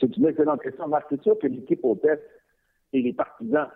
C'est 0.00 0.16
une 0.16 0.26
excellente 0.26 0.62
question, 0.62 0.88
Marc. 0.88 1.06
C'est 1.10 1.22
sûr 1.22 1.38
que 1.38 1.46
l'équipe 1.46 1.80
hôtesse 1.82 2.20
et 2.94 3.02
les 3.02 3.12
partisans 3.12 3.68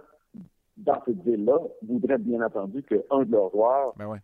dans 0.79 1.03
cette 1.05 1.23
ville-là 1.25 1.59
voudraient 1.87 2.19
bien 2.19 2.41
entendu 2.41 2.83
qu'un 2.83 3.25
de 3.25 3.33
leurs 3.33 3.51
joueurs 3.51 3.93
ben 3.97 4.19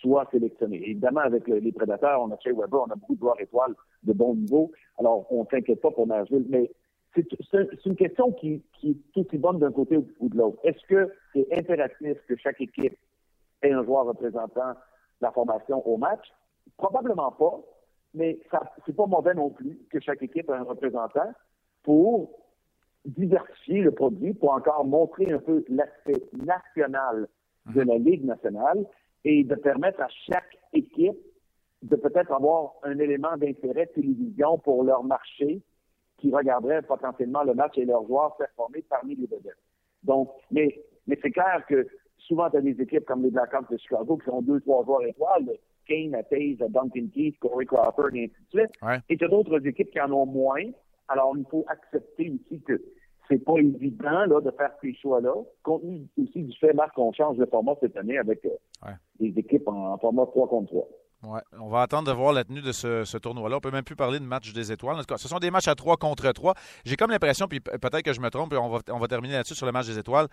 soit 0.00 0.28
sélectionné. 0.30 0.76
Évidemment, 0.76 1.20
avec 1.20 1.46
les 1.48 1.72
prédateurs, 1.72 2.22
on 2.22 2.30
a 2.30 2.38
chez 2.38 2.52
Weber, 2.52 2.82
on 2.82 2.90
a 2.90 2.96
beaucoup 2.96 3.14
de 3.14 3.20
joueurs 3.20 3.40
étoiles 3.40 3.74
de 4.02 4.12
bon 4.12 4.34
niveau. 4.34 4.72
Alors, 4.98 5.26
on 5.32 5.42
ne 5.42 5.48
s'inquiète 5.48 5.80
pas 5.80 5.90
pour 5.90 6.06
Nashville, 6.06 6.46
mais 6.48 6.70
c'est 7.14 7.86
une 7.86 7.96
question 7.96 8.32
qui, 8.32 8.62
est 8.84 9.16
aussi 9.16 9.38
bonne 9.38 9.58
d'un 9.58 9.72
côté 9.72 9.96
ou 9.96 10.28
de 10.28 10.36
l'autre. 10.36 10.58
Est-ce 10.64 10.84
que 10.86 11.12
c'est 11.32 11.46
impératif 11.52 12.18
que 12.28 12.36
chaque 12.36 12.60
équipe 12.60 12.96
ait 13.62 13.72
un 13.72 13.84
joueur 13.84 14.06
représentant 14.06 14.74
la 15.20 15.32
formation 15.32 15.86
au 15.86 15.96
match? 15.96 16.26
Probablement 16.76 17.32
pas, 17.32 17.60
mais 18.14 18.38
c'est 18.86 18.94
pas 18.94 19.06
mauvais 19.06 19.34
non 19.34 19.50
plus 19.50 19.78
que 19.90 20.00
chaque 20.00 20.22
équipe 20.22 20.48
ait 20.50 20.54
un 20.54 20.62
représentant 20.62 21.32
pour 21.82 22.30
diversifier 23.04 23.80
le 23.80 23.92
produit, 23.92 24.34
pour 24.34 24.52
encore 24.52 24.84
montrer 24.84 25.32
un 25.32 25.38
peu 25.38 25.64
l'aspect 25.68 26.22
national 26.32 27.26
de 27.74 27.80
la 27.80 27.96
Ligue 27.96 28.24
nationale 28.24 28.84
et 29.24 29.44
de 29.44 29.54
permettre 29.54 30.00
à 30.00 30.08
chaque 30.08 30.58
équipe 30.72 31.18
de 31.82 31.96
peut-être 31.96 32.32
avoir 32.32 32.72
un 32.82 32.98
élément 32.98 33.36
d'intérêt 33.36 33.86
télévision 33.86 34.58
pour 34.58 34.82
leur 34.84 35.04
marché 35.04 35.60
qui 36.18 36.34
regarderaient 36.34 36.82
potentiellement 36.82 37.44
le 37.44 37.54
match 37.54 37.78
et 37.78 37.84
leurs 37.84 38.06
joueurs 38.06 38.36
performer 38.36 38.82
parmi 38.88 39.14
les 39.14 39.26
vedettes. 39.26 39.56
Donc, 40.02 40.30
mais, 40.50 40.80
mais 41.06 41.18
c'est 41.22 41.30
clair 41.30 41.64
que 41.68 41.86
souvent, 42.18 42.50
tu 42.50 42.56
as 42.56 42.60
des 42.60 42.80
équipes 42.80 43.04
comme 43.04 43.22
les 43.22 43.30
Blackhawks 43.30 43.70
de 43.70 43.76
Chicago 43.78 44.18
qui 44.18 44.28
ont 44.30 44.42
deux, 44.42 44.60
trois 44.60 44.84
joueurs 44.84 45.04
étoiles, 45.04 45.50
Kane, 45.86 46.16
Taze, 46.30 46.68
Duncan 46.70 47.08
Keith, 47.14 47.38
Corey 47.38 47.64
Crawford, 47.64 48.10
et 48.14 48.24
ainsi 48.24 48.34
de 48.52 48.60
suite. 48.60 48.70
Et 49.08 49.16
tu 49.16 49.24
as 49.24 49.28
d'autres 49.28 49.64
équipes 49.66 49.90
qui 49.90 50.00
en 50.00 50.12
ont 50.12 50.26
moins. 50.26 50.64
Alors, 51.08 51.34
il 51.36 51.44
faut 51.50 51.64
accepter 51.68 52.30
aussi 52.30 52.60
que 52.62 52.82
c'est 53.28 53.44
pas 53.44 53.58
évident 53.58 54.26
là, 54.26 54.40
de 54.40 54.50
faire 54.52 54.72
ces 54.80 54.94
choix-là, 54.94 55.34
compte 55.62 55.82
tenu 55.82 56.06
aussi 56.18 56.42
du 56.42 56.56
fait, 56.58 56.72
Marc, 56.72 56.94
qu'on 56.94 57.12
change 57.12 57.36
de 57.36 57.46
format 57.46 57.74
cette 57.80 57.96
année 57.96 58.18
avec 58.18 58.44
euh, 58.44 58.90
des 59.20 59.32
équipes 59.36 59.68
en, 59.68 59.92
en 59.92 59.98
format 59.98 60.26
3 60.26 60.48
contre 60.48 60.68
3. 60.68 60.88
Ouais. 61.24 61.40
On 61.58 61.68
va 61.68 61.82
attendre 61.82 62.06
de 62.08 62.12
voir 62.12 62.32
la 62.32 62.44
tenue 62.44 62.62
de 62.62 62.70
ce, 62.70 63.16
tournoi-là. 63.18 63.56
On 63.56 63.60
peut 63.60 63.72
même 63.72 63.82
plus 63.82 63.96
parler 63.96 64.20
de 64.20 64.24
match 64.24 64.52
des 64.52 64.70
étoiles. 64.70 64.96
En 64.96 65.00
tout 65.00 65.06
cas, 65.06 65.18
ce 65.18 65.26
sont 65.26 65.38
des 65.38 65.50
matchs 65.50 65.66
à 65.66 65.74
3 65.74 65.96
contre 65.96 66.30
3. 66.30 66.54
J'ai 66.84 66.96
comme 66.96 67.10
l'impression, 67.10 67.48
puis 67.48 67.60
peut-être 67.60 68.02
que 68.02 68.12
je 68.12 68.20
me 68.20 68.30
trompe, 68.30 68.54
on 68.54 68.68
va, 68.68 68.78
on 68.90 68.98
va 68.98 69.08
terminer 69.08 69.34
là-dessus 69.34 69.56
sur 69.56 69.66
le 69.66 69.72
match 69.72 69.86
des 69.86 69.98
étoiles. 69.98 70.28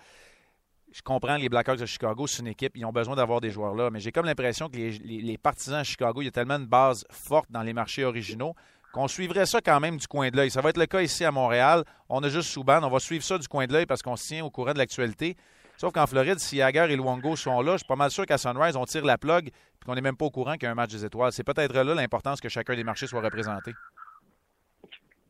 Je 0.92 1.02
comprends 1.02 1.38
les 1.38 1.50
Blackhawks 1.50 1.80
de 1.80 1.86
Chicago, 1.86 2.28
c'est 2.28 2.42
une 2.42 2.48
équipe, 2.48 2.78
ils 2.78 2.86
ont 2.86 2.92
besoin 2.92 3.16
d'avoir 3.16 3.42
des 3.42 3.50
joueurs 3.50 3.76
là, 3.76 3.90
mais 3.90 4.00
j'ai 4.00 4.14
comme 4.14 4.28
l'impression 4.28 4.70
que 4.70 4.78
les, 4.78 5.38
partisans 5.38 5.80
à 5.80 5.84
Chicago, 5.84 6.22
il 6.22 6.26
y 6.26 6.28
a 6.30 6.32
tellement 6.32 6.60
de 6.60 6.66
base 6.66 7.06
forte 7.10 7.52
dans 7.52 7.64
les 7.64 7.74
marchés 7.74 8.06
originaux 8.06 8.54
qu'on 8.96 9.10
suivrait 9.10 9.46
ça 9.46 9.60
quand 9.60 9.82
même 9.82 9.98
du 9.98 10.08
coin 10.08 10.30
de 10.30 10.38
l'œil. 10.38 10.50
Ça 10.50 10.62
va 10.62 10.70
être 10.70 10.78
le 10.78 10.86
cas 10.86 11.02
ici 11.02 11.26
à 11.26 11.32
Montréal. 11.32 11.84
On 12.08 12.24
a 12.24 12.30
juste 12.30 12.50
Souban, 12.50 12.80
on 12.82 12.90
va 12.90 13.00
suivre 13.00 13.24
ça 13.26 13.38
du 13.38 13.46
coin 13.46 13.68
de 13.68 13.74
l'œil 13.74 13.86
parce 13.86 14.02
qu'on 14.02 14.16
se 14.16 14.26
tient 14.26 14.46
au 14.46 14.50
courant 14.50 14.72
de 14.72 14.78
l'actualité. 14.78 15.36
Sauf 15.76 15.92
qu'en 15.92 16.08
Floride, 16.08 16.40
si 16.40 16.62
Hager 16.62 16.88
et 16.90 16.96
Luongo 16.96 17.36
sont 17.36 17.62
là, 17.62 17.74
je 17.74 17.80
suis 17.80 17.88
pas 17.88 17.98
mal 17.98 18.10
sûr 18.10 18.26
qu'à 18.26 18.38
Sunrise, 18.38 18.78
on 18.78 18.86
tire 18.86 19.04
la 19.04 19.18
plug 19.18 19.48
et 19.48 19.86
qu'on 19.86 19.96
n'est 19.96 20.02
même 20.02 20.16
pas 20.16 20.24
au 20.24 20.30
courant 20.30 20.54
qu'il 20.54 20.64
y 20.64 20.68
a 20.68 20.72
un 20.72 20.76
match 20.76 20.92
des 20.92 21.04
étoiles. 21.04 21.34
C'est 21.34 21.44
peut-être 21.44 21.74
là 21.74 21.84
l'importance 21.84 22.40
que 22.40 22.48
chacun 22.48 22.74
des 22.74 22.86
marchés 22.86 23.06
soit 23.06 23.20
représenté. 23.20 23.74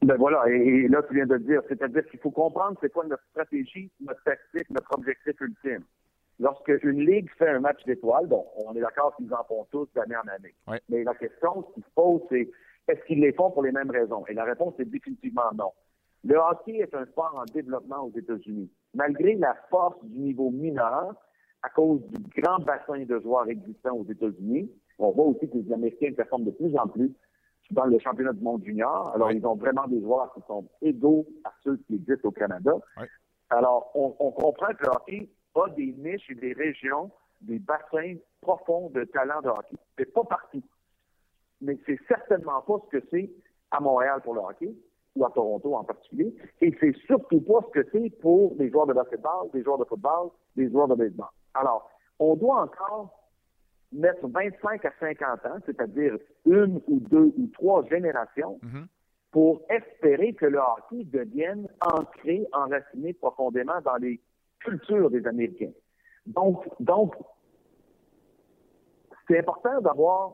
Ben 0.04 0.16
voilà, 0.16 0.48
et, 0.48 0.88
là, 0.88 1.02
tu 1.02 1.16
viens 1.16 1.26
de 1.26 1.34
le 1.34 1.40
dire. 1.40 1.62
C'est-à-dire 1.68 2.06
qu'il 2.12 2.20
faut 2.20 2.30
comprendre 2.30 2.78
c'est 2.82 2.94
quoi 2.94 3.06
notre 3.06 3.24
stratégie, 3.32 3.90
notre 4.00 4.22
tactique, 4.22 4.70
notre 4.70 4.94
objectif 4.96 5.34
ultime. 5.42 5.84
Lorsque 6.40 6.72
une 6.84 7.04
ligue 7.04 7.32
fait 7.40 7.50
un 7.50 7.62
match 7.62 7.84
d'étoiles, 7.88 8.28
bon, 8.28 8.46
on 8.58 8.76
est 8.76 8.82
d'accord 8.82 9.16
qu'ils 9.16 9.34
en 9.34 9.44
font 9.46 9.66
tous 9.72 9.88
d'année 9.96 10.18
en 10.18 10.28
année. 10.28 10.54
Mais 10.90 11.04
la 11.04 11.16
question 11.16 11.64
qui 11.74 11.82
se 11.82 11.90
pose, 11.96 12.22
c'est 12.30 12.48
est-ce 12.88 13.04
qu'ils 13.06 13.22
les 13.22 13.34
font 13.34 13.52
pour 13.52 13.64
les 13.64 13.72
mêmes 13.72 13.90
raisons? 13.90 14.26
Et 14.28 14.34
la 14.34 14.44
réponse 14.44 14.74
est 14.80 14.86
définitivement 14.86 15.52
non. 15.56 15.72
Le 16.24 16.38
hockey 16.38 16.78
est 16.78 16.94
un 16.96 17.06
sport 17.06 17.36
en 17.36 17.46
développement 17.54 18.04
aux 18.04 18.12
États-Unis. 18.18 18.70
Malgré 18.96 19.36
la 19.36 19.56
force 19.70 20.04
du 20.04 20.20
niveau 20.20 20.50
mineur, 20.50 21.14
à 21.62 21.70
cause 21.70 22.02
du 22.08 22.42
grand 22.42 22.60
bassin 22.60 23.04
de 23.06 23.20
joueurs 23.20 23.48
existants 23.48 23.96
aux 23.96 24.06
États-Unis, 24.06 24.72
on 25.00 25.12
voit 25.12 25.26
aussi 25.26 25.50
que 25.50 25.58
les 25.58 25.74
Américains 25.74 26.14
performent 26.16 26.46
de 26.46 26.52
plus 26.52 26.76
en 26.78 26.88
plus 26.88 27.12
dans 27.72 27.86
le 27.86 28.00
championnat 28.00 28.34
du 28.34 28.42
monde 28.42 28.64
junior. 28.64 29.12
Alors, 29.16 29.32
ils 29.32 29.46
ont 29.46 29.56
vraiment 29.56 29.88
des 29.88 30.00
joueurs 30.02 30.34
qui 30.34 30.42
sont 30.48 30.68
égaux 30.82 31.26
à 31.44 31.52
ceux 31.64 31.78
qui 31.88 31.96
existent 31.96 32.30
au 32.30 32.32
Canada. 32.32 32.72
Alors, 33.50 33.92
on, 33.96 34.32
comprend 34.32 34.74
que 34.74 34.84
le 34.84 34.90
hockey 34.92 35.30
a 35.56 35.70
des 35.72 35.94
niches 35.98 36.30
et 36.30 36.36
des 36.36 36.54
régions, 36.54 37.12
des 37.42 37.60
bassins 37.60 38.16
profonds 38.42 38.90
de 38.90 39.04
talent 39.06 39.42
de 39.42 39.50
hockey. 39.50 39.76
C'est 39.98 40.14
pas 40.14 40.24
partout. 40.24 40.64
Mais 41.62 41.78
c'est 41.86 42.00
certainement 42.08 42.62
pas 42.62 42.82
ce 42.86 42.98
que 42.98 43.06
c'est 43.12 43.32
à 43.72 43.80
Montréal 43.80 44.22
pour 44.24 44.36
le 44.36 44.42
hockey 44.42 44.74
ou 45.16 45.26
à 45.26 45.32
Toronto 45.32 45.76
en 45.76 45.84
particulier. 45.84 46.36
Et 46.62 46.76
c'est 46.80 46.96
surtout 47.06 47.42
pas 47.42 47.62
ce 47.68 47.80
que 47.80 47.88
c'est 47.92 48.10
pour 48.22 48.56
des 48.56 48.70
joueurs 48.70 48.88
de 48.88 48.94
basketball, 48.94 49.50
des 49.54 49.64
joueurs 49.64 49.78
de 49.78 49.86
football, 49.86 50.30
des 50.56 50.70
joueurs 50.70 50.88
de 50.88 50.96
baseball. 50.96 51.30
Alors, 51.54 51.90
on 52.20 52.36
doit 52.36 52.64
encore 52.64 53.26
mettre 53.92 54.28
25 54.28 54.84
à 54.86 54.92
50 55.00 55.46
ans, 55.46 55.58
c'est-à-dire 55.66 56.18
une 56.46 56.82
ou 56.88 57.00
deux 57.00 57.34
ou 57.38 57.50
trois 57.54 57.86
générations, 57.86 58.60
mm-hmm. 58.64 58.86
pour 59.32 59.62
espérer 59.70 60.34
que 60.34 60.46
le 60.46 60.60
hockey 60.60 61.06
devienne 61.06 61.68
ancré, 61.82 62.46
enraciné 62.52 63.14
profondément 63.14 63.80
dans 63.84 63.96
les 63.96 64.20
cultures 64.60 65.10
des 65.10 65.26
Américains. 65.26 65.72
Donc, 66.26 66.68
donc 66.80 67.16
c'est 69.28 69.40
important 69.40 69.80
d'avoir 69.82 70.34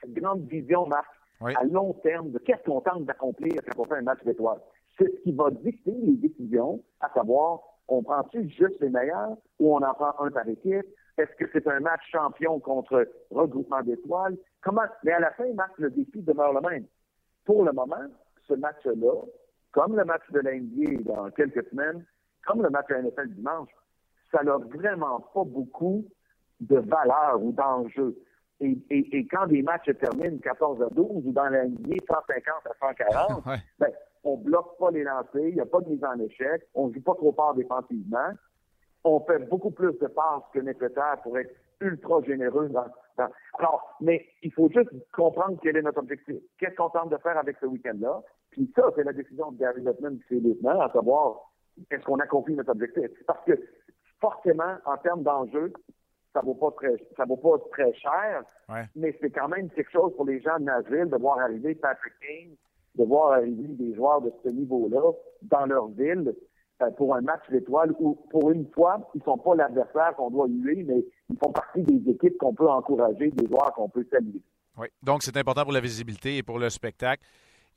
cette 0.00 0.14
grande 0.14 0.46
vision, 0.48 0.86
Marc, 0.86 1.08
à 1.40 1.64
long 1.64 1.94
terme 2.02 2.30
de 2.30 2.38
qu'est-ce 2.38 2.62
qu'on 2.64 2.80
tente 2.80 3.04
d'accomplir 3.04 3.54
quand 3.66 3.82
on 3.82 3.84
fait 3.86 3.96
un 3.96 4.02
match 4.02 4.22
d'étoiles. 4.24 4.60
C'est 4.98 5.10
ce 5.10 5.22
qui 5.22 5.32
va 5.32 5.50
dicter 5.50 5.92
les 5.92 6.16
décisions, 6.16 6.82
à 7.00 7.10
savoir, 7.14 7.60
on 7.88 8.02
prend-tu 8.02 8.48
juste 8.48 8.80
les 8.80 8.90
meilleurs 8.90 9.36
ou 9.58 9.74
on 9.74 9.82
en 9.82 9.94
prend 9.94 10.14
un 10.20 10.30
par 10.30 10.48
équipe? 10.48 10.86
Est-ce 11.18 11.34
que 11.36 11.50
c'est 11.52 11.66
un 11.66 11.80
match 11.80 12.02
champion 12.10 12.60
contre 12.60 13.08
regroupement 13.30 13.82
d'étoiles? 13.82 14.36
Comment? 14.62 14.82
Mais 15.02 15.12
à 15.12 15.20
la 15.20 15.30
fin, 15.32 15.52
Marc, 15.54 15.76
le 15.78 15.90
défi 15.90 16.22
demeure 16.22 16.52
le 16.52 16.60
même. 16.60 16.84
Pour 17.44 17.64
le 17.64 17.72
moment, 17.72 18.06
ce 18.46 18.54
match-là, 18.54 19.14
comme 19.72 19.96
le 19.96 20.04
match 20.04 20.22
de 20.30 20.40
l'NBA 20.40 21.02
dans 21.04 21.30
quelques 21.30 21.68
semaines, 21.70 22.04
comme 22.46 22.62
le 22.62 22.70
match 22.70 22.88
de 22.88 22.94
la 22.94 23.02
NFL 23.02 23.28
dimanche, 23.30 23.70
ça 24.30 24.42
n'a 24.42 24.56
vraiment 24.56 25.20
pas 25.34 25.44
beaucoup 25.44 26.04
de 26.60 26.76
valeur 26.76 27.42
ou 27.42 27.52
d'enjeu. 27.52 28.16
Et, 28.60 28.78
et, 28.90 29.26
quand 29.26 29.46
des 29.46 29.62
matchs 29.62 29.86
se 29.86 29.92
terminent 29.92 30.38
14 30.38 30.82
à 30.82 30.88
12 30.90 31.26
ou 31.26 31.32
dans 31.32 31.48
la 31.48 31.64
NBA 31.64 31.96
150 32.06 32.66
à 32.66 32.88
140, 32.94 33.44
ben, 33.78 33.88
on 34.22 34.36
bloque 34.36 34.76
pas 34.78 34.90
les 34.90 35.02
lancers, 35.02 35.48
il 35.48 35.54
n'y 35.54 35.60
a 35.60 35.66
pas 35.66 35.80
de 35.80 35.88
mise 35.88 36.04
en 36.04 36.18
échec, 36.20 36.62
on 36.74 36.88
ne 36.88 36.92
joue 36.92 37.00
pas 37.00 37.14
trop 37.14 37.32
fort 37.32 37.54
défensivement, 37.54 38.32
on 39.04 39.20
fait 39.20 39.38
beaucoup 39.48 39.70
plus 39.70 39.98
de 39.98 40.06
passes 40.08 40.42
que 40.52 40.58
nécessaire 40.60 41.16
pour 41.22 41.38
être 41.38 41.54
ultra 41.80 42.20
généreux 42.22 42.68
dans, 42.68 42.84
Alors, 43.58 43.96
mais 44.00 44.26
il 44.42 44.52
faut 44.52 44.68
juste 44.68 44.90
comprendre 45.12 45.58
quel 45.62 45.76
est 45.78 45.82
notre 45.82 46.00
objectif. 46.00 46.36
Qu'est-ce 46.58 46.74
qu'on 46.74 46.90
tente 46.90 47.10
de 47.10 47.16
faire 47.16 47.38
avec 47.38 47.56
ce 47.60 47.66
week-end-là? 47.66 48.20
Puis 48.50 48.70
ça, 48.76 48.90
c'est 48.94 49.04
la 49.04 49.14
décision 49.14 49.52
de 49.52 49.58
Gary 49.58 49.80
Bettman 49.80 50.16
et 50.16 50.24
ses 50.28 50.40
lieutenants, 50.40 50.80
à 50.80 50.92
savoir 50.92 51.50
est-ce 51.90 52.04
qu'on 52.04 52.18
accomplit 52.18 52.54
notre 52.54 52.72
objectif. 52.72 53.10
Parce 53.26 53.42
que 53.46 53.52
forcément, 54.20 54.76
en 54.84 54.98
termes 54.98 55.22
d'enjeux, 55.22 55.72
ça 56.32 56.40
vaut 56.40 56.54
pas 56.54 56.70
très, 56.72 56.96
ça 57.16 57.24
vaut 57.24 57.36
pas 57.36 57.58
très 57.72 57.92
cher, 57.94 58.44
mais 58.94 59.16
c'est 59.20 59.30
quand 59.30 59.48
même 59.48 59.68
quelque 59.70 59.90
chose 59.90 60.12
pour 60.16 60.26
les 60.26 60.40
gens 60.40 60.58
de 60.58 60.64
Nashville 60.64 61.08
de 61.10 61.16
voir 61.16 61.38
arriver 61.38 61.74
Patrick 61.74 62.14
Kane, 62.20 62.54
de 62.96 63.04
voir 63.04 63.32
arriver 63.32 63.68
des 63.68 63.94
joueurs 63.94 64.20
de 64.20 64.32
ce 64.44 64.48
niveau-là 64.48 65.12
dans 65.42 65.66
leur 65.66 65.88
ville 65.88 66.34
euh, 66.82 66.90
pour 66.92 67.14
un 67.14 67.20
match 67.20 67.42
d'étoiles 67.50 67.92
où, 67.98 68.14
pour 68.30 68.50
une 68.50 68.66
fois, 68.70 69.10
ils 69.14 69.22
sont 69.22 69.38
pas 69.38 69.54
l'adversaire 69.54 70.14
qu'on 70.16 70.30
doit 70.30 70.46
huer, 70.48 70.84
mais 70.86 71.04
ils 71.28 71.36
font 71.38 71.52
partie 71.52 71.82
des 71.82 72.10
équipes 72.10 72.38
qu'on 72.38 72.54
peut 72.54 72.68
encourager, 72.68 73.30
des 73.30 73.46
joueurs 73.46 73.72
qu'on 73.74 73.88
peut 73.88 74.06
saluer. 74.10 74.40
Oui, 74.78 74.86
donc 75.02 75.22
c'est 75.22 75.36
important 75.36 75.64
pour 75.64 75.72
la 75.72 75.80
visibilité 75.80 76.38
et 76.38 76.42
pour 76.42 76.58
le 76.58 76.70
spectacle. 76.70 77.22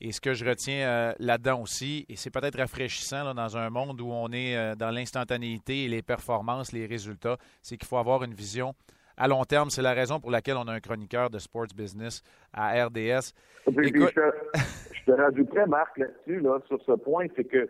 Et 0.05 0.11
ce 0.11 0.19
que 0.19 0.33
je 0.33 0.43
retiens 0.43 0.85
euh, 0.85 1.13
là-dedans 1.19 1.61
aussi, 1.61 2.05
et 2.09 2.17
c'est 2.17 2.29
peut-être 2.29 2.57
rafraîchissant 2.57 3.33
dans 3.33 3.55
un 3.55 3.69
monde 3.69 4.01
où 4.01 4.11
on 4.11 4.29
est 4.33 4.57
euh, 4.57 4.75
dans 4.75 4.91
l'instantanéité 4.91 5.85
et 5.85 5.87
les 5.87 6.01
performances, 6.01 6.73
les 6.73 6.85
résultats, 6.85 7.37
c'est 7.61 7.77
qu'il 7.77 7.87
faut 7.87 7.95
avoir 7.95 8.21
une 8.25 8.33
vision 8.33 8.73
à 9.15 9.29
long 9.29 9.45
terme. 9.45 9.69
C'est 9.69 9.81
la 9.81 9.93
raison 9.93 10.19
pour 10.19 10.29
laquelle 10.29 10.57
on 10.57 10.67
a 10.67 10.73
un 10.73 10.81
chroniqueur 10.81 11.29
de 11.29 11.39
sports 11.39 11.67
business 11.73 12.21
à 12.51 12.85
RDS. 12.85 13.31
je, 13.65 15.03
te, 15.05 15.11
rajouterais, 15.13 15.67
Marc, 15.67 15.97
là-dessus, 15.97 16.41
là, 16.41 16.59
sur 16.67 16.83
ce 16.83 16.91
point, 16.91 17.27
c'est 17.37 17.45
que 17.45 17.69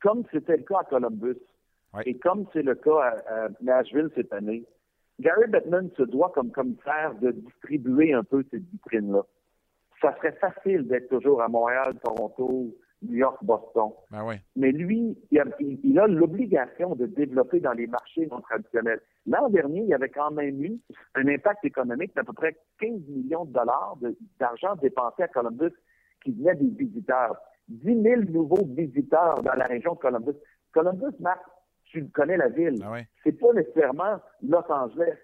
comme 0.00 0.24
c'était 0.32 0.56
le 0.56 0.62
cas 0.62 0.78
à 0.80 0.84
Columbus, 0.84 1.36
et 2.06 2.14
comme 2.14 2.46
c'est 2.54 2.62
le 2.62 2.76
cas 2.76 3.20
à, 3.28 3.48
Nashville 3.60 4.08
cette 4.14 4.32
année, 4.32 4.64
Gary 5.20 5.48
Bettman 5.48 5.90
se 5.98 6.02
doit, 6.04 6.32
comme 6.34 6.50
commissaire, 6.50 7.14
de 7.20 7.32
distribuer 7.32 8.14
un 8.14 8.24
peu 8.24 8.42
cette 8.50 8.64
vitrine-là 8.72 9.22
ça 10.00 10.14
serait 10.16 10.36
facile 10.40 10.86
d'être 10.86 11.08
toujours 11.08 11.42
à 11.42 11.48
Montréal, 11.48 11.94
Toronto, 12.02 12.74
New 13.02 13.14
York, 13.14 13.38
Boston. 13.42 13.90
Ben 14.10 14.24
Mais 14.56 14.72
lui, 14.72 15.16
il 15.30 15.98
a, 15.98 16.06
l'obligation 16.06 16.94
de 16.94 17.06
développer 17.06 17.60
dans 17.60 17.72
les 17.72 17.86
marchés 17.86 18.26
non 18.26 18.40
traditionnels. 18.40 19.00
L'an 19.26 19.48
dernier, 19.48 19.80
il 19.80 19.88
y 19.88 19.94
avait 19.94 20.08
quand 20.08 20.30
même 20.30 20.62
eu 20.62 20.78
un 21.14 21.28
impact 21.28 21.64
économique 21.64 22.14
d'à 22.14 22.24
peu 22.24 22.32
près 22.32 22.56
15 22.80 22.90
millions 23.08 23.44
de 23.44 23.52
dollars 23.52 23.96
d'argent 24.38 24.76
dépensé 24.76 25.22
à 25.22 25.28
Columbus 25.28 25.72
qui 26.24 26.32
venait 26.32 26.54
des 26.54 26.84
visiteurs. 26.84 27.36
10 27.68 28.02
000 28.02 28.22
nouveaux 28.30 28.64
visiteurs 28.64 29.42
dans 29.42 29.54
la 29.54 29.66
région 29.66 29.94
de 29.94 29.98
Columbus. 29.98 30.36
Columbus, 30.72 31.16
Marc, 31.20 31.42
tu 31.84 32.08
connais 32.10 32.36
la 32.36 32.48
ville. 32.48 32.78
Ben 32.78 33.04
C'est 33.24 33.32
pas 33.32 33.52
nécessairement 33.52 34.20
Los 34.42 34.70
Angeles 34.70 35.16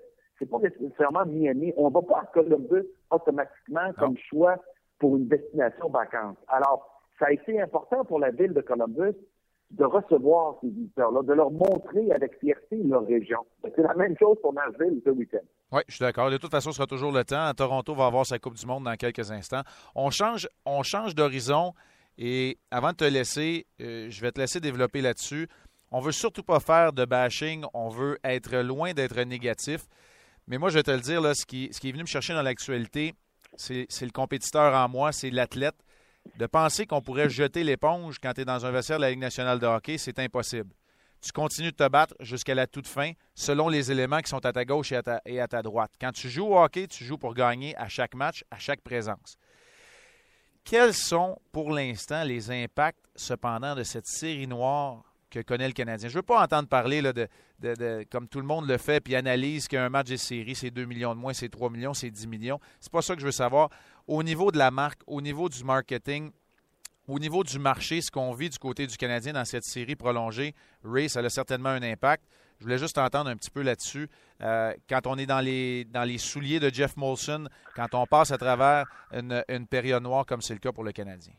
c'est 0.42 0.50
pas 0.50 0.58
nécessairement 0.58 1.24
Miami. 1.24 1.72
On 1.76 1.88
ne 1.88 1.94
va 1.94 2.02
pas 2.02 2.20
à 2.20 2.26
Columbus 2.26 2.86
automatiquement 3.10 3.92
comme 3.98 4.16
choix 4.28 4.56
pour 4.98 5.16
une 5.16 5.28
destination 5.28 5.88
vacances. 5.88 6.36
Alors, 6.48 7.00
ça 7.18 7.26
a 7.26 7.32
été 7.32 7.60
important 7.60 8.04
pour 8.04 8.18
la 8.18 8.30
ville 8.30 8.52
de 8.52 8.60
Columbus 8.60 9.16
de 9.70 9.84
recevoir 9.84 10.56
ces 10.60 10.68
visiteurs-là, 10.68 11.22
de 11.22 11.32
leur 11.32 11.50
montrer 11.50 12.10
avec 12.12 12.38
fierté 12.40 12.76
leur 12.84 13.06
région. 13.06 13.38
C'est 13.62 13.82
la 13.82 13.94
même 13.94 14.16
chose 14.18 14.36
pour 14.42 14.52
Nashville 14.52 15.00
ce 15.04 15.10
week-end. 15.10 15.46
Oui, 15.70 15.80
je 15.88 15.94
suis 15.94 16.04
d'accord. 16.04 16.30
De 16.30 16.36
toute 16.36 16.50
façon, 16.50 16.70
ce 16.70 16.76
sera 16.76 16.86
toujours 16.86 17.12
le 17.12 17.24
temps. 17.24 17.50
Toronto 17.54 17.94
va 17.94 18.06
avoir 18.06 18.26
sa 18.26 18.38
Coupe 18.38 18.54
du 18.54 18.66
Monde 18.66 18.84
dans 18.84 18.96
quelques 18.96 19.30
instants. 19.30 19.62
On 19.94 20.10
change, 20.10 20.48
on 20.66 20.82
change 20.82 21.14
d'horizon 21.14 21.72
et 22.18 22.58
avant 22.70 22.90
de 22.90 22.96
te 22.96 23.04
laisser, 23.04 23.66
euh, 23.80 24.08
je 24.10 24.20
vais 24.20 24.32
te 24.32 24.40
laisser 24.40 24.60
développer 24.60 25.00
là-dessus. 25.00 25.48
On 25.90 26.00
veut 26.00 26.12
surtout 26.12 26.42
pas 26.42 26.60
faire 26.60 26.92
de 26.92 27.04
bashing. 27.04 27.64
On 27.72 27.88
veut 27.88 28.18
être 28.24 28.56
loin 28.58 28.92
d'être 28.92 29.20
négatif. 29.22 29.86
Mais 30.46 30.58
moi, 30.58 30.70
je 30.70 30.74
vais 30.74 30.82
te 30.82 30.90
le 30.90 31.00
dire, 31.00 31.20
là, 31.20 31.34
ce, 31.34 31.46
qui, 31.46 31.68
ce 31.72 31.80
qui 31.80 31.88
est 31.88 31.92
venu 31.92 32.02
me 32.02 32.08
chercher 32.08 32.34
dans 32.34 32.42
l'actualité, 32.42 33.14
c'est 33.56 33.86
le 34.00 34.10
compétiteur 34.10 34.74
en 34.74 34.88
moi, 34.88 35.12
c'est 35.12 35.30
l'athlète. 35.30 35.76
De 36.36 36.46
penser 36.46 36.86
qu'on 36.86 37.02
pourrait 37.02 37.28
jeter 37.28 37.64
l'éponge 37.64 38.18
quand 38.22 38.32
tu 38.32 38.42
es 38.42 38.44
dans 38.44 38.64
un 38.64 38.70
vestiaire 38.70 38.98
de 38.98 39.02
la 39.02 39.10
Ligue 39.10 39.18
nationale 39.18 39.58
de 39.58 39.66
hockey, 39.66 39.98
c'est 39.98 40.18
impossible. 40.20 40.70
Tu 41.20 41.32
continues 41.32 41.70
de 41.70 41.76
te 41.76 41.88
battre 41.88 42.14
jusqu'à 42.20 42.54
la 42.54 42.66
toute 42.66 42.86
fin, 42.86 43.12
selon 43.34 43.68
les 43.68 43.90
éléments 43.90 44.20
qui 44.20 44.28
sont 44.28 44.44
à 44.44 44.52
ta 44.52 44.64
gauche 44.64 44.92
et 44.92 44.96
à 44.96 45.02
ta, 45.02 45.20
et 45.24 45.40
à 45.40 45.48
ta 45.48 45.62
droite. 45.62 45.92
Quand 46.00 46.12
tu 46.12 46.28
joues 46.28 46.46
au 46.46 46.58
hockey, 46.58 46.86
tu 46.86 47.04
joues 47.04 47.18
pour 47.18 47.34
gagner 47.34 47.76
à 47.76 47.88
chaque 47.88 48.14
match, 48.14 48.44
à 48.50 48.58
chaque 48.58 48.82
présence. 48.82 49.36
Quels 50.64 50.94
sont 50.94 51.38
pour 51.50 51.72
l'instant 51.72 52.22
les 52.24 52.50
impacts, 52.50 53.04
cependant, 53.16 53.74
de 53.74 53.82
cette 53.82 54.06
série 54.06 54.46
noire 54.46 55.11
que 55.32 55.40
connaît 55.40 55.66
le 55.66 55.72
Canadien. 55.72 56.08
Je 56.08 56.14
ne 56.14 56.18
veux 56.18 56.22
pas 56.22 56.42
entendre 56.42 56.68
parler 56.68 57.00
là, 57.00 57.12
de, 57.12 58.06
comme 58.10 58.28
tout 58.28 58.38
le 58.38 58.46
monde 58.46 58.68
le 58.68 58.76
fait, 58.76 59.00
puis 59.00 59.16
analyse 59.16 59.66
qu'un 59.66 59.88
match 59.88 60.08
de 60.08 60.16
série, 60.16 60.54
c'est 60.54 60.70
2 60.70 60.84
millions 60.84 61.14
de 61.14 61.20
moins, 61.20 61.32
c'est 61.32 61.48
3 61.48 61.70
millions, 61.70 61.94
c'est 61.94 62.10
10 62.10 62.26
millions. 62.26 62.60
C'est 62.80 62.92
pas 62.92 63.02
ça 63.02 63.14
que 63.14 63.20
je 63.20 63.26
veux 63.26 63.32
savoir. 63.32 63.70
Au 64.06 64.22
niveau 64.22 64.52
de 64.52 64.58
la 64.58 64.70
marque, 64.70 65.00
au 65.06 65.22
niveau 65.22 65.48
du 65.48 65.64
marketing, 65.64 66.30
au 67.08 67.18
niveau 67.18 67.42
du 67.42 67.58
marché, 67.58 68.00
ce 68.00 68.10
qu'on 68.10 68.32
vit 68.32 68.50
du 68.50 68.58
côté 68.58 68.86
du 68.86 68.96
Canadien 68.96 69.32
dans 69.32 69.44
cette 69.44 69.64
série 69.64 69.96
prolongée, 69.96 70.54
Ray, 70.84 71.08
ça 71.08 71.20
a 71.20 71.30
certainement 71.30 71.70
un 71.70 71.82
impact. 71.82 72.24
Je 72.58 72.64
voulais 72.64 72.78
juste 72.78 72.98
entendre 72.98 73.30
un 73.30 73.36
petit 73.36 73.50
peu 73.50 73.62
là-dessus. 73.62 74.08
Euh, 74.42 74.72
quand 74.88 75.06
on 75.06 75.16
est 75.16 75.26
dans 75.26 75.40
les, 75.40 75.84
dans 75.86 76.04
les 76.04 76.18
souliers 76.18 76.60
de 76.60 76.72
Jeff 76.72 76.96
Molson, 76.96 77.48
quand 77.74 77.94
on 77.94 78.06
passe 78.06 78.30
à 78.30 78.38
travers 78.38 78.86
une, 79.12 79.42
une 79.48 79.66
période 79.66 80.02
noire 80.02 80.26
comme 80.26 80.42
c'est 80.42 80.54
le 80.54 80.60
cas 80.60 80.72
pour 80.72 80.84
le 80.84 80.92
Canadien. 80.92 81.32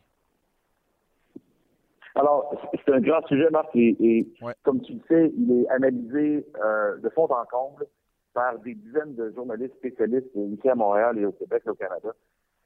Alors, 2.16 2.54
c'est 2.84 2.92
un 2.92 3.00
grand 3.00 3.26
sujet, 3.26 3.50
Marc, 3.50 3.74
et, 3.74 4.28
comme 4.62 4.80
tu 4.82 4.94
le 4.94 5.00
sais, 5.08 5.32
il 5.36 5.62
est 5.62 5.68
analysé 5.68 6.46
euh, 6.62 6.96
de 6.98 7.08
fond 7.08 7.24
en 7.24 7.44
comble 7.46 7.86
par 8.34 8.58
des 8.60 8.74
dizaines 8.74 9.14
de 9.14 9.32
journalistes 9.34 9.74
spécialistes 9.76 10.30
ici 10.34 10.68
à 10.68 10.74
Montréal 10.76 11.18
et 11.18 11.24
au 11.24 11.32
Québec 11.32 11.62
et 11.66 11.70
au 11.70 11.74
Canada. 11.74 12.14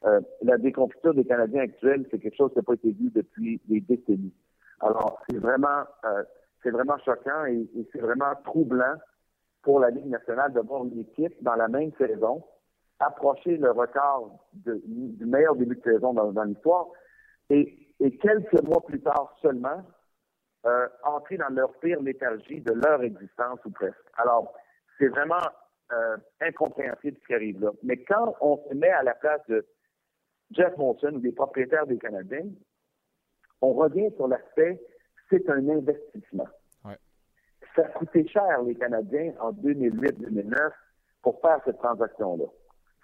Euh, 0.05 0.21
la 0.43 0.59
déconfiture 0.59 1.15
des 1.15 1.25
Canadiens 1.25 1.63
actuels, 1.63 2.07
c'est 2.11 2.19
quelque 2.19 2.37
chose 2.37 2.51
qui 2.53 2.59
n'a 2.59 2.63
pas 2.63 2.75
été 2.75 2.93
vu 2.93 3.11
depuis 3.15 3.61
des 3.67 3.81
décennies. 3.81 4.35
Alors, 4.81 5.19
c'est 5.29 5.39
vraiment, 5.39 5.85
euh, 6.05 6.23
c'est 6.63 6.71
vraiment 6.71 6.99
choquant 6.99 7.47
et, 7.47 7.67
c'est 7.93 8.01
vraiment 8.01 8.35
troublant 8.45 8.95
pour 9.63 9.81
la 9.81 9.91
Ligue 9.91 10.07
nationale 10.07 10.53
de 10.53 10.61
voir 10.61 10.85
une 10.85 11.01
équipe 11.01 11.35
dans 11.43 11.55
la 11.55 11.69
même 11.69 11.91
saison 11.99 12.45
approcher 13.01 13.57
le 13.57 13.71
record 13.71 14.39
du 14.55 15.25
meilleur 15.25 15.55
début 15.57 15.77
de 15.77 15.83
saison 15.83 16.13
dans, 16.13 16.33
dans 16.33 16.45
l'histoire. 16.45 16.87
Et 17.51 17.88
et 18.01 18.17
quelques 18.19 18.63
mois 18.63 18.85
plus 18.85 19.01
tard 19.01 19.37
seulement, 19.43 19.83
euh, 20.67 20.89
entrer 21.05 21.37
dans 21.37 21.49
leur 21.51 21.73
pire 21.81 22.01
léthargie 22.01 22.61
de 22.61 22.73
leur 22.73 23.03
existence 23.03 23.61
ou 23.65 23.71
presque. 23.71 23.97
Alors, 24.17 24.55
c'est 24.99 25.09
vraiment 25.09 25.41
euh, 25.93 26.17
incompréhensible 26.41 27.17
ce 27.23 27.27
qui 27.27 27.35
arrive 27.35 27.61
là. 27.61 27.71
Mais 27.83 27.97
quand 28.05 28.37
on 28.41 28.63
se 28.69 28.75
met 28.75 28.91
à 28.91 29.03
la 29.03 29.15
place 29.15 29.41
de 29.49 29.67
Jeff 30.51 30.77
Monson 30.77 31.13
ou 31.15 31.21
des 31.21 31.33
propriétaires 31.33 31.87
des 31.87 31.99
Canadiens, 31.99 32.49
on 33.61 33.73
revient 33.73 34.11
sur 34.17 34.29
l'aspect, 34.29 34.81
c'est 35.31 35.49
un 35.49 35.69
investissement. 35.69 36.49
Ça 37.77 37.83
a 37.85 37.89
coûté 37.91 38.27
cher, 38.27 38.63
les 38.63 38.75
Canadiens, 38.75 39.35
en 39.41 39.53
2008-2009, 39.53 40.73
pour 41.23 41.41
faire 41.41 41.61
cette 41.65 41.79
transaction-là. 41.79 42.47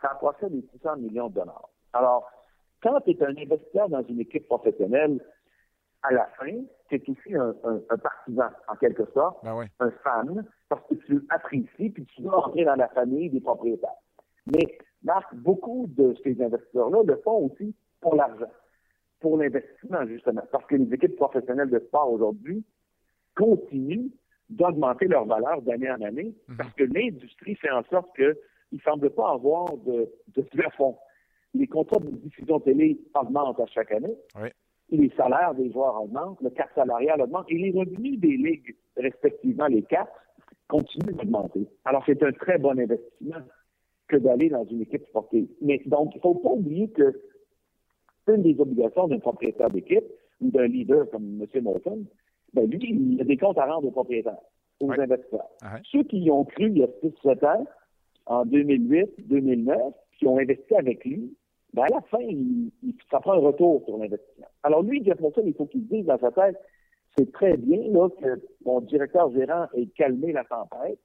Ça 0.00 0.10
approchait 0.12 0.48
les 0.48 0.66
600 0.72 0.96
millions 0.96 1.28
de 1.28 1.34
dollars. 1.34 1.68
Alors, 1.92 2.28
quand 2.84 3.00
tu 3.00 3.12
es 3.12 3.22
un 3.22 3.30
investisseur 3.36 3.88
dans 3.88 4.02
une 4.02 4.20
équipe 4.20 4.46
professionnelle, 4.46 5.18
à 6.02 6.12
la 6.12 6.26
fin, 6.38 6.52
tu 6.88 6.96
es 6.96 7.02
aussi 7.08 7.34
un, 7.34 7.96
partisan, 7.96 8.50
en 8.68 8.76
quelque 8.76 9.06
sorte, 9.14 9.42
ben 9.42 9.66
un 9.80 9.90
fan, 10.02 10.44
parce 10.68 10.86
que 10.88 10.94
tu 10.96 11.24
apprécies, 11.30 11.90
puis 11.90 12.04
tu 12.04 12.22
veux 12.22 12.34
entrer 12.34 12.64
dans 12.64 12.74
la 12.74 12.88
famille 12.88 13.30
des 13.30 13.40
propriétaires. 13.40 13.88
Mais, 14.46 14.78
Marc, 15.02 15.34
beaucoup 15.34 15.86
de 15.88 16.14
ces 16.22 16.40
investisseurs-là 16.42 17.02
le 17.06 17.16
font 17.24 17.46
aussi 17.46 17.74
pour 18.02 18.16
l'argent, 18.16 18.52
pour 19.20 19.38
l'investissement, 19.38 20.06
justement, 20.06 20.42
parce 20.52 20.66
que 20.66 20.76
les 20.76 20.92
équipes 20.92 21.16
professionnelles 21.16 21.70
de 21.70 21.78
sport 21.78 22.12
aujourd'hui 22.12 22.62
continuent 23.34 24.10
d'augmenter 24.50 25.06
leur 25.06 25.24
valeur 25.24 25.62
d'année 25.62 25.90
en 25.90 26.02
année, 26.02 26.34
mhm. 26.48 26.56
parce 26.58 26.74
que 26.74 26.84
l'industrie 26.84 27.54
fait 27.54 27.70
en 27.70 27.82
sorte 27.84 28.14
qu'il 28.14 28.36
ne 28.72 28.78
semble 28.80 29.08
pas 29.08 29.32
avoir 29.32 29.74
de, 29.78 30.06
de 30.36 30.42
plafond 30.42 30.98
les 31.54 31.66
contrats 31.66 32.00
de 32.00 32.10
diffusion 32.10 32.60
télé 32.60 32.98
augmentent 33.14 33.60
à 33.60 33.66
chaque 33.66 33.92
année. 33.92 34.14
Les 34.90 35.10
salaires 35.16 35.54
des 35.54 35.70
joueurs 35.72 36.02
augmentent, 36.02 36.40
le 36.42 36.50
cap 36.50 36.68
salarial 36.74 37.20
augmente 37.22 37.46
et 37.48 37.56
les 37.56 37.70
revenus 37.70 38.18
des 38.20 38.36
ligues, 38.36 38.76
respectivement 38.96 39.66
les 39.66 39.82
quatre, 39.82 40.12
continuent 40.68 41.14
d'augmenter. 41.14 41.66
Alors, 41.84 42.02
c'est 42.06 42.22
un 42.22 42.32
très 42.32 42.58
bon 42.58 42.78
investissement 42.78 43.42
que 44.08 44.16
d'aller 44.16 44.50
dans 44.50 44.64
une 44.64 44.82
équipe 44.82 45.06
sportive. 45.06 45.48
Mais 45.62 45.80
donc, 45.86 46.10
il 46.14 46.18
ne 46.18 46.22
faut 46.22 46.34
pas 46.34 46.50
oublier 46.50 46.88
que 46.88 47.20
une 48.28 48.42
des 48.42 48.58
obligations 48.58 49.08
d'un 49.08 49.18
propriétaire 49.18 49.70
d'équipe 49.70 50.04
ou 50.40 50.50
d'un 50.50 50.66
leader 50.66 51.08
comme 51.10 51.40
M. 51.40 51.62
Moulton, 51.62 52.04
ben 52.54 52.68
lui, 52.70 52.78
il 52.90 53.20
a 53.20 53.24
des 53.24 53.36
comptes 53.36 53.58
à 53.58 53.66
rendre 53.66 53.88
aux 53.88 53.90
propriétaires, 53.90 54.38
aux 54.80 54.90
investisseurs. 54.90 55.48
Ceux 55.90 56.04
qui 56.04 56.20
y 56.20 56.30
ont 56.30 56.44
cru 56.44 56.70
il 56.70 56.78
y 56.78 56.82
a 56.82 56.88
6-7 57.02 57.46
ans, 57.46 57.66
en 58.26 58.46
2008, 58.46 59.28
2009, 59.28 59.78
qui 60.18 60.26
ont 60.26 60.38
investi 60.38 60.74
avec 60.74 61.04
lui, 61.04 61.36
ben 61.74 61.82
à 61.82 61.88
la 61.88 62.00
fin, 62.02 62.26
ça 63.10 63.18
prend 63.18 63.32
un 63.32 63.38
retour 63.38 63.82
sur 63.84 63.98
l'investissement. 63.98 64.46
Alors 64.62 64.82
lui, 64.82 65.04
Jeff 65.04 65.18
Monson, 65.18 65.42
il 65.44 65.54
faut 65.54 65.66
qu'il 65.66 65.86
dise 65.88 66.06
dans 66.06 66.18
sa 66.18 66.30
tête, 66.30 66.56
c'est 67.18 67.32
très 67.32 67.56
bien 67.56 67.82
que 68.10 68.40
mon 68.64 68.80
directeur 68.80 69.32
gérant 69.32 69.66
ait 69.74 69.86
calmé 69.86 70.32
la 70.32 70.44
tempête. 70.44 71.00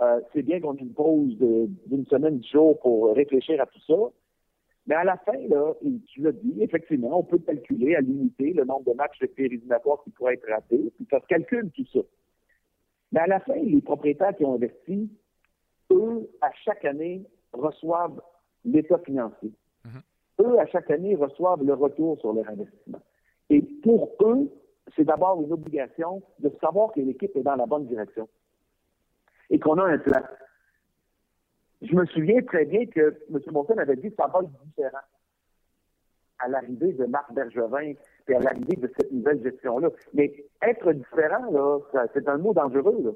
Euh, 0.00 0.20
c'est 0.32 0.42
bien 0.42 0.60
qu'on 0.60 0.76
ait 0.76 0.80
une 0.80 0.92
pause 0.92 1.36
d'une 1.38 2.06
semaine, 2.06 2.38
de 2.38 2.44
jours 2.44 2.78
pour 2.80 3.14
réfléchir 3.14 3.60
à 3.60 3.66
tout 3.66 3.80
ça. 3.86 3.94
Mais 4.86 4.94
à 4.94 5.02
la 5.02 5.16
fin, 5.16 5.32
tu 6.06 6.22
l'as 6.22 6.32
dit, 6.32 6.62
effectivement, 6.62 7.18
on 7.18 7.24
peut 7.24 7.38
calculer 7.38 7.96
à 7.96 8.00
limiter 8.00 8.52
le 8.52 8.64
nombre 8.64 8.84
de 8.84 8.96
matchs 8.96 9.18
de 9.18 9.26
périmatoires 9.26 10.04
qui 10.04 10.10
pourraient 10.10 10.34
être 10.34 10.48
ratés, 10.48 10.92
puis 10.94 11.06
ça 11.10 11.20
se 11.20 11.26
calcule 11.26 11.70
tout 11.72 11.86
ça. 11.92 12.00
Mais 13.10 13.20
à 13.20 13.26
la 13.26 13.40
fin, 13.40 13.56
les 13.56 13.80
propriétaires 13.80 14.36
qui 14.36 14.44
ont 14.44 14.54
investi, 14.54 15.10
eux, 15.90 16.30
à 16.40 16.52
chaque 16.64 16.84
année, 16.84 17.24
reçoivent 17.52 18.20
l'état 18.64 18.98
financier. 18.98 19.50
Eux, 20.40 20.58
à 20.58 20.66
chaque 20.66 20.90
année, 20.90 21.16
reçoivent 21.16 21.64
le 21.64 21.74
retour 21.74 22.18
sur 22.20 22.32
leur 22.32 22.48
investissement. 22.48 23.00
Et 23.48 23.62
pour 23.82 24.14
eux, 24.20 24.50
c'est 24.94 25.04
d'abord 25.04 25.40
une 25.40 25.52
obligation 25.52 26.22
de 26.38 26.50
savoir 26.60 26.92
que 26.92 27.00
l'équipe 27.00 27.34
est 27.36 27.42
dans 27.42 27.56
la 27.56 27.66
bonne 27.66 27.86
direction 27.86 28.28
et 29.50 29.58
qu'on 29.58 29.78
a 29.78 29.84
un 29.84 29.98
plan. 29.98 30.22
Je 31.82 31.94
me 31.94 32.04
souviens 32.06 32.42
très 32.42 32.64
bien 32.64 32.86
que 32.86 33.16
M. 33.30 33.40
Monson 33.52 33.76
avait 33.78 33.96
dit 33.96 34.10
que 34.10 34.16
ça 34.16 34.26
va 34.26 34.40
être 34.40 34.50
différent 34.64 35.04
à 36.38 36.48
l'arrivée 36.48 36.92
de 36.92 37.06
Marc 37.06 37.32
Bergevin 37.32 37.94
et 38.28 38.34
à 38.34 38.40
l'arrivée 38.40 38.76
de 38.76 38.92
cette 38.96 39.12
nouvelle 39.12 39.42
gestion-là. 39.42 39.90
Mais 40.12 40.44
être 40.62 40.92
différent, 40.92 41.50
là, 41.92 42.06
c'est 42.12 42.28
un 42.28 42.38
mot 42.38 42.52
dangereux, 42.52 43.02
là. 43.02 43.10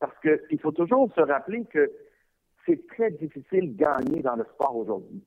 Parce 0.00 0.18
qu'il 0.20 0.60
faut 0.60 0.72
toujours 0.72 1.12
se 1.14 1.20
rappeler 1.20 1.64
que 1.64 1.90
c'est 2.66 2.86
très 2.88 3.10
difficile 3.10 3.74
de 3.74 3.78
gagner 3.78 4.22
dans 4.22 4.36
le 4.36 4.44
sport 4.44 4.76
aujourd'hui. 4.76 5.22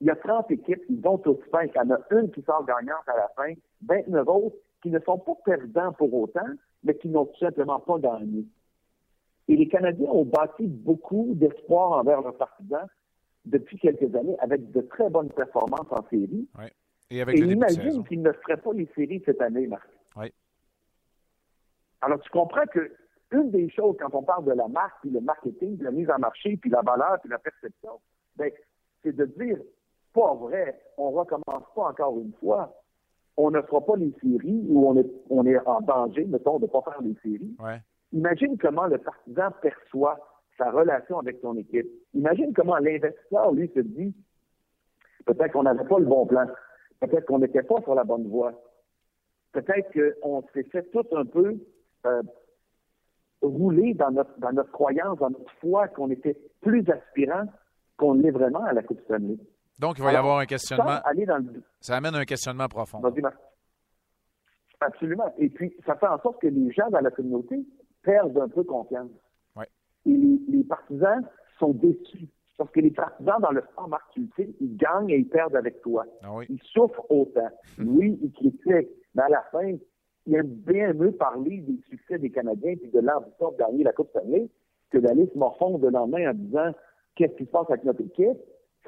Il 0.00 0.06
y 0.06 0.10
a 0.10 0.16
30 0.16 0.50
équipes, 0.50 0.82
ils 0.88 1.00
vont 1.00 1.18
tous 1.18 1.38
faire. 1.50 1.64
Il 1.64 1.72
y 1.74 1.78
en 1.78 1.90
a 1.90 1.98
une 2.12 2.30
qui 2.30 2.42
sort 2.42 2.64
gagnante 2.64 3.08
à 3.08 3.16
la 3.16 3.28
fin, 3.36 3.52
29 3.86 4.28
autres 4.28 4.56
qui 4.82 4.90
ne 4.90 5.00
sont 5.00 5.18
pas 5.18 5.34
perdants 5.44 5.92
pour 5.92 6.12
autant, 6.14 6.46
mais 6.84 6.96
qui 6.96 7.08
n'ont 7.08 7.26
tout 7.26 7.38
simplement 7.38 7.80
pas 7.80 7.98
gagné. 7.98 8.44
Et 9.48 9.56
les 9.56 9.66
Canadiens 9.66 10.10
ont 10.10 10.24
bâti 10.24 10.66
beaucoup 10.66 11.32
d'espoir 11.34 11.92
envers 11.92 12.20
leurs 12.20 12.36
partisans 12.36 12.86
depuis 13.44 13.78
quelques 13.78 14.14
années 14.14 14.36
avec 14.40 14.70
de 14.70 14.80
très 14.82 15.08
bonnes 15.08 15.30
performances 15.30 15.90
en 15.90 16.06
série. 16.10 16.46
Et 17.10 17.22
avec 17.22 17.38
Et 17.38 17.40
imagine 17.40 18.04
qu'ils 18.04 18.22
ne 18.22 18.32
feraient 18.32 18.58
pas 18.58 18.72
les 18.74 18.88
séries 18.94 19.22
cette 19.24 19.40
année, 19.40 19.66
Marc. 19.66 19.88
Oui. 20.16 20.32
Alors, 22.02 22.20
tu 22.20 22.30
comprends 22.30 22.66
que 22.66 22.92
une 23.32 23.50
des 23.50 23.68
choses, 23.70 23.96
quand 23.98 24.14
on 24.14 24.22
parle 24.22 24.44
de 24.44 24.52
la 24.52 24.68
marque, 24.68 25.00
puis 25.02 25.10
le 25.10 25.20
marketing, 25.20 25.76
puis 25.76 25.84
la 25.84 25.90
mise 25.90 26.10
en 26.10 26.18
marché, 26.18 26.56
puis 26.56 26.70
la 26.70 26.82
valeur, 26.82 27.18
puis 27.20 27.30
la 27.30 27.38
perception, 27.38 28.00
ben, 28.36 28.50
c'est 29.02 29.14
de 29.14 29.24
dire, 29.24 29.58
pas 30.12 30.34
vrai, 30.34 30.80
on 30.96 31.10
recommence 31.10 31.64
pas 31.74 31.90
encore 31.90 32.18
une 32.18 32.32
fois. 32.40 32.74
On 33.36 33.50
ne 33.50 33.60
fera 33.62 33.80
pas 33.80 33.96
les 33.96 34.12
séries 34.20 34.66
où 34.68 34.88
on 34.88 34.96
est, 34.96 35.10
on 35.30 35.46
est 35.46 35.58
en 35.66 35.80
danger, 35.80 36.24
mettons, 36.24 36.58
de 36.58 36.64
ne 36.64 36.70
pas 36.70 36.82
faire 36.82 37.00
les 37.00 37.14
séries. 37.22 37.56
Ouais. 37.60 37.80
Imagine 38.12 38.58
comment 38.58 38.86
le 38.86 38.98
partisan 38.98 39.50
perçoit 39.62 40.18
sa 40.56 40.70
relation 40.70 41.20
avec 41.20 41.38
son 41.40 41.56
équipe. 41.56 41.86
Imagine 42.14 42.52
comment 42.52 42.78
l'investisseur, 42.78 43.52
lui, 43.52 43.70
se 43.74 43.80
dit 43.80 44.14
peut-être 45.24 45.52
qu'on 45.52 45.62
n'avait 45.62 45.84
pas 45.84 45.98
le 45.98 46.06
bon 46.06 46.26
plan. 46.26 46.46
Peut-être 47.00 47.26
qu'on 47.26 47.38
n'était 47.38 47.62
pas 47.62 47.80
sur 47.82 47.94
la 47.94 48.04
bonne 48.04 48.28
voie. 48.28 48.52
Peut-être 49.52 49.92
qu'on 49.92 50.42
s'est 50.52 50.64
fait 50.64 50.82
tout 50.90 51.06
un 51.12 51.24
peu 51.24 51.56
euh, 52.06 52.22
rouler 53.42 53.94
dans 53.94 54.10
notre, 54.10 54.36
dans 54.40 54.52
notre 54.52 54.72
croyance, 54.72 55.18
dans 55.18 55.30
notre 55.30 55.52
foi, 55.60 55.88
qu'on 55.88 56.10
était 56.10 56.36
plus 56.60 56.88
aspirant 56.90 57.44
qu'on 57.96 58.14
l'est 58.14 58.30
vraiment 58.30 58.64
à 58.64 58.72
la 58.72 58.82
Coupe 58.82 59.00
Stanley. 59.02 59.38
Donc, 59.78 59.98
il 59.98 60.04
va 60.04 60.12
y 60.12 60.16
avoir 60.16 60.38
un 60.38 60.46
questionnement. 60.46 61.00
aller 61.04 61.24
dans 61.26 61.38
le 61.38 61.62
Ça 61.80 61.96
amène 61.96 62.14
un 62.14 62.24
questionnement 62.24 62.68
profond. 62.68 63.00
Absolument. 64.80 65.32
Et 65.38 65.48
puis, 65.48 65.74
ça 65.86 65.96
fait 65.96 66.06
en 66.06 66.20
sorte 66.20 66.40
que 66.40 66.46
les 66.46 66.70
gens 66.72 66.88
dans 66.90 67.00
la 67.00 67.10
communauté 67.10 67.64
perdent 68.02 68.38
un 68.38 68.48
peu 68.48 68.62
confiance. 68.62 69.10
Ouais. 69.56 69.66
Et 70.06 70.10
les, 70.10 70.38
les 70.48 70.64
partisans 70.64 71.22
sont 71.58 71.72
déçus. 71.72 72.28
Parce 72.56 72.70
que 72.72 72.80
les 72.80 72.90
partisans 72.90 73.40
dans 73.40 73.52
le 73.52 73.62
sport, 73.72 73.88
Marc, 73.88 74.10
tu 74.12 74.20
le 74.20 74.28
sais, 74.36 74.54
ils 74.60 74.76
gagnent 74.76 75.10
et 75.10 75.18
ils 75.18 75.28
perdent 75.28 75.56
avec 75.56 75.80
toi. 75.80 76.04
Ah 76.22 76.34
oui. 76.34 76.46
Ils 76.48 76.60
souffrent 76.72 77.04
autant. 77.08 77.48
Oui, 77.78 78.18
ils 78.22 78.32
critiquent. 78.32 78.90
Mais 79.14 79.22
à 79.22 79.28
la 79.28 79.42
fin, 79.52 79.76
il 80.26 80.34
aime 80.34 80.46
bien 80.46 80.92
mieux 80.92 81.12
parler 81.12 81.58
des 81.58 81.80
succès 81.88 82.18
des 82.18 82.30
Canadiens 82.30 82.74
et 82.82 82.88
de 82.88 83.00
l'ambition 83.00 83.52
de 83.52 83.56
gagner 83.56 83.84
la 83.84 83.92
Coupe 83.92 84.10
Stanley 84.10 84.48
que 84.90 84.98
d'aller 84.98 85.28
se 85.32 85.38
morfondre 85.38 85.78
le 85.78 85.90
lendemain 85.90 86.30
en 86.30 86.34
disant 86.34 86.72
qu'est-ce 87.14 87.34
qui 87.34 87.44
se 87.46 87.50
passe 87.50 87.68
avec 87.68 87.84
notre 87.84 88.00
équipe? 88.02 88.38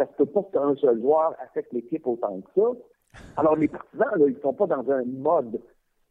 Ça 0.00 0.06
se 0.16 0.22
pas 0.22 0.42
qu'un 0.50 0.74
seul 0.76 0.98
joueur 0.98 1.34
affecte 1.40 1.74
l'équipe 1.74 2.06
autant 2.06 2.40
que 2.40 2.48
ça. 2.56 3.20
Alors, 3.36 3.54
les 3.54 3.68
partisans, 3.68 4.08
là, 4.16 4.26
ils 4.28 4.40
sont 4.40 4.54
pas 4.54 4.66
dans 4.66 4.90
un 4.90 5.04
mode 5.04 5.60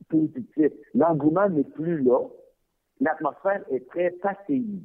positif. 0.09 0.71
L'engouement 0.93 1.49
n'est 1.49 1.63
plus 1.63 2.03
là. 2.03 2.19
L'atmosphère 2.99 3.63
est 3.71 3.89
très 3.89 4.11
passive. 4.11 4.81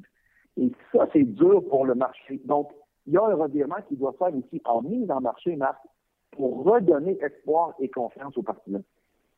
Et 0.57 0.73
ça, 0.91 1.07
c'est 1.13 1.25
dur 1.25 1.63
pour 1.69 1.85
le 1.85 1.95
marché. 1.95 2.41
Donc, 2.47 2.71
il 3.07 3.13
y 3.13 3.19
a 3.19 3.25
un 3.25 3.35
revirement 3.35 3.83
qui 3.89 3.97
doit 3.97 4.15
faire 4.19 4.35
ici 4.35 4.63
en 4.65 4.81
mise 4.81 5.11
en 5.11 5.21
marché, 5.21 5.55
Marc, 5.57 5.77
pour 6.31 6.65
redonner 6.65 7.19
espoir 7.21 7.75
et 7.81 7.91
confiance 7.91 8.39
aux 8.39 8.43
partisans. 8.43 8.83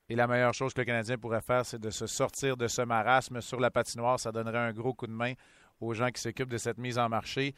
Et 0.09 0.15
la 0.15 0.29
meilleure 0.29 0.55
chose 0.55 0.73
que 0.75 0.81
le 0.83 0.85
Canadien 0.85 1.19
pourrait 1.19 1.41
faire, 1.41 1.67
c'est 1.67 1.81
de 1.81 1.91
se 1.91 2.07
sortir 2.07 2.57
de 2.57 2.69
ce 2.69 2.83
marasme 2.83 3.41
sur 3.41 3.59
la 3.59 3.73
patinoire. 3.73 4.21
Ça 4.21 4.31
donnerait 4.31 4.59
un 4.59 4.73
gros 4.73 4.95
coup 4.95 5.09
de 5.09 5.13
main 5.13 5.33
aux 5.81 5.93
gens 5.93 6.11
qui 6.11 6.21
s'occupent 6.21 6.53
de 6.53 6.59
cette 6.59 6.79
mise 6.79 7.01
en 7.01 7.09
marché. 7.09 7.53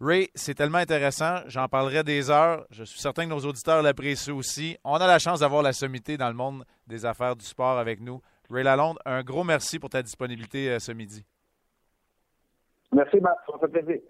Ray, 0.00 0.30
c'est 0.34 0.54
tellement 0.54 0.78
intéressant. 0.78 1.40
J'en 1.46 1.66
parlerai 1.68 2.04
des 2.04 2.30
heures. 2.30 2.64
Je 2.70 2.84
suis 2.84 3.00
certain 3.00 3.24
que 3.24 3.30
nos 3.30 3.40
auditeurs 3.40 3.82
l'apprécient 3.82 4.36
aussi. 4.36 4.78
On 4.84 4.94
a 4.94 5.06
la 5.06 5.18
chance 5.18 5.40
d'avoir 5.40 5.62
la 5.62 5.72
sommité 5.72 6.16
dans 6.16 6.28
le 6.28 6.34
monde 6.34 6.64
des 6.86 7.04
affaires 7.04 7.34
du 7.34 7.44
sport 7.44 7.78
avec 7.78 8.00
nous. 8.00 8.22
Ray 8.48 8.62
Lalonde, 8.62 8.98
un 9.04 9.22
gros 9.22 9.42
merci 9.42 9.78
pour 9.78 9.90
ta 9.90 10.02
disponibilité 10.02 10.70
euh, 10.70 10.78
ce 10.78 10.92
midi. 10.92 11.24
Merci, 12.92 13.18
Marc. 13.20 13.36
Ça 13.46 13.52
me 13.54 13.58
fait 13.58 13.82
plaisir. 13.82 14.02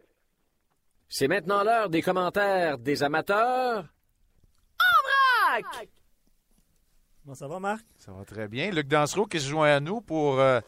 C'est 1.08 1.26
maintenant 1.26 1.64
l'heure 1.64 1.88
des 1.88 2.02
commentaires 2.02 2.76
des 2.76 3.02
amateurs. 3.02 3.86
Bon, 7.24 7.34
ça 7.34 7.48
va, 7.48 7.58
Marc? 7.58 7.84
Ça 7.96 8.12
va 8.12 8.24
très 8.24 8.46
bien. 8.46 8.70
Luc 8.70 8.88
Dansereau 8.88 9.26
qui 9.26 9.40
se 9.40 9.48
joint 9.48 9.74
à 9.76 9.80
nous 9.80 10.02
pour 10.02 10.38
euh, 10.38 10.60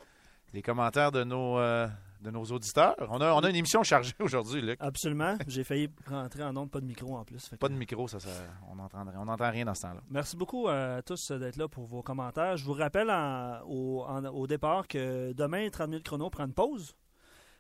les 0.55 0.63
commentaires 0.63 1.13
de 1.13 1.25
nos, 1.25 1.59
euh, 1.59 1.87
de 2.21 2.31
nos 2.31 2.45
auditeurs. 2.45 2.95
On 3.11 3.21
a, 3.21 3.33
on 3.33 3.41
a 3.41 3.51
une 3.51 3.57
émission 3.57 3.83
chargée 3.83 4.13
aujourd'hui, 4.21 4.61
Luc. 4.63 4.77
Absolument. 4.81 5.37
J'ai 5.47 5.65
failli 5.65 5.89
rentrer 6.07 6.43
en 6.43 6.57
onde, 6.57 6.71
pas 6.71 6.81
de 6.81 6.87
micro 6.87 7.17
en 7.17 7.25
plus. 7.25 7.49
Pas 7.59 7.69
de 7.69 7.75
micro, 7.75 8.07
ça, 8.09 8.21
ça 8.21 8.29
on 8.71 8.77
n'entend 9.25 9.51
rien 9.51 9.65
dans 9.65 9.75
ce 9.75 9.83
temps-là. 9.83 10.01
Merci 10.11 10.37
beaucoup 10.37 10.69
à 10.69 11.01
tous 11.03 11.33
d'être 11.33 11.57
là 11.57 11.69
pour 11.69 11.87
vos 11.87 12.03
commentaires. 12.03 12.57
Je 12.57 12.65
vous 12.65 12.73
rappelle 12.75 13.11
en- 13.11 13.61
au, 13.67 14.03
en- 14.05 14.25
au 14.27 14.47
départ 14.47 14.87
que 14.89 15.33
demain, 15.33 15.69
30 15.71 15.89
minutes 15.89 16.05
chrono 16.07 16.29
prend 16.31 16.45
une 16.47 16.55
pause. 16.55 16.95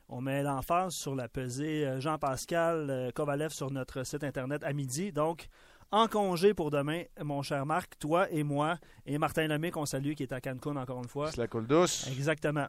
On 0.09 0.21
met 0.21 0.43
l'emphase 0.43 0.95
sur 0.95 1.15
la 1.15 1.29
pesée 1.29 1.87
euh, 1.87 2.01
Jean-Pascal 2.01 2.91
euh, 2.91 3.11
Kovalev 3.13 3.51
sur 3.53 3.71
notre 3.71 4.03
site 4.05 4.25
internet 4.25 4.65
à 4.65 4.73
midi. 4.73 5.13
Donc, 5.13 5.47
en 5.93 6.09
congé 6.09 6.53
pour 6.53 6.71
demain, 6.73 7.03
mon 7.23 7.43
cher 7.43 7.65
Marc, 7.65 7.97
toi 7.99 8.29
et 8.31 8.43
moi, 8.43 8.77
et 9.07 9.19
Martin 9.19 9.47
Lemay, 9.47 9.71
qu'on 9.71 9.87
salue, 9.87 10.15
qui 10.15 10.25
est 10.25 10.33
à 10.33 10.41
Cancun 10.41 10.77
encore 10.77 10.99
une 11.03 11.09
fois. 11.09 11.31
C'est 11.31 11.37
la 11.41 11.47
coule 11.47 11.67
douce. 11.67 12.09
Exactement. 12.09 12.67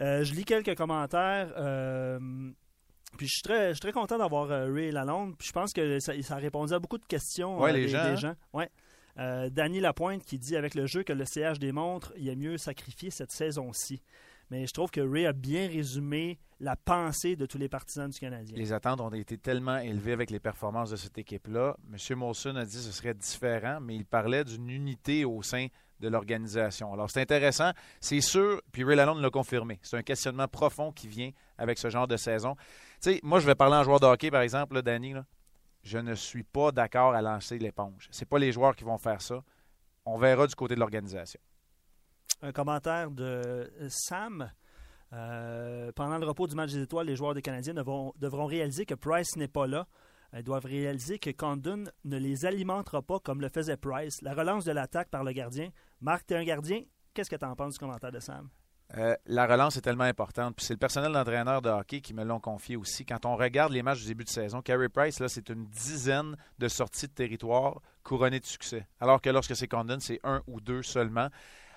Euh, 0.00 0.24
je 0.24 0.34
lis 0.34 0.44
quelques 0.44 0.76
commentaires. 0.76 1.52
euh, 1.56 2.18
puis 3.16 3.26
je 3.26 3.32
suis 3.32 3.42
très, 3.42 3.68
je 3.68 3.74
suis 3.74 3.80
très 3.80 3.92
content 3.92 4.18
d'avoir 4.18 4.50
euh, 4.50 4.72
Ray 4.72 4.90
Lalonde. 4.90 5.36
Puis 5.36 5.48
je 5.48 5.52
pense 5.52 5.72
que 5.72 6.00
ça, 6.00 6.12
ça 6.22 6.34
a 6.34 6.38
répondu 6.38 6.72
à 6.72 6.78
beaucoup 6.78 6.98
de 6.98 7.04
questions 7.04 7.60
Ouais, 7.60 7.72
les 7.72 7.82
des, 7.82 7.88
gens, 7.88 8.14
des 8.14 8.24
hein. 8.24 8.36
Ouais. 8.52 8.70
Euh, 9.18 9.50
Danny 9.50 9.80
Lapointe 9.80 10.24
qui 10.24 10.38
dit 10.38 10.56
avec 10.56 10.74
le 10.74 10.86
jeu 10.86 11.02
que 11.02 11.12
le 11.12 11.24
CH 11.26 11.58
démontre, 11.58 12.12
il 12.16 12.28
est 12.28 12.36
mieux 12.36 12.56
sacrifier 12.56 13.10
cette 13.10 13.30
saison-ci. 13.30 14.00
Mais 14.50 14.66
je 14.66 14.72
trouve 14.72 14.90
que 14.90 15.00
Ray 15.00 15.26
a 15.26 15.32
bien 15.32 15.66
résumé 15.68 16.38
la 16.60 16.76
pensée 16.76 17.36
de 17.36 17.46
tous 17.46 17.58
les 17.58 17.68
partisans 17.68 18.08
du 18.08 18.18
Canadien. 18.18 18.56
Les 18.56 18.72
attentes 18.72 19.00
ont 19.00 19.10
été 19.10 19.36
tellement 19.38 19.78
élevées 19.78 20.12
avec 20.12 20.30
les 20.30 20.40
performances 20.40 20.90
de 20.90 20.96
cette 20.96 21.18
équipe-là. 21.18 21.76
M. 21.90 22.18
Molson 22.18 22.56
a 22.56 22.64
dit 22.64 22.76
que 22.76 22.82
ce 22.82 22.92
serait 22.92 23.14
différent, 23.14 23.80
mais 23.80 23.96
il 23.96 24.04
parlait 24.04 24.44
d'une 24.44 24.68
unité 24.70 25.24
au 25.24 25.42
sein 25.42 25.66
de 26.02 26.08
l'organisation. 26.08 26.92
Alors, 26.92 27.10
c'est 27.10 27.20
intéressant. 27.20 27.70
C'est 28.00 28.20
sûr, 28.20 28.60
puis 28.72 28.84
Ray 28.84 28.96
Lalonde 28.96 29.20
l'a 29.20 29.30
confirmé. 29.30 29.78
C'est 29.82 29.96
un 29.96 30.02
questionnement 30.02 30.48
profond 30.48 30.92
qui 30.92 31.08
vient 31.08 31.30
avec 31.56 31.78
ce 31.78 31.88
genre 31.88 32.08
de 32.08 32.16
saison. 32.16 32.56
Tu 33.00 33.12
sais, 33.12 33.20
moi, 33.22 33.38
je 33.38 33.46
vais 33.46 33.54
parler 33.54 33.76
en 33.76 33.84
joueur 33.84 34.00
de 34.00 34.06
hockey, 34.06 34.30
par 34.30 34.42
exemple, 34.42 34.82
Danny. 34.82 35.14
Je 35.82 35.98
ne 35.98 36.14
suis 36.14 36.42
pas 36.42 36.72
d'accord 36.72 37.14
à 37.14 37.22
lancer 37.22 37.58
l'éponge. 37.58 38.08
C'est 38.10 38.28
pas 38.28 38.38
les 38.38 38.52
joueurs 38.52 38.76
qui 38.76 38.84
vont 38.84 38.98
faire 38.98 39.22
ça. 39.22 39.42
On 40.04 40.18
verra 40.18 40.46
du 40.46 40.54
côté 40.54 40.74
de 40.74 40.80
l'organisation. 40.80 41.40
Un 42.42 42.52
commentaire 42.52 43.10
de 43.10 43.72
Sam. 43.88 44.50
Euh, 45.12 45.92
pendant 45.92 46.18
le 46.18 46.26
repos 46.26 46.46
du 46.46 46.54
match 46.54 46.72
des 46.72 46.82
étoiles, 46.82 47.06
les 47.06 47.16
joueurs 47.16 47.34
des 47.34 47.42
Canadiens 47.42 47.74
devront, 47.74 48.12
devront 48.16 48.46
réaliser 48.46 48.86
que 48.86 48.94
Price 48.94 49.36
n'est 49.36 49.48
pas 49.48 49.66
là. 49.66 49.86
Ils 50.34 50.42
doivent 50.42 50.64
réaliser 50.64 51.18
que 51.18 51.30
Condon 51.30 51.84
ne 52.04 52.16
les 52.16 52.46
alimentera 52.46 53.02
pas 53.02 53.18
comme 53.18 53.40
le 53.40 53.48
faisait 53.48 53.76
Price. 53.76 54.22
La 54.22 54.34
relance 54.34 54.64
de 54.64 54.72
l'attaque 54.72 55.08
par 55.08 55.24
le 55.24 55.32
gardien. 55.32 55.70
Marc, 56.00 56.26
tu 56.26 56.34
es 56.34 56.36
un 56.38 56.44
gardien? 56.44 56.82
Qu'est-ce 57.12 57.28
que 57.28 57.36
tu 57.36 57.44
en 57.44 57.54
penses 57.54 57.74
du 57.74 57.78
commentaire 57.78 58.12
de 58.12 58.20
Sam? 58.20 58.48
Euh, 58.96 59.16
la 59.26 59.46
relance 59.46 59.76
est 59.76 59.82
tellement 59.82 60.04
importante. 60.04 60.56
Puis 60.56 60.66
c'est 60.66 60.74
le 60.74 60.78
personnel 60.78 61.12
d'entraîneur 61.12 61.62
de 61.62 61.70
hockey 61.70 62.00
qui 62.00 62.14
me 62.14 62.24
l'ont 62.24 62.40
confié 62.40 62.76
aussi. 62.76 63.04
Quand 63.04 63.24
on 63.24 63.36
regarde 63.36 63.72
les 63.72 63.82
matchs 63.82 64.00
du 64.00 64.06
début 64.06 64.24
de 64.24 64.28
saison, 64.28 64.60
Carey 64.60 64.88
Price, 64.88 65.22
c'est 65.26 65.48
une 65.48 65.66
dizaine 65.66 66.36
de 66.58 66.68
sorties 66.68 67.08
de 67.08 67.12
territoire 67.12 67.80
couronnées 68.02 68.40
de 68.40 68.46
succès. 68.46 68.86
Alors 69.00 69.20
que 69.20 69.30
lorsque 69.30 69.56
c'est 69.56 69.68
Condon, 69.68 69.98
c'est 70.00 70.20
un 70.24 70.42
ou 70.46 70.60
deux 70.60 70.82
seulement. 70.82 71.28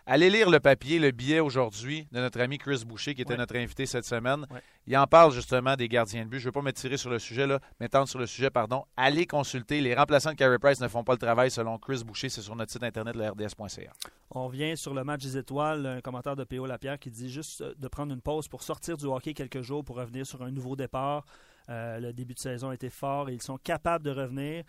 Allez 0.07 0.29
lire 0.29 0.51
le 0.51 0.59
papier, 0.59 0.99
le 0.99 1.09
billet 1.09 1.39
aujourd'hui 1.39 2.07
de 2.11 2.19
notre 2.19 2.39
ami 2.39 2.59
Chris 2.59 2.83
Boucher, 2.85 3.15
qui 3.15 3.23
était 3.23 3.31
Ouais. 3.31 3.37
notre 3.37 3.55
invité 3.55 3.87
cette 3.87 4.05
semaine. 4.05 4.45
Ouais. 4.51 4.61
Il 4.85 4.95
en 4.95 5.07
parle 5.07 5.31
justement 5.31 5.75
des 5.75 5.87
gardiens 5.87 6.25
de 6.25 6.29
but. 6.29 6.37
Je 6.37 6.43
ne 6.43 6.49
veux 6.49 6.51
pas 6.51 6.61
me 6.61 6.71
tirer 6.71 6.95
sur 6.97 7.09
le 7.09 7.17
sujet, 7.17 7.47
là, 7.47 7.59
m'étendre 7.79 8.07
sur 8.07 8.19
le 8.19 8.27
sujet, 8.27 8.51
pardon. 8.51 8.85
Allez 8.95 9.25
consulter. 9.25 9.81
Les 9.81 9.95
remplaçants 9.95 10.29
de 10.29 10.35
Carey 10.35 10.59
Price 10.59 10.79
ne 10.79 10.87
font 10.87 11.03
pas 11.03 11.13
le 11.13 11.17
travail 11.17 11.49
selon 11.49 11.79
Chris 11.79 12.03
Boucher. 12.05 12.29
C'est 12.29 12.41
sur 12.41 12.55
notre 12.55 12.71
site 12.71 12.83
internet, 12.83 13.15
le 13.15 13.29
rds.ca. 13.29 13.91
On 14.29 14.45
revient 14.45 14.77
sur 14.77 14.93
le 14.93 15.03
match 15.03 15.23
des 15.23 15.37
étoiles, 15.37 15.85
un 15.87 16.01
commentaire 16.01 16.35
de 16.35 16.43
P.O. 16.43 16.67
Lapierre 16.67 16.99
qui 16.99 17.09
dit 17.09 17.31
juste 17.31 17.61
euh, 17.61 17.73
de 17.75 17.87
prendre 17.87 18.13
une 18.13 18.21
pause 18.21 18.47
pour 18.47 18.61
sortir 18.61 18.97
du 18.97 19.05
hockey 19.05 19.33
quelques 19.33 19.61
jours 19.61 19.83
pour 19.83 19.95
revenir 19.95 20.27
sur 20.27 20.43
un 20.43 20.51
nouveau 20.51 20.75
départ. 20.75 21.25
Euh, 21.69 21.99
le 21.99 22.13
début 22.13 22.35
de 22.35 22.39
saison 22.39 22.69
a 22.69 22.75
été 22.75 22.91
fort 22.91 23.29
et 23.29 23.33
ils 23.33 23.41
sont 23.41 23.57
capables 23.57 24.05
de 24.05 24.11
revenir. 24.11 24.63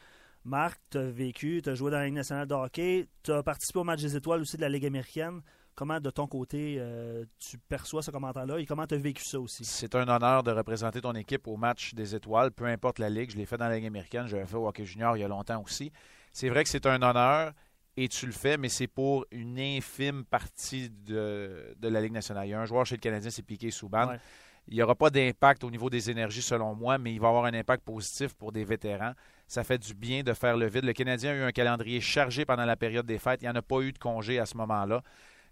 Marc, 0.47 0.80
tu 0.90 0.99
as 0.99 1.11
vécu, 1.11 1.61
tu 1.61 1.70
as 1.70 1.74
joué 1.74 1.90
dans 1.90 1.97
la 1.97 2.05
Ligue 2.05 2.14
nationale 2.14 2.47
de 2.47 2.55
hockey, 2.55 3.09
tu 3.24 3.32
as 3.32 3.42
participé 3.42 3.80
au 3.80 3.84
match 3.84 4.01
des 4.01 4.14
étoiles 4.14 4.40
aussi 4.40 4.57
de 4.57 4.62
la 4.62 4.68
Ligue 4.68 4.86
américaine. 4.86 5.40
Comment, 5.74 5.99
de 5.99 6.09
ton 6.09 6.28
côté, 6.28 6.76
euh, 6.78 7.24
tu 7.40 7.59
perçois 7.59 8.01
ce 8.01 8.12
commentaire-là 8.12 8.61
et 8.61 8.64
comment 8.64 8.86
tu 8.86 8.94
as 8.94 8.99
vécu 8.99 9.24
ça 9.24 9.40
aussi? 9.40 9.64
C'est 9.64 9.97
un 9.97 10.09
honneur 10.09 10.44
de 10.44 10.53
représenter 10.53 11.01
ton 11.01 11.14
équipe 11.14 11.49
au 11.49 11.57
match 11.57 11.94
des 11.94 12.14
étoiles, 12.14 12.53
peu 12.53 12.64
importe 12.66 13.01
la 13.01 13.11
ligue. 13.11 13.32
Je 13.32 13.36
l'ai 13.36 13.44
fait 13.44 13.59
dans 13.59 13.68
la 13.68 13.74
Ligue 13.74 13.86
américaine, 13.86 14.28
je 14.28 14.36
l'ai 14.36 14.47
fait 14.47 14.55
au 14.55 14.68
hockey 14.68 14.84
junior 14.84 15.16
il 15.16 15.20
y 15.20 15.24
a 15.24 15.28
longtemps 15.28 15.61
aussi. 15.62 15.90
C'est 16.32 16.49
vrai 16.49 16.62
que 16.62 16.70
c'est 16.70 16.86
un 16.86 17.03
honneur 17.03 17.53
et 17.97 18.09
tu 18.09 18.26
le 18.26 18.32
fais, 18.32 18.57
mais 18.57 18.68
c'est 18.68 18.86
pour 18.86 19.26
une 19.32 19.59
infime 19.59 20.24
partie 20.24 20.90
de, 20.90 21.74
de 21.76 21.88
la 21.88 22.01
Ligue 22.01 22.12
nationale. 22.12 22.47
Il 22.47 22.51
y 22.51 22.55
a 22.55 22.61
un 22.61 22.66
joueur 22.66 22.86
chez 22.86 22.94
le 22.94 23.01
Canadien, 23.01 23.30
c'est 23.30 23.42
Piqué 23.42 23.72
Souban. 23.72 24.11
Ouais. 24.11 24.20
Il 24.68 24.74
n'y 24.74 24.82
aura 24.82 24.94
pas 24.94 25.11
d'impact 25.11 25.64
au 25.64 25.70
niveau 25.70 25.90
des 25.90 26.09
énergies, 26.09 26.42
selon 26.42 26.74
moi, 26.74 26.99
mais 26.99 27.12
il 27.12 27.20
va 27.20 27.28
avoir 27.28 27.44
un 27.44 27.55
impact 27.55 27.84
positif 27.84 28.34
pour 28.34 28.53
des 28.53 28.64
vétérans. 28.64 29.12
Ça 29.49 29.62
fait 29.62 29.78
du 29.78 29.94
bien 29.94 30.22
de 30.22 30.32
faire 30.32 30.57
le 30.57 30.66
vide. 30.66 30.84
Le 30.84 30.92
Canadien 30.92 31.32
a 31.32 31.34
eu 31.34 31.42
un 31.42 31.53
calendrier 31.53 32.01
chargé 32.01 32.44
pendant 32.44 32.64
la 32.64 32.76
période 32.76 33.07
des 33.07 33.18
fêtes. 33.18 33.42
Il 33.42 33.44
n'y 33.44 33.51
en 33.51 33.55
a 33.55 33.62
pas 33.62 33.80
eu 33.80 33.92
de 33.92 33.99
congé 33.99 34.38
à 34.38 34.47
ce 34.47 34.57
moment-là. 34.57 35.03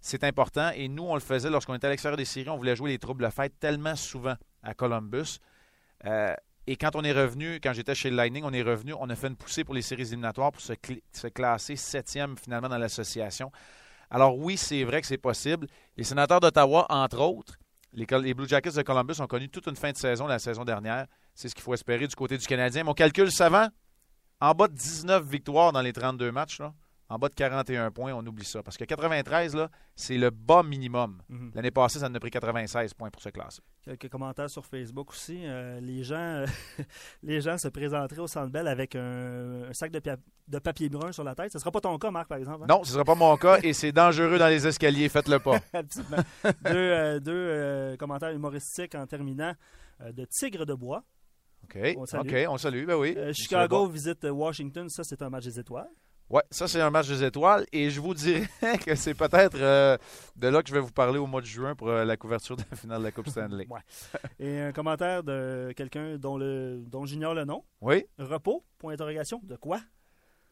C'est 0.01 0.24
important. 0.24 0.70
Et 0.74 0.88
nous, 0.88 1.05
on 1.05 1.14
le 1.14 1.20
faisait 1.20 1.49
lorsqu'on 1.49 1.74
était 1.74 1.86
à 1.86 1.90
l'extérieur 1.90 2.16
des 2.16 2.24
séries. 2.24 2.51
On 2.51 2.57
voulait 2.57 2.76
jouer 2.76 2.90
les 2.90 2.99
troubles 2.99 3.30
fêtes 3.30 3.59
tellement 3.61 3.95
souvent 3.95 4.34
à 4.62 4.74
Columbus. 4.74 5.38
Euh, 6.05 6.34
et 6.66 6.76
quand 6.76 6.97
on 6.97 7.05
est 7.05 7.12
revenu, 7.12 7.61
quand 7.62 7.72
j'étais 7.72 7.95
chez 7.95 8.11
Lightning, 8.11 8.42
on 8.45 8.53
est 8.53 8.62
revenu, 8.62 8.95
on 8.99 9.09
a 9.11 9.14
fait 9.14 9.28
une 9.28 9.36
poussée 9.36 9.64
pour 9.64 9.74
les 9.74 9.82
séries 9.82 10.03
éliminatoires 10.03 10.51
pour 10.51 10.61
se, 10.61 10.72
cl- 10.72 11.01
se 11.12 11.28
classer 11.28 11.76
septième 11.76 12.36
finalement 12.36 12.68
dans 12.68 12.78
l'association. 12.78 13.53
Alors 14.11 14.36
oui, 14.36 14.57
c'est 14.57 14.82
vrai 14.84 15.01
que 15.01 15.07
c'est 15.07 15.18
possible. 15.18 15.66
Les 15.97 16.05
sénateurs 16.05 16.40
d'Ottawa, 16.40 16.86
entre 16.88 17.20
autres, 17.20 17.57
les, 17.92 18.07
les 18.22 18.34
Blue 18.34 18.49
Jackets 18.49 18.72
de 18.72 18.82
Columbus 18.82 19.20
ont 19.20 19.26
connu 19.26 19.49
toute 19.49 19.66
une 19.66 19.76
fin 19.76 19.92
de 19.92 19.97
saison 19.97 20.26
la 20.26 20.38
saison 20.38 20.64
dernière. 20.64 21.07
C'est 21.34 21.49
ce 21.49 21.55
qu'il 21.55 21.62
faut 21.62 21.74
espérer 21.74 22.07
du 22.07 22.14
côté 22.14 22.36
du 22.36 22.47
Canadien. 22.47 22.84
Mon 22.84 22.95
calcul 22.95 23.30
savant, 23.30 23.68
en 24.41 24.53
bas 24.53 24.68
de 24.68 24.74
19 24.74 25.24
victoires 25.24 25.72
dans 25.72 25.82
les 25.82 25.93
32 25.93 26.30
matchs, 26.32 26.61
là, 26.61 26.74
en 27.11 27.18
bas 27.18 27.28
de 27.28 27.35
41 27.35 27.91
points, 27.91 28.14
on 28.14 28.26
oublie 28.26 28.45
ça. 28.45 28.62
Parce 28.62 28.76
que 28.76 28.85
93, 28.85 29.55
là, 29.55 29.70
c'est 29.95 30.16
le 30.16 30.30
bas 30.30 30.62
minimum. 30.62 31.20
Mhm. 31.28 31.53
L'année 31.55 31.70
passée, 31.70 31.99
ça 31.99 32.09
en 32.09 32.14
a 32.14 32.18
pris 32.20 32.30
96 32.30 32.95
points 32.95 33.11
pour 33.11 33.20
se 33.20 33.28
classer. 33.28 33.61
Quelques 33.85 34.09
commentaires 34.09 34.49
sur 34.49 34.64
Facebook 34.64 35.11
aussi. 35.11 35.43
Euh, 35.45 35.80
les, 35.80 36.03
gens, 36.03 36.45
les 37.22 37.41
gens 37.43 37.59
se 37.59 37.68
présenteraient 37.68 38.22
au 38.22 38.26
Centre 38.26 38.51
Bell 38.51 38.66
avec 38.66 38.97
un, 38.97 39.64
un 39.68 39.72
sac 39.74 39.93
de, 39.93 40.59
papier 40.59 40.89
brun 40.89 41.12
sur 41.12 41.24
la 41.24 41.35
tête. 41.35 41.53
Ce 41.53 41.59
ne 41.59 41.61
sera 41.61 41.70
pas 41.70 41.80
ton 41.80 41.97
cas, 41.99 42.11
Marc, 42.11 42.28
par 42.28 42.39
exemple. 42.39 42.62
hein? 42.62 42.66
Non, 42.68 42.82
ce 42.85 42.89
ne 42.89 42.95
sera 42.95 43.05
pas 43.05 43.14
mon 43.14 43.37
cas 43.37 43.59
et 43.62 43.74
c'est 43.74 43.93
dangereux 43.93 44.39
dans 44.39 44.49
les 44.49 44.66
escaliers. 44.66 45.09
Faites-le 45.11 45.39
pas. 45.41 45.61
Absolument. 45.74 46.24
deux 46.45 46.70
euh, 46.74 47.20
deux, 47.20 47.32
euh, 47.32 47.97
commentaires 47.97 48.30
humoristiques 48.30 48.95
en 48.95 49.07
terminant. 49.07 49.55
Euh, 50.01 50.12
de 50.12 50.24
Tigre 50.24 50.66
de 50.66 50.74
Bois. 50.74 51.05
OK. 51.64 51.94
On 51.96 52.06
salue. 52.06 52.28
OK, 52.28 52.46
on 52.48 52.58
salue. 52.58 52.86
Ben 52.86 52.96
oui. 52.96 53.14
Euh, 53.16 53.32
Chicago 53.32 53.86
visite 53.86 54.24
Washington. 54.30 54.88
Ça, 54.88 55.04
c'est 55.04 55.20
un 55.22 55.30
match 55.30 55.44
des 55.44 55.58
étoiles. 55.58 55.90
Ouais, 56.30 56.42
ça, 56.50 56.66
c'est 56.66 56.80
un 56.80 56.90
match 56.90 57.08
des 57.08 57.22
étoiles. 57.22 57.66
Et 57.72 57.90
je 57.90 58.00
vous 58.00 58.14
dirais 58.14 58.48
que 58.84 58.94
c'est 58.94 59.14
peut-être 59.14 59.56
euh, 59.60 59.96
de 60.36 60.48
là 60.48 60.62
que 60.62 60.68
je 60.68 60.74
vais 60.74 60.80
vous 60.80 60.92
parler 60.92 61.18
au 61.18 61.26
mois 61.26 61.40
de 61.40 61.46
juin 61.46 61.74
pour 61.74 61.88
euh, 61.88 62.04
la 62.04 62.16
couverture 62.16 62.56
de 62.56 62.62
la 62.70 62.76
finale 62.76 63.00
de 63.00 63.04
la 63.04 63.12
Coupe 63.12 63.28
Stanley. 63.28 63.66
Ouais. 63.74 63.80
Et 64.38 64.60
un 64.60 64.72
commentaire 64.72 65.22
de 65.22 65.72
quelqu'un 65.76 66.16
dont, 66.16 66.36
le, 66.36 66.84
dont 66.86 67.04
j'ignore 67.06 67.34
le 67.34 67.44
nom. 67.44 67.64
Oui? 67.80 68.06
Repos, 68.18 68.64
point 68.78 68.92
d'interrogation. 68.92 69.40
De 69.42 69.56
quoi? 69.56 69.80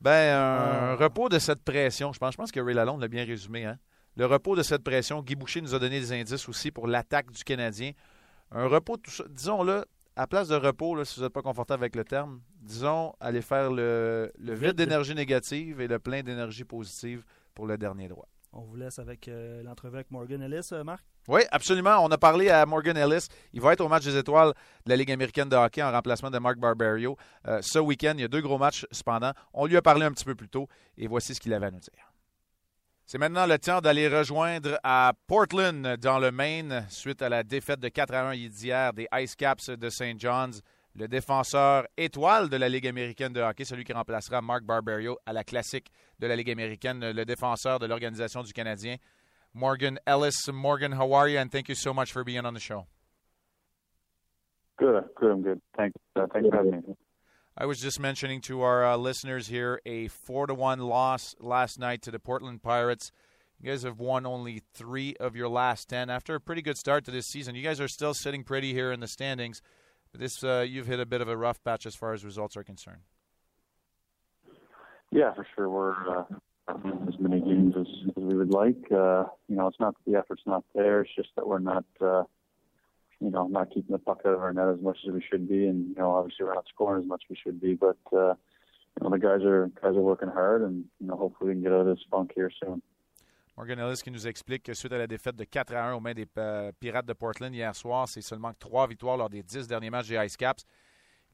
Ben, 0.00 0.36
un 0.36 0.94
repos 0.96 1.28
de 1.28 1.38
cette 1.38 1.62
pression. 1.62 2.12
Je 2.12 2.18
pense, 2.18 2.32
je 2.32 2.36
pense 2.36 2.50
que 2.50 2.60
Ray 2.60 2.74
Lalonde 2.74 3.00
l'a 3.00 3.08
bien 3.08 3.24
résumé. 3.24 3.64
Hein? 3.64 3.78
Le 4.16 4.26
repos 4.26 4.56
de 4.56 4.62
cette 4.62 4.82
pression. 4.82 5.22
Guy 5.22 5.36
Boucher 5.36 5.60
nous 5.60 5.74
a 5.74 5.78
donné 5.78 6.00
des 6.00 6.12
indices 6.12 6.48
aussi 6.48 6.70
pour 6.70 6.86
l'attaque 6.86 7.30
du 7.30 7.44
Canadien. 7.44 7.92
Un 8.50 8.66
repos, 8.66 8.96
tout 8.96 9.10
ça, 9.10 9.24
disons-le, 9.30 9.84
à 10.16 10.26
place 10.26 10.48
de 10.48 10.56
repos, 10.56 10.94
là, 10.94 11.04
si 11.04 11.18
vous 11.18 11.24
n'êtes 11.24 11.32
pas 11.32 11.42
confortable 11.42 11.82
avec 11.82 11.96
le 11.96 12.04
terme, 12.04 12.40
disons, 12.60 13.14
aller 13.20 13.42
faire 13.42 13.70
le, 13.70 14.32
le 14.38 14.54
vide 14.54 14.74
d'énergie 14.74 15.14
négative 15.14 15.80
et 15.80 15.88
le 15.88 15.98
plein 15.98 16.22
d'énergie 16.22 16.64
positive 16.64 17.24
pour 17.54 17.66
le 17.66 17.78
dernier 17.78 18.08
droit. 18.08 18.28
On 18.54 18.60
vous 18.60 18.76
laisse 18.76 18.98
avec 18.98 19.28
euh, 19.28 19.62
l'entrevue 19.62 19.96
avec 19.96 20.10
Morgan 20.10 20.42
Ellis, 20.42 20.68
euh, 20.72 20.84
Marc? 20.84 21.02
Oui, 21.26 21.40
absolument. 21.50 22.04
On 22.04 22.08
a 22.10 22.18
parlé 22.18 22.50
à 22.50 22.66
Morgan 22.66 22.96
Ellis. 22.98 23.28
Il 23.54 23.62
va 23.62 23.72
être 23.72 23.80
au 23.80 23.88
match 23.88 24.04
des 24.04 24.16
étoiles 24.16 24.52
de 24.84 24.90
la 24.90 24.96
Ligue 24.96 25.10
américaine 25.10 25.48
de 25.48 25.56
hockey 25.56 25.82
en 25.82 25.90
remplacement 25.90 26.30
de 26.30 26.38
Mark 26.38 26.58
Barberio. 26.58 27.16
Euh, 27.46 27.62
ce 27.62 27.78
week-end, 27.78 28.12
il 28.16 28.20
y 28.20 28.24
a 28.24 28.28
deux 28.28 28.42
gros 28.42 28.58
matchs 28.58 28.86
cependant. 28.90 29.32
On 29.54 29.64
lui 29.64 29.76
a 29.78 29.82
parlé 29.82 30.04
un 30.04 30.12
petit 30.12 30.26
peu 30.26 30.34
plus 30.34 30.50
tôt 30.50 30.68
et 30.98 31.06
voici 31.06 31.34
ce 31.34 31.40
qu'il 31.40 31.54
avait 31.54 31.66
à 31.66 31.70
nous 31.70 31.78
dire. 31.78 32.11
C'est 33.06 33.18
maintenant 33.18 33.46
le 33.46 33.58
temps 33.58 33.80
d'aller 33.80 34.08
rejoindre 34.08 34.78
à 34.82 35.12
Portland, 35.26 35.96
dans 35.96 36.18
le 36.18 36.30
Maine, 36.30 36.86
suite 36.88 37.20
à 37.20 37.28
la 37.28 37.42
défaite 37.42 37.80
de 37.80 37.88
4 37.88 38.14
à 38.14 38.28
1 38.30 38.36
d'hier 38.48 38.92
des 38.92 39.06
Ice 39.14 39.34
Caps 39.34 39.68
de 39.68 39.88
St. 39.90 40.18
John's. 40.18 40.62
Le 40.94 41.08
défenseur 41.08 41.86
étoile 41.96 42.50
de 42.50 42.56
la 42.56 42.68
Ligue 42.68 42.86
américaine 42.86 43.32
de 43.32 43.40
hockey, 43.40 43.64
celui 43.64 43.84
qui 43.84 43.92
remplacera 43.94 44.42
Mark 44.42 44.62
Barberio 44.64 45.18
à 45.24 45.32
la 45.32 45.42
classique 45.42 45.90
de 46.18 46.26
la 46.26 46.36
Ligue 46.36 46.50
américaine, 46.50 47.10
le 47.10 47.24
défenseur 47.24 47.78
de 47.78 47.86
l'Organisation 47.86 48.42
du 48.42 48.52
Canadien, 48.52 48.96
Morgan 49.54 49.98
Ellis. 50.06 50.50
Morgan, 50.52 50.92
how 50.92 51.14
are 51.14 51.28
you? 51.28 51.38
And 51.38 51.48
thank 51.50 51.68
you 51.68 51.74
so 51.74 51.92
much 51.94 52.12
for 52.12 52.24
being 52.24 52.44
on 52.44 52.54
the 52.54 52.60
show. 52.60 52.86
Good, 54.78 55.04
good, 55.16 55.30
I'm 55.30 55.42
good. 55.42 55.60
Thanks, 55.76 55.94
thanks 56.14 56.48
for 56.48 56.56
having 56.56 56.72
me. 56.72 56.96
I 57.56 57.66
was 57.66 57.80
just 57.80 58.00
mentioning 58.00 58.40
to 58.42 58.62
our 58.62 58.84
uh, 58.84 58.96
listeners 58.96 59.48
here 59.48 59.80
a 59.84 60.08
four 60.08 60.46
to 60.46 60.54
one 60.54 60.78
loss 60.78 61.34
last 61.38 61.78
night 61.78 62.00
to 62.02 62.10
the 62.10 62.18
Portland 62.18 62.62
Pirates. 62.62 63.12
You 63.60 63.70
guys 63.70 63.82
have 63.82 63.98
won 63.98 64.24
only 64.24 64.62
three 64.72 65.14
of 65.20 65.36
your 65.36 65.48
last 65.48 65.88
ten 65.90 66.08
after 66.08 66.34
a 66.34 66.40
pretty 66.40 66.62
good 66.62 66.78
start 66.78 67.04
to 67.04 67.10
this 67.10 67.26
season. 67.26 67.54
You 67.54 67.62
guys 67.62 67.78
are 67.78 67.88
still 67.88 68.14
sitting 68.14 68.42
pretty 68.42 68.72
here 68.72 68.90
in 68.90 69.00
the 69.00 69.06
standings, 69.06 69.60
but 70.10 70.20
this 70.20 70.42
uh, 70.42 70.64
you've 70.66 70.86
hit 70.86 70.98
a 70.98 71.04
bit 71.04 71.20
of 71.20 71.28
a 71.28 71.36
rough 71.36 71.62
patch 71.62 71.84
as 71.84 71.94
far 71.94 72.14
as 72.14 72.24
results 72.24 72.56
are 72.56 72.64
concerned. 72.64 73.02
Yeah, 75.10 75.34
for 75.34 75.46
sure. 75.54 75.68
We're 75.68 76.20
uh, 76.20 76.24
as 76.68 77.18
many 77.20 77.40
games 77.40 77.74
as, 77.78 77.86
as 78.16 78.22
we 78.22 78.34
would 78.34 78.50
like. 78.50 78.90
Uh, 78.90 79.24
you 79.46 79.56
know, 79.56 79.66
it's 79.66 79.78
not 79.78 79.94
that 79.94 80.10
the 80.10 80.18
effort's 80.18 80.42
not 80.46 80.64
there. 80.74 81.02
It's 81.02 81.14
just 81.14 81.28
that 81.36 81.46
we're 81.46 81.58
not, 81.58 81.84
uh, 82.00 82.22
you 83.22 83.30
know, 83.30 83.46
not 83.46 83.70
keeping 83.70 83.92
the 83.92 83.98
puck 83.98 84.20
out 84.26 84.34
of 84.34 84.40
our 84.40 84.52
net 84.52 84.68
as 84.68 84.80
much 84.80 84.98
as 85.06 85.12
we 85.12 85.22
should 85.22 85.48
be, 85.48 85.66
and 85.66 85.88
you 85.90 85.94
know, 85.96 86.12
obviously 86.12 86.44
we're 86.44 86.54
not 86.54 86.66
scoring 86.68 87.02
as 87.02 87.08
much 87.08 87.22
as 87.24 87.30
we 87.30 87.36
should 87.36 87.60
be. 87.60 87.74
But 87.74 87.98
uh, 88.12 88.34
you 88.94 89.00
know, 89.02 89.10
the 89.10 89.18
guys 89.18 89.42
are 89.44 89.70
guys 89.80 89.96
are 89.96 90.00
working 90.00 90.28
hard, 90.28 90.62
and 90.62 90.84
you 91.00 91.06
know, 91.06 91.16
hopefully 91.16 91.50
we 91.50 91.54
can 91.54 91.62
get 91.62 91.72
out 91.72 91.86
of 91.86 91.86
this 91.86 92.04
funk 92.10 92.32
here 92.34 92.50
soon. 92.62 92.82
Morgan 93.56 93.78
Ellis 93.78 94.00
qui 94.02 94.10
nous 94.10 94.26
explique 94.26 94.62
que 94.62 94.72
suite 94.72 94.92
à 94.92 94.98
la 94.98 95.06
défaite 95.06 95.36
de 95.36 95.44
4 95.44 95.74
à 95.74 95.90
1 95.90 95.94
aux 95.94 96.00
mains 96.00 96.14
des 96.14 96.26
euh, 96.38 96.72
Pirates 96.80 97.04
de 97.04 97.12
Portland 97.12 97.54
hier 97.54 97.74
soir, 97.76 98.08
c'est 98.08 98.22
seulement 98.22 98.52
trois 98.58 98.86
victoires 98.86 99.18
lors 99.18 99.28
des 99.28 99.42
dix 99.42 99.68
derniers 99.68 99.90
matchs 99.90 100.08
des 100.08 100.16
Ice 100.24 100.38
Caps. 100.38 100.64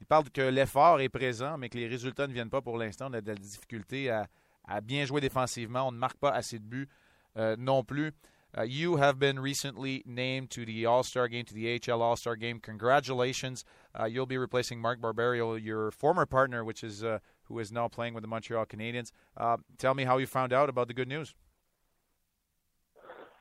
Il 0.01 0.05
parle 0.05 0.29
que 0.29 0.41
l'effort 0.41 0.99
est 0.99 1.09
présent, 1.09 1.57
mais 1.57 1.69
que 1.69 1.77
les 1.77 1.87
résultats 1.87 2.27
ne 2.27 2.33
viennent 2.33 2.49
pas 2.49 2.61
pour 2.61 2.77
l'instant. 2.77 3.07
On 3.09 3.13
a 3.13 3.21
de 3.21 3.27
la 3.27 3.35
difficulté 3.35 4.09
à, 4.09 4.27
à 4.65 4.81
bien 4.81 5.05
jouer 5.05 5.21
défensivement. 5.21 5.87
On 5.87 5.91
ne 5.93 5.97
marque 5.97 6.17
pas 6.17 6.31
assez 6.31 6.59
de 6.59 6.63
buts 6.65 6.89
euh, 7.37 7.55
non 7.57 7.83
plus. 7.83 8.11
Uh, 8.57 8.63
you 8.63 8.95
have 8.95 9.19
been 9.19 9.39
recently 9.39 10.01
named 10.05 10.49
to 10.49 10.65
the 10.65 10.85
All-Star 10.85 11.27
game, 11.27 11.45
to 11.45 11.53
the 11.53 11.79
AHL 11.87 12.01
All-Star 12.01 12.35
game. 12.35 12.59
Congratulations. 12.59 13.63
Uh, 13.97 14.05
you'll 14.05 14.25
be 14.25 14.37
replacing 14.37 14.79
Mark 14.79 14.99
Barberio, 14.99 15.53
your 15.55 15.91
former 15.91 16.25
partner, 16.25 16.63
which 16.63 16.83
is 16.83 17.03
uh, 17.03 17.19
who 17.43 17.59
is 17.59 17.71
now 17.71 17.87
playing 17.87 18.15
with 18.15 18.23
the 18.23 18.27
Montreal 18.27 18.65
Canadiens. 18.65 19.11
Uh, 19.37 19.57
tell 19.77 19.93
me 19.93 20.03
how 20.03 20.17
you 20.17 20.25
found 20.25 20.51
out 20.51 20.67
about 20.67 20.87
the 20.87 20.95
good 20.95 21.07
news. 21.07 21.35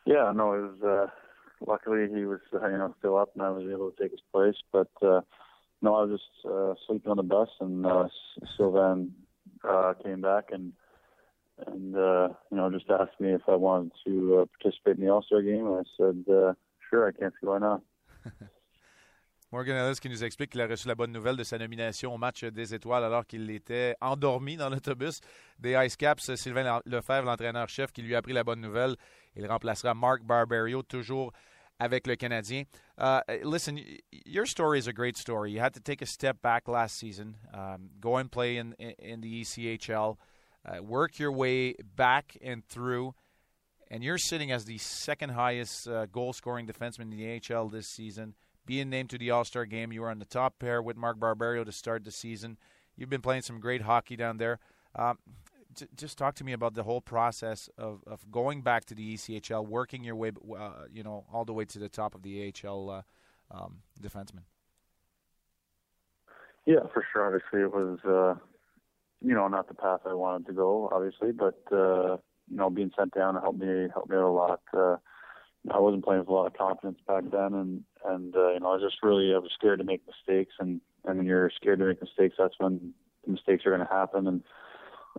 Yeah, 0.05 0.33
no, 0.35 0.53
it 0.53 0.61
was. 0.61 0.83
Uh, 0.83 1.07
luckily, 1.67 2.07
he 2.15 2.25
was 2.25 2.41
uh, 2.53 2.67
you 2.69 2.79
know 2.79 2.95
still 2.99 3.17
up, 3.17 3.31
and 3.35 3.43
I 3.43 3.51
was 3.51 3.67
able 3.71 3.91
to 3.91 4.03
take 4.03 4.11
his 4.11 4.21
place. 4.31 4.57
But 4.73 4.89
no, 5.01 5.95
I 5.95 6.05
was 6.05 6.21
just 6.21 6.87
sleeping 6.87 7.11
on 7.11 7.17
the 7.17 7.23
bus, 7.23 7.49
and 7.61 7.87
Sylvan 8.57 9.15
came 10.05 10.21
back 10.21 10.47
and 10.53 10.73
and 11.67 11.97
uh, 11.97 12.29
you 12.51 12.57
know 12.57 12.71
just 12.71 12.91
asked 12.91 13.21
me 13.21 13.33
if 13.33 13.43
I 13.49 13.57
wanted 13.57 13.93
to 14.07 14.41
uh, 14.41 14.45
participate 14.59 14.99
in 14.99 15.05
the 15.05 15.11
All 15.11 15.23
Star 15.23 15.43
game. 15.43 15.67
I 15.67 15.83
said, 15.97 16.25
uh, 16.33 16.55
sure, 16.89 17.09
I 17.09 17.13
can't 17.13 17.35
see 17.41 17.47
why 17.47 17.59
not. 17.59 17.83
Morgan 19.51 19.77
Ellis 19.77 19.99
qui 19.99 20.11
nous 20.11 20.23
explique 20.25 20.51
qu'il 20.51 20.61
a 20.61 20.67
reçu 20.67 20.89
la 20.89 20.95
bonne 20.95 21.11
nouvelle 21.11 21.37
de 21.37 21.43
sa 21.43 21.57
nomination 21.57 22.15
au 22.15 22.19
match 22.19 22.45
des 22.45 22.75
étoiles 22.75 23.03
alors 23.03 23.25
qu'il 23.25 23.51
était 23.51 23.97
endormi 24.03 24.59
dans 24.59 24.69
l'autobus 24.69 25.23
des 25.59 25.73
Ice 25.87 25.97
Caps. 25.97 26.35
Sylvain 26.35 26.83
Lefebvre, 26.85 27.25
l'entraîneur-chef, 27.25 27.91
qui 27.91 28.03
lui 28.03 28.15
a 28.15 28.19
appris 28.19 28.35
la 28.35 28.45
bonne 28.45 28.61
nouvelle. 28.61 28.95
Il 29.37 29.47
remplacera 29.47 29.95
Mark 29.95 30.23
Barberio, 30.23 30.83
toujours 30.83 31.33
avec 31.79 32.07
le 32.07 32.17
Canadien. 32.17 32.65
Uh, 32.99 33.21
listen, 33.43 33.79
your 34.27 34.45
story 34.45 34.79
is 34.79 34.87
a 34.87 34.93
great 34.93 35.17
story. 35.17 35.53
You 35.53 35.61
had 35.61 35.73
to 35.75 35.81
take 35.81 36.03
a 36.03 36.07
step 36.07 36.43
back 36.43 36.69
last 36.69 36.99
season, 36.99 37.37
um, 37.55 37.89
go 38.01 38.19
and 38.19 38.31
play 38.31 38.59
in, 38.59 38.75
in 38.99 39.23
the 39.23 39.41
ECHL, 39.41 40.19
uh, 40.69 40.83
work 40.83 41.19
your 41.19 41.33
way 41.33 41.75
back 41.97 42.37
and 42.43 42.65
through. 42.67 43.15
and 43.91 44.05
you're 44.05 44.19
sitting 44.19 44.53
as 44.53 44.65
the 44.67 44.79
second 44.79 45.31
highest 45.31 45.89
uh, 45.89 46.07
goal 46.07 46.33
scoring 46.33 46.67
defenseman 46.67 47.11
in 47.11 47.11
the 47.11 47.55
AHL 47.55 47.69
this 47.69 47.89
season. 47.89 48.35
Being 48.67 48.91
named 48.91 49.09
to 49.11 49.19
the 49.19 49.31
All 49.31 49.45
Star 49.45 49.65
game, 49.65 49.93
you 49.93 50.03
were 50.03 50.11
on 50.11 50.19
the 50.19 50.27
top 50.27 50.59
pair 50.59 50.83
with 50.83 50.97
Mark 50.97 51.19
Barberio 51.19 51.65
to 51.65 51.73
start 51.73 52.05
the 52.05 52.11
season. 52.11 52.59
You've 52.97 53.09
been 53.09 53.23
playing 53.23 53.43
some 53.43 53.61
great 53.61 53.81
hockey 53.83 54.15
down 54.17 54.37
there. 54.37 54.59
Um, 54.95 55.19
j- 55.75 55.87
just 55.97 56.19
talk 56.19 56.35
to 56.35 56.45
me 56.45 56.53
about 56.53 56.75
the 56.75 56.83
whole 56.83 57.01
process 57.01 57.71
of, 57.79 58.03
of 58.07 58.31
going 58.31 58.61
back 58.61 58.85
to 58.87 58.95
the 58.95 59.15
ECHL, 59.15 59.67
working 59.67 60.05
your 60.05 60.17
way, 60.17 60.33
uh, 60.59 60.85
you 60.93 61.03
know, 61.03 61.25
all 61.33 61.47
the 61.47 61.55
way 61.55 61.65
to 61.65 61.79
the 61.79 61.89
top 61.89 62.15
of 62.15 62.23
the 62.23 62.53
AHL 62.63 62.91
uh, 62.91 63.03
um, 63.51 63.79
defenseman. 64.03 64.43
Yeah, 66.67 66.81
for 66.93 67.07
sure. 67.11 67.25
Obviously, 67.25 67.63
it 67.63 67.73
was, 67.73 67.99
uh, 68.05 68.35
you 69.21 69.35
know, 69.35 69.49
not 69.49 69.69
the 69.69 69.75
path 69.75 70.01
I 70.07 70.15
wanted 70.15 70.47
to 70.47 70.53
go, 70.53 70.89
obviously, 70.93 71.33
but 71.33 71.61
uh, 71.73 72.17
you 72.51 72.57
know, 72.57 72.71
being 72.71 72.93
sent 72.97 73.15
down 73.15 73.35
helped 73.35 73.59
me 73.59 73.89
helped 73.93 74.11
me 74.11 74.17
out 74.17 74.23
a 74.23 74.29
lot. 74.29 74.61
Uh, 74.73 74.97
I 75.71 75.79
wasn't 75.81 76.05
playing 76.05 76.21
with 76.21 76.29
a 76.29 76.33
lot 76.33 76.47
of 76.47 76.57
confidence 76.57 76.99
back 77.07 77.25
then, 77.31 77.55
and 77.55 77.85
and 78.05 78.35
uh, 78.37 78.53
you 78.53 78.61
know, 78.61 78.71
I 78.71 78.75
was 78.75 78.83
just 78.83 79.03
really 79.03 79.35
I 79.35 79.39
was 79.39 79.51
scared 79.55 79.81
to 79.81 79.85
make 79.85 80.03
mistakes, 80.07 80.55
and 80.59 80.81
and 81.05 81.19
when 81.19 81.27
you're 81.27 81.51
scared 81.57 81.81
to 81.81 81.87
make 81.87 82.01
mistakes, 82.01 82.37
that's 82.39 82.55
when 82.59 82.95
the 83.27 83.33
mistakes 83.33 83.67
are 83.67 83.75
going 83.75 83.87
to 83.87 83.93
happen, 83.93 84.27
and 84.27 84.43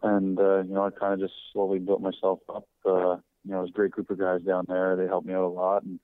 and 0.02 0.40
uh, 0.40 0.64
you 0.64 0.74
know, 0.74 0.86
I 0.86 0.90
kind 0.92 1.14
of 1.14 1.20
just 1.20 1.34
slowly 1.52 1.80
built 1.80 2.02
myself 2.02 2.40
up. 2.54 2.68
Uh, 2.86 3.18
you 3.46 3.52
know, 3.52 3.60
it 3.60 3.62
was 3.62 3.70
a 3.70 3.78
great 3.78 3.92
group 3.92 4.10
of 4.10 4.20
guys 4.20 4.42
down 4.42 4.66
there. 4.68 4.96
They 4.96 5.08
helped 5.08 5.28
me 5.28 5.34
out 5.34 5.46
a 5.46 5.48
lot, 5.48 5.84
and 5.84 6.00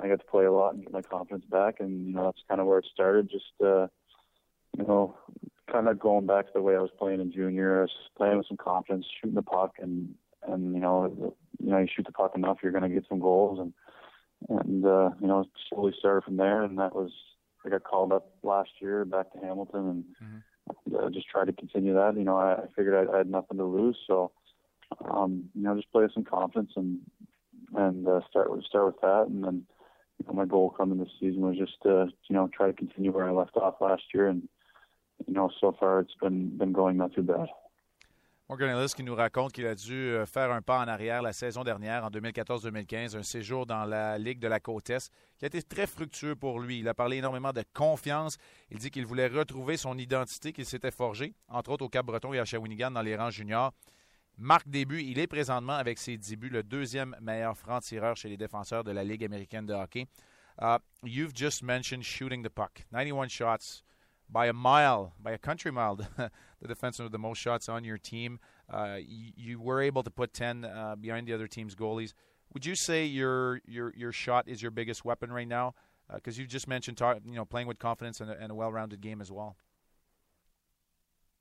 I 0.00 0.08
got 0.08 0.20
to 0.20 0.26
play 0.26 0.44
a 0.44 0.52
lot 0.52 0.74
and 0.74 0.82
get 0.82 0.92
my 0.92 1.02
confidence 1.02 1.44
back, 1.50 1.80
and 1.80 2.06
you 2.06 2.14
know, 2.14 2.24
that's 2.24 2.42
kind 2.48 2.60
of 2.60 2.66
where 2.66 2.78
it 2.78 2.86
started. 2.92 3.30
Just 3.30 3.52
uh, 3.60 3.88
you 4.78 4.84
know, 4.86 5.16
kind 5.72 5.88
of 5.88 5.98
going 5.98 6.26
back 6.26 6.46
to 6.46 6.52
the 6.54 6.62
way 6.62 6.76
I 6.76 6.80
was 6.80 6.90
playing 6.98 7.20
in 7.20 7.32
junior. 7.32 7.78
I 7.78 7.82
was 7.82 7.90
playing 8.16 8.36
with 8.36 8.46
some 8.46 8.58
confidence, 8.58 9.06
shooting 9.20 9.34
the 9.34 9.42
puck, 9.42 9.76
and 9.80 10.14
and 10.46 10.74
you 10.74 10.80
know, 10.80 11.34
you 11.58 11.70
know, 11.70 11.78
you 11.78 11.88
shoot 11.94 12.06
the 12.06 12.12
puck 12.12 12.32
enough, 12.36 12.58
you're 12.62 12.72
going 12.72 12.82
to 12.82 12.88
get 12.88 13.06
some 13.08 13.20
goals, 13.20 13.58
and 13.58 13.72
and 14.60 14.84
uh, 14.84 15.10
you 15.20 15.26
know, 15.26 15.44
slowly 15.68 15.94
started 15.98 16.24
from 16.24 16.36
there. 16.36 16.62
And 16.62 16.78
that 16.78 16.94
was 16.94 17.10
I 17.64 17.70
got 17.70 17.84
called 17.84 18.12
up 18.12 18.30
last 18.42 18.70
year 18.80 19.04
back 19.04 19.32
to 19.32 19.38
Hamilton, 19.38 19.88
and 19.88 20.04
mm-hmm. 20.22 20.96
uh, 20.96 21.10
just 21.10 21.28
tried 21.28 21.46
to 21.46 21.52
continue 21.52 21.94
that. 21.94 22.16
You 22.16 22.24
know, 22.24 22.36
I, 22.36 22.54
I 22.54 22.66
figured 22.76 23.08
I, 23.08 23.12
I 23.12 23.18
had 23.18 23.30
nothing 23.30 23.58
to 23.58 23.64
lose, 23.64 23.96
so 24.06 24.32
um, 25.10 25.44
you 25.54 25.62
know, 25.62 25.74
just 25.74 25.90
play 25.92 26.02
with 26.02 26.14
some 26.14 26.24
confidence 26.24 26.72
and 26.76 26.98
and 27.74 28.06
uh, 28.06 28.20
start 28.28 28.50
with 28.50 28.64
start 28.64 28.86
with 28.86 29.00
that, 29.00 29.26
and 29.28 29.42
then 29.44 29.62
you 30.18 30.26
know, 30.26 30.34
my 30.34 30.44
goal 30.44 30.70
coming 30.70 30.98
this 30.98 31.08
season 31.18 31.42
was 31.42 31.56
just 31.56 31.80
to 31.84 32.08
you 32.28 32.36
know 32.36 32.48
try 32.54 32.66
to 32.66 32.72
continue 32.72 33.12
where 33.12 33.28
I 33.28 33.32
left 33.32 33.56
off 33.56 33.80
last 33.80 34.02
year 34.12 34.28
and 34.28 34.48
you 35.26 35.34
know, 35.34 35.50
so 35.60 35.72
far 35.78 36.00
it's 36.00 36.14
been 36.20 36.56
been 36.56 36.72
going 36.72 36.96
not 36.96 37.12
too 37.14 37.22
bad. 37.22 37.48
Morgan 38.48 38.68
Ellis 38.68 38.92
qui 38.94 39.02
nous 39.02 39.14
raconte 39.14 39.52
qu'il 39.52 39.66
a 39.66 39.74
dû 39.74 39.94
euh, 39.94 40.26
faire 40.26 40.52
un 40.52 40.60
pas 40.60 40.80
en 40.80 40.86
arrière 40.88 41.22
la 41.22 41.32
saison 41.32 41.64
dernière, 41.64 42.04
en 42.04 42.10
2014-2015, 42.10 43.16
un 43.16 43.22
séjour 43.22 43.64
dans 43.64 43.86
la 43.86 44.18
Ligue 44.18 44.40
de 44.40 44.48
la 44.48 44.60
Côte-Est 44.60 45.10
qui 45.38 45.46
a 45.46 45.48
été 45.48 45.62
très 45.62 45.86
fructueux 45.86 46.34
pour 46.34 46.60
lui. 46.60 46.80
Il 46.80 46.88
a 46.88 46.92
parlé 46.92 47.16
énormément 47.16 47.52
de 47.52 47.64
confiance. 47.72 48.36
Il 48.70 48.78
dit 48.78 48.90
qu'il 48.90 49.06
voulait 49.06 49.28
retrouver 49.28 49.78
son 49.78 49.96
identité 49.96 50.52
qu'il 50.52 50.66
s'était 50.66 50.90
forgée, 50.90 51.32
entre 51.48 51.70
autres 51.70 51.86
au 51.86 51.88
Cap-Breton 51.88 52.34
et 52.34 52.40
à 52.40 52.44
Shawinigan 52.44 52.90
dans 52.90 53.00
les 53.00 53.16
rangs 53.16 53.30
juniors. 53.30 53.72
Marque 54.36 54.68
début, 54.68 55.02
il 55.02 55.18
est 55.18 55.26
présentement 55.26 55.74
avec 55.74 55.98
ses 55.98 56.18
débuts 56.18 56.50
le 56.50 56.62
deuxième 56.62 57.16
meilleur 57.22 57.56
franc-tireur 57.56 58.16
chez 58.16 58.28
les 58.28 58.36
défenseurs 58.36 58.84
de 58.84 58.90
la 58.90 59.04
Ligue 59.04 59.24
américaine 59.24 59.64
de 59.64 59.72
hockey. 59.72 60.06
Uh, 60.60 60.78
you've 61.02 61.34
just 61.34 61.62
mentioned 61.62 62.02
shooting 62.02 62.42
the 62.42 62.50
puck. 62.50 62.84
91 62.92 63.30
shots, 63.30 63.82
by 64.32 64.46
a 64.46 64.52
mile, 64.52 65.12
by 65.22 65.32
a 65.32 65.38
country 65.38 65.70
mile, 65.70 65.96
the 66.16 66.30
defenseman 66.64 67.04
with 67.04 67.12
the 67.12 67.18
most 67.18 67.38
shots 67.38 67.68
on 67.68 67.84
your 67.84 67.98
team. 67.98 68.40
Uh, 68.72 68.96
you, 68.98 69.32
you, 69.36 69.60
were 69.60 69.82
able 69.82 70.02
to 70.02 70.10
put 70.10 70.32
10 70.32 70.64
uh, 70.64 70.96
behind 70.96 71.26
the 71.26 71.34
other 71.34 71.46
team's 71.46 71.74
goalies. 71.74 72.14
Would 72.54 72.64
you 72.64 72.74
say 72.74 73.04
your 73.04 73.60
your 73.66 73.94
your 73.96 74.12
shot 74.12 74.46
is 74.46 74.60
your 74.60 74.70
biggest 74.70 75.04
weapon 75.04 75.32
right 75.32 75.48
now? 75.48 75.74
Because 76.12 76.38
uh, 76.38 76.42
you 76.42 76.46
just 76.46 76.68
mentioned, 76.68 76.98
talk, 76.98 77.18
you 77.24 77.34
know, 77.34 77.44
playing 77.44 77.66
with 77.66 77.78
confidence 77.78 78.20
and 78.20 78.30
a, 78.30 78.38
and 78.38 78.50
a 78.50 78.54
well-rounded 78.54 79.00
game 79.00 79.20
as 79.22 79.32
well. 79.32 79.56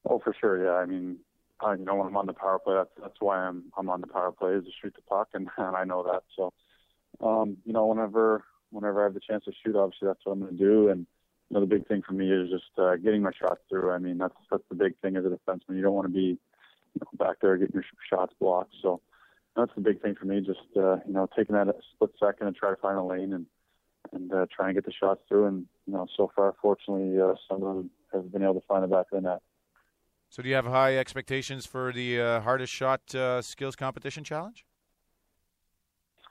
Oh, 0.10 0.20
for 0.20 0.34
sure. 0.40 0.64
Yeah, 0.64 0.76
I 0.76 0.86
mean, 0.86 1.18
uh, 1.66 1.74
you 1.74 1.84
know, 1.84 1.96
when 1.96 2.08
I'm 2.08 2.16
on 2.16 2.28
the 2.28 2.34
power 2.34 2.60
play, 2.60 2.76
that's 2.76 2.90
that's 3.02 3.18
why 3.20 3.38
I'm 3.40 3.66
I'm 3.78 3.90
on 3.90 4.02
the 4.02 4.08
power 4.08 4.32
play 4.32 4.54
is 4.54 4.64
to 4.66 4.72
shoot 4.82 4.94
the 4.96 5.02
puck, 5.02 5.30
and, 5.34 5.50
and 5.58 5.76
I 5.76 5.84
know 5.84 6.04
that. 6.04 6.24
So, 6.36 6.54
um, 7.26 7.58
you 7.66 7.74
know, 7.74 7.86
whenever 7.88 8.46
whenever 8.70 9.02
I 9.02 9.06
have 9.06 9.14
the 9.14 9.20
chance 9.20 9.44
to 9.46 9.52
shoot, 9.66 9.76
obviously 9.76 10.08
that's 10.08 10.20
what 10.24 10.34
I'm 10.34 10.40
going 10.40 10.58
to 10.58 10.64
do, 10.64 10.90
and 10.90 11.06
you 11.52 11.56
know, 11.56 11.60
the 11.60 11.76
big 11.76 11.86
thing 11.86 12.02
for 12.02 12.14
me 12.14 12.32
is 12.32 12.50
just 12.50 12.72
uh, 12.78 12.96
getting 12.96 13.22
my 13.22 13.32
shots 13.38 13.60
through. 13.68 13.92
I 13.92 13.98
mean, 13.98 14.18
that's 14.18 14.34
that's 14.50 14.64
the 14.70 14.76
big 14.76 14.98
thing 15.02 15.18
as 15.18 15.26
a 15.26 15.28
defenseman. 15.28 15.76
You 15.76 15.82
don't 15.82 15.94
want 15.94 16.08
to 16.08 16.14
be 16.14 16.40
you 16.94 17.02
know, 17.02 17.26
back 17.26 17.38
there 17.42 17.58
getting 17.58 17.74
your 17.74 17.84
shots 18.10 18.34
blocked. 18.40 18.74
So 18.82 19.02
that's 19.58 19.72
the 19.76 19.82
big 19.82 20.02
thing 20.02 20.16
for 20.18 20.26
me. 20.26 20.40
Just 20.40 20.60
uh, 20.78 20.96
you 21.06 21.14
know, 21.14 21.28
taking 21.36 21.56
that 21.56 21.68
split 21.94 22.12
second 22.22 22.48
and 22.48 22.56
try 22.56 22.70
to 22.70 22.78
find 22.78 22.98
a 22.98 23.04
lane 23.04 23.34
and 23.34 23.46
and 24.14 24.34
uh, 24.34 24.46
try 24.56 24.68
and 24.68 24.76
get 24.76 24.86
the 24.86 24.94
shots 24.94 25.20
through. 25.28 25.48
And 25.48 25.66
you 25.88 25.94
know, 25.94 26.08
so 26.16 26.32
far, 26.34 26.56
fortunately, 26.62 27.20
uh, 27.20 27.34
some 27.50 27.64
of 27.64 27.76
them 27.76 27.90
have 28.14 28.32
been 28.32 28.44
able 28.44 28.54
to 28.54 28.66
find 28.66 28.84
the 28.84 28.88
back 28.88 29.08
of 29.12 29.22
the 29.22 29.30
net. 29.30 29.42
So, 30.30 30.42
do 30.42 30.48
you 30.48 30.56
have 30.56 30.68
high 30.68 30.96
expectations 30.96 31.66
for 31.66 31.92
the 31.92 32.22
uh, 32.22 32.40
hardest 32.40 32.72
shot 32.72 33.14
uh, 33.14 33.42
skills 33.42 33.76
competition 33.76 34.24
challenge? 34.24 34.64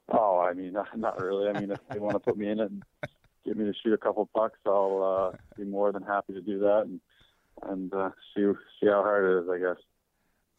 Oh, 0.08 0.38
I 0.38 0.54
mean, 0.54 0.72
not, 0.72 0.86
not 0.98 1.20
really. 1.20 1.50
I 1.50 1.60
mean, 1.60 1.72
if 1.72 1.80
they 1.90 1.98
want 1.98 2.14
to 2.14 2.20
put 2.20 2.38
me 2.38 2.48
in 2.48 2.60
it, 2.60 2.72
get 3.44 3.56
me 3.56 3.64
to 3.64 3.72
shoot 3.82 3.92
a 3.92 3.98
couple 3.98 4.28
pucks, 4.34 4.58
I'll 4.66 5.32
uh, 5.32 5.36
be 5.56 5.64
more 5.64 5.92
than 5.92 6.02
happy 6.02 6.32
to 6.34 6.40
do 6.40 6.60
that 6.60 6.82
and 6.84 7.00
and 7.62 7.92
uh, 7.92 8.10
see 8.34 8.42
see 8.80 8.86
how 8.86 9.02
hard 9.02 9.24
it 9.24 9.42
is, 9.42 9.48
I 9.50 9.58
guess. 9.58 9.82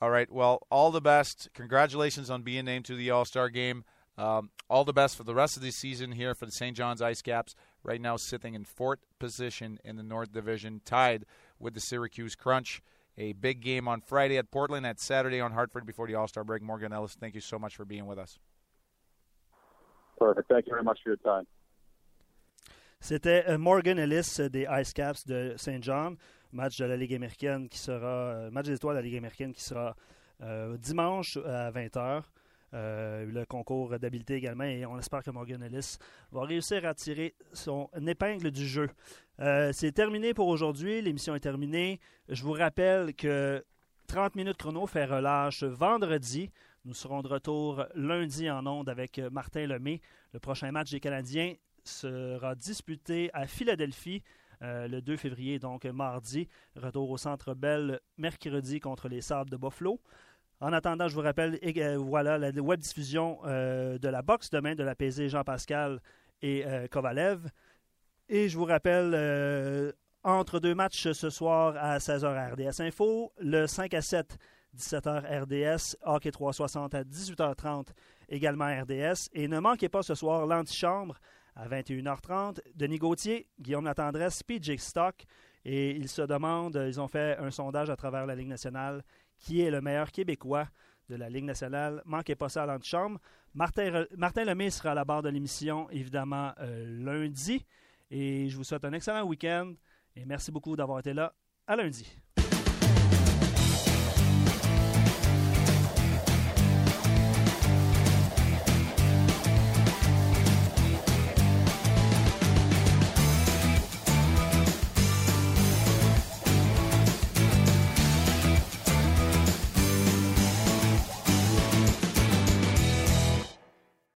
All 0.02 0.10
right. 0.10 0.32
Well, 0.32 0.66
all 0.72 0.92
the 0.92 1.02
best. 1.02 1.50
Congratulations 1.54 2.30
on 2.30 2.42
being 2.42 2.66
named 2.66 2.86
to 2.86 2.96
the 2.96 3.12
All 3.12 3.26
Star 3.26 3.50
game. 3.50 3.84
Um, 4.18 4.50
all 4.70 4.84
the 4.84 4.94
best 4.94 5.16
for 5.16 5.24
the 5.24 5.34
rest 5.34 5.58
of 5.58 5.64
the 5.64 5.72
season 5.72 6.12
here 6.12 6.36
for 6.36 6.46
the 6.46 6.52
St. 6.52 6.76
John's 6.76 7.02
Ice 7.02 7.22
Caps. 7.22 7.56
Right 7.84 8.02
now, 8.02 8.18
sitting 8.18 8.54
in 8.54 8.66
fourth 8.66 9.00
position 9.20 9.80
in 9.84 9.96
the 9.96 10.04
North 10.04 10.32
Division, 10.32 10.82
tied 10.86 11.26
with 11.60 11.74
the 11.74 11.80
Syracuse 11.80 12.36
Crunch. 12.36 12.82
A 13.18 13.34
big 13.34 13.62
game 13.62 13.88
on 13.88 14.02
Friday 14.02 14.38
at 14.38 14.52
Portland, 14.52 14.86
at 14.86 15.00
Saturday 15.00 15.40
on 15.40 15.52
Hartford 15.52 15.86
before 15.86 16.08
the 16.08 16.16
All 16.16 16.28
Star 16.28 16.44
break. 16.44 16.62
Morgan 16.62 16.94
Ellis, 16.94 17.16
thank 17.20 17.36
you 17.36 17.42
so 17.42 17.60
much 17.60 17.76
for 17.76 17.86
being 17.86 18.06
with 18.06 18.18
us. 18.18 18.40
Perfect. 20.18 20.50
Thank 20.50 20.68
you 20.68 20.72
very 20.72 20.84
much 20.84 21.00
for 21.04 21.10
your 21.10 21.18
time. 21.18 21.46
C'était 23.12 23.44
euh, 23.50 23.58
Morgan 23.58 24.00
Ellis 24.00 24.38
des 24.50 24.66
Ice 24.80 24.94
Caps 24.94 25.28
de 25.28 25.54
Saint 25.58 25.82
John, 25.82 26.16
match 26.54 26.78
de 26.78 26.86
la 26.86 26.96
Ligue 26.96 27.14
américaine 27.14 27.68
qui 27.68 27.78
sera, 27.78 28.08
euh, 28.08 28.52
match 28.52 28.68
des 28.68 28.76
étoiles 28.76 28.96
de 28.96 29.02
la 29.02 29.06
Ligue 29.06 29.18
américaine 29.18 29.52
qui 29.52 29.62
sera 29.62 29.98
euh, 30.42 30.78
dimanche 30.78 31.36
à 31.46 31.72
20h. 31.72 32.22
le 32.72 33.44
concours 33.44 34.00
d'habileté 34.00 34.36
également 34.36 34.64
et 34.64 34.86
on 34.86 34.98
espère 34.98 35.24
que 35.24 35.30
Morgan 35.30 35.62
Ellis 35.62 35.98
va 36.32 36.46
réussir 36.46 36.86
à 36.86 36.94
tirer 36.94 37.36
son 37.52 37.90
épingle 38.08 38.50
du 38.50 38.66
jeu. 38.66 38.88
C'est 39.74 39.92
terminé 39.92 40.34
pour 40.34 40.48
aujourd'hui, 40.48 41.02
l'émission 41.02 41.36
est 41.36 41.42
terminée. 41.42 42.00
Je 42.30 42.44
vous 42.44 42.54
rappelle 42.54 43.14
que 43.14 43.62
30 44.08 44.36
minutes 44.36 44.56
chrono 44.56 44.88
fait 44.88 45.04
relâche 45.04 45.64
vendredi. 45.66 46.50
Nous 46.86 46.94
serons 46.94 47.22
de 47.24 47.28
retour 47.28 47.86
lundi 47.94 48.50
en 48.50 48.66
onde 48.66 48.88
avec 48.88 49.20
Martin 49.34 49.68
Lemay. 49.68 50.00
Le 50.32 50.40
prochain 50.40 50.72
match 50.72 50.92
des 50.92 51.02
Canadiens 51.02 51.56
sera 51.84 52.56
disputé 52.56 53.30
à 53.34 53.48
Philadelphie 53.48 54.24
euh, 54.64 54.88
le 54.88 55.02
2 55.02 55.18
février, 55.18 55.58
donc 55.58 55.86
mardi. 55.86 56.48
Retour 56.76 57.10
au 57.10 57.18
Centre 57.18 57.56
Bell 57.56 58.00
mercredi 58.18 58.80
contre 58.80 59.10
les 59.10 59.22
Sables 59.22 59.50
de 59.50 59.58
Buffalo. 59.58 60.00
En 60.60 60.72
attendant, 60.74 61.08
je 61.08 61.16
vous 61.16 61.22
rappelle, 61.22 61.60
euh, 61.64 61.98
voilà 61.98 62.38
la 62.38 62.52
web 62.62 62.80
diffusion 62.80 63.40
euh, 63.46 63.98
de 63.98 64.08
la 64.08 64.22
boxe 64.22 64.52
demain 64.52 64.76
de 64.76 64.84
la 64.84 64.94
PZ 64.94 65.30
Jean-Pascal 65.30 66.00
et 66.44 66.64
Kovalev. 66.90 67.50
Et 68.30 68.50
je 68.50 68.58
vous 68.58 68.66
rappelle, 68.66 69.94
entre 70.24 70.60
deux 70.60 70.74
matchs 70.74 71.12
ce 71.12 71.30
soir 71.30 71.76
à 71.78 72.00
16h 72.00 72.54
RDS 72.54 72.82
Info, 72.82 73.32
le 73.40 73.68
5 73.68 73.94
à 73.94 74.02
7, 74.02 74.38
17h 74.76 75.44
RDS, 75.44 75.98
Hockey 76.04 76.32
360 76.32 76.96
à 76.96 77.04
18h30, 77.04 77.90
également 78.30 78.66
RDS. 78.66 79.30
Et 79.34 79.48
ne 79.48 79.60
manquez 79.60 79.88
pas 79.88 80.02
ce 80.02 80.16
soir 80.16 80.48
l'antichambre 80.48 81.20
à 81.62 81.68
21h30. 81.68 82.60
Denis 82.76 82.98
Gauthier, 82.98 83.48
Guillaume 83.60 83.86
Latendresse, 83.86 84.42
PJ 84.44 84.78
Stock. 84.78 85.24
Et 85.64 85.92
ils 85.92 86.10
se 86.10 86.24
demandent, 86.24 86.84
ils 86.88 87.00
ont 87.00 87.08
fait 87.08 87.38
un 87.38 87.52
sondage 87.52 87.90
à 87.90 87.96
travers 87.96 88.26
la 88.26 88.36
Ligue 88.36 88.48
nationale, 88.48 89.04
qui 89.38 89.62
est 89.62 89.70
le 89.70 89.80
meilleur 89.80 90.12
Québécois 90.12 90.68
de 91.08 91.16
la 91.16 91.30
Ligue 91.30 91.46
nationale? 91.46 92.02
Manquez 92.06 92.36
pas 92.36 92.50
ça 92.50 92.64
à 92.64 92.66
l'antichambre. 92.66 93.20
Martin, 93.54 94.06
Martin 94.18 94.46
Lemay 94.46 94.72
sera 94.72 94.92
à 94.92 94.96
la 94.96 95.06
barre 95.06 95.22
de 95.22 95.30
l'émission, 95.30 95.88
évidemment, 95.92 96.52
euh, 96.62 97.04
lundi. 97.04 97.64
Et 98.10 98.50
je 98.50 98.58
vous 98.58 98.64
souhaite 98.64 98.86
un 98.86 98.94
excellent 98.94 99.24
week-end. 99.24 99.74
Et 100.16 100.26
merci 100.26 100.52
beaucoup 100.52 100.76
d'avoir 100.76 101.00
été 101.00 101.14
là. 101.14 101.34
À 101.68 101.76
lundi. 101.76 102.18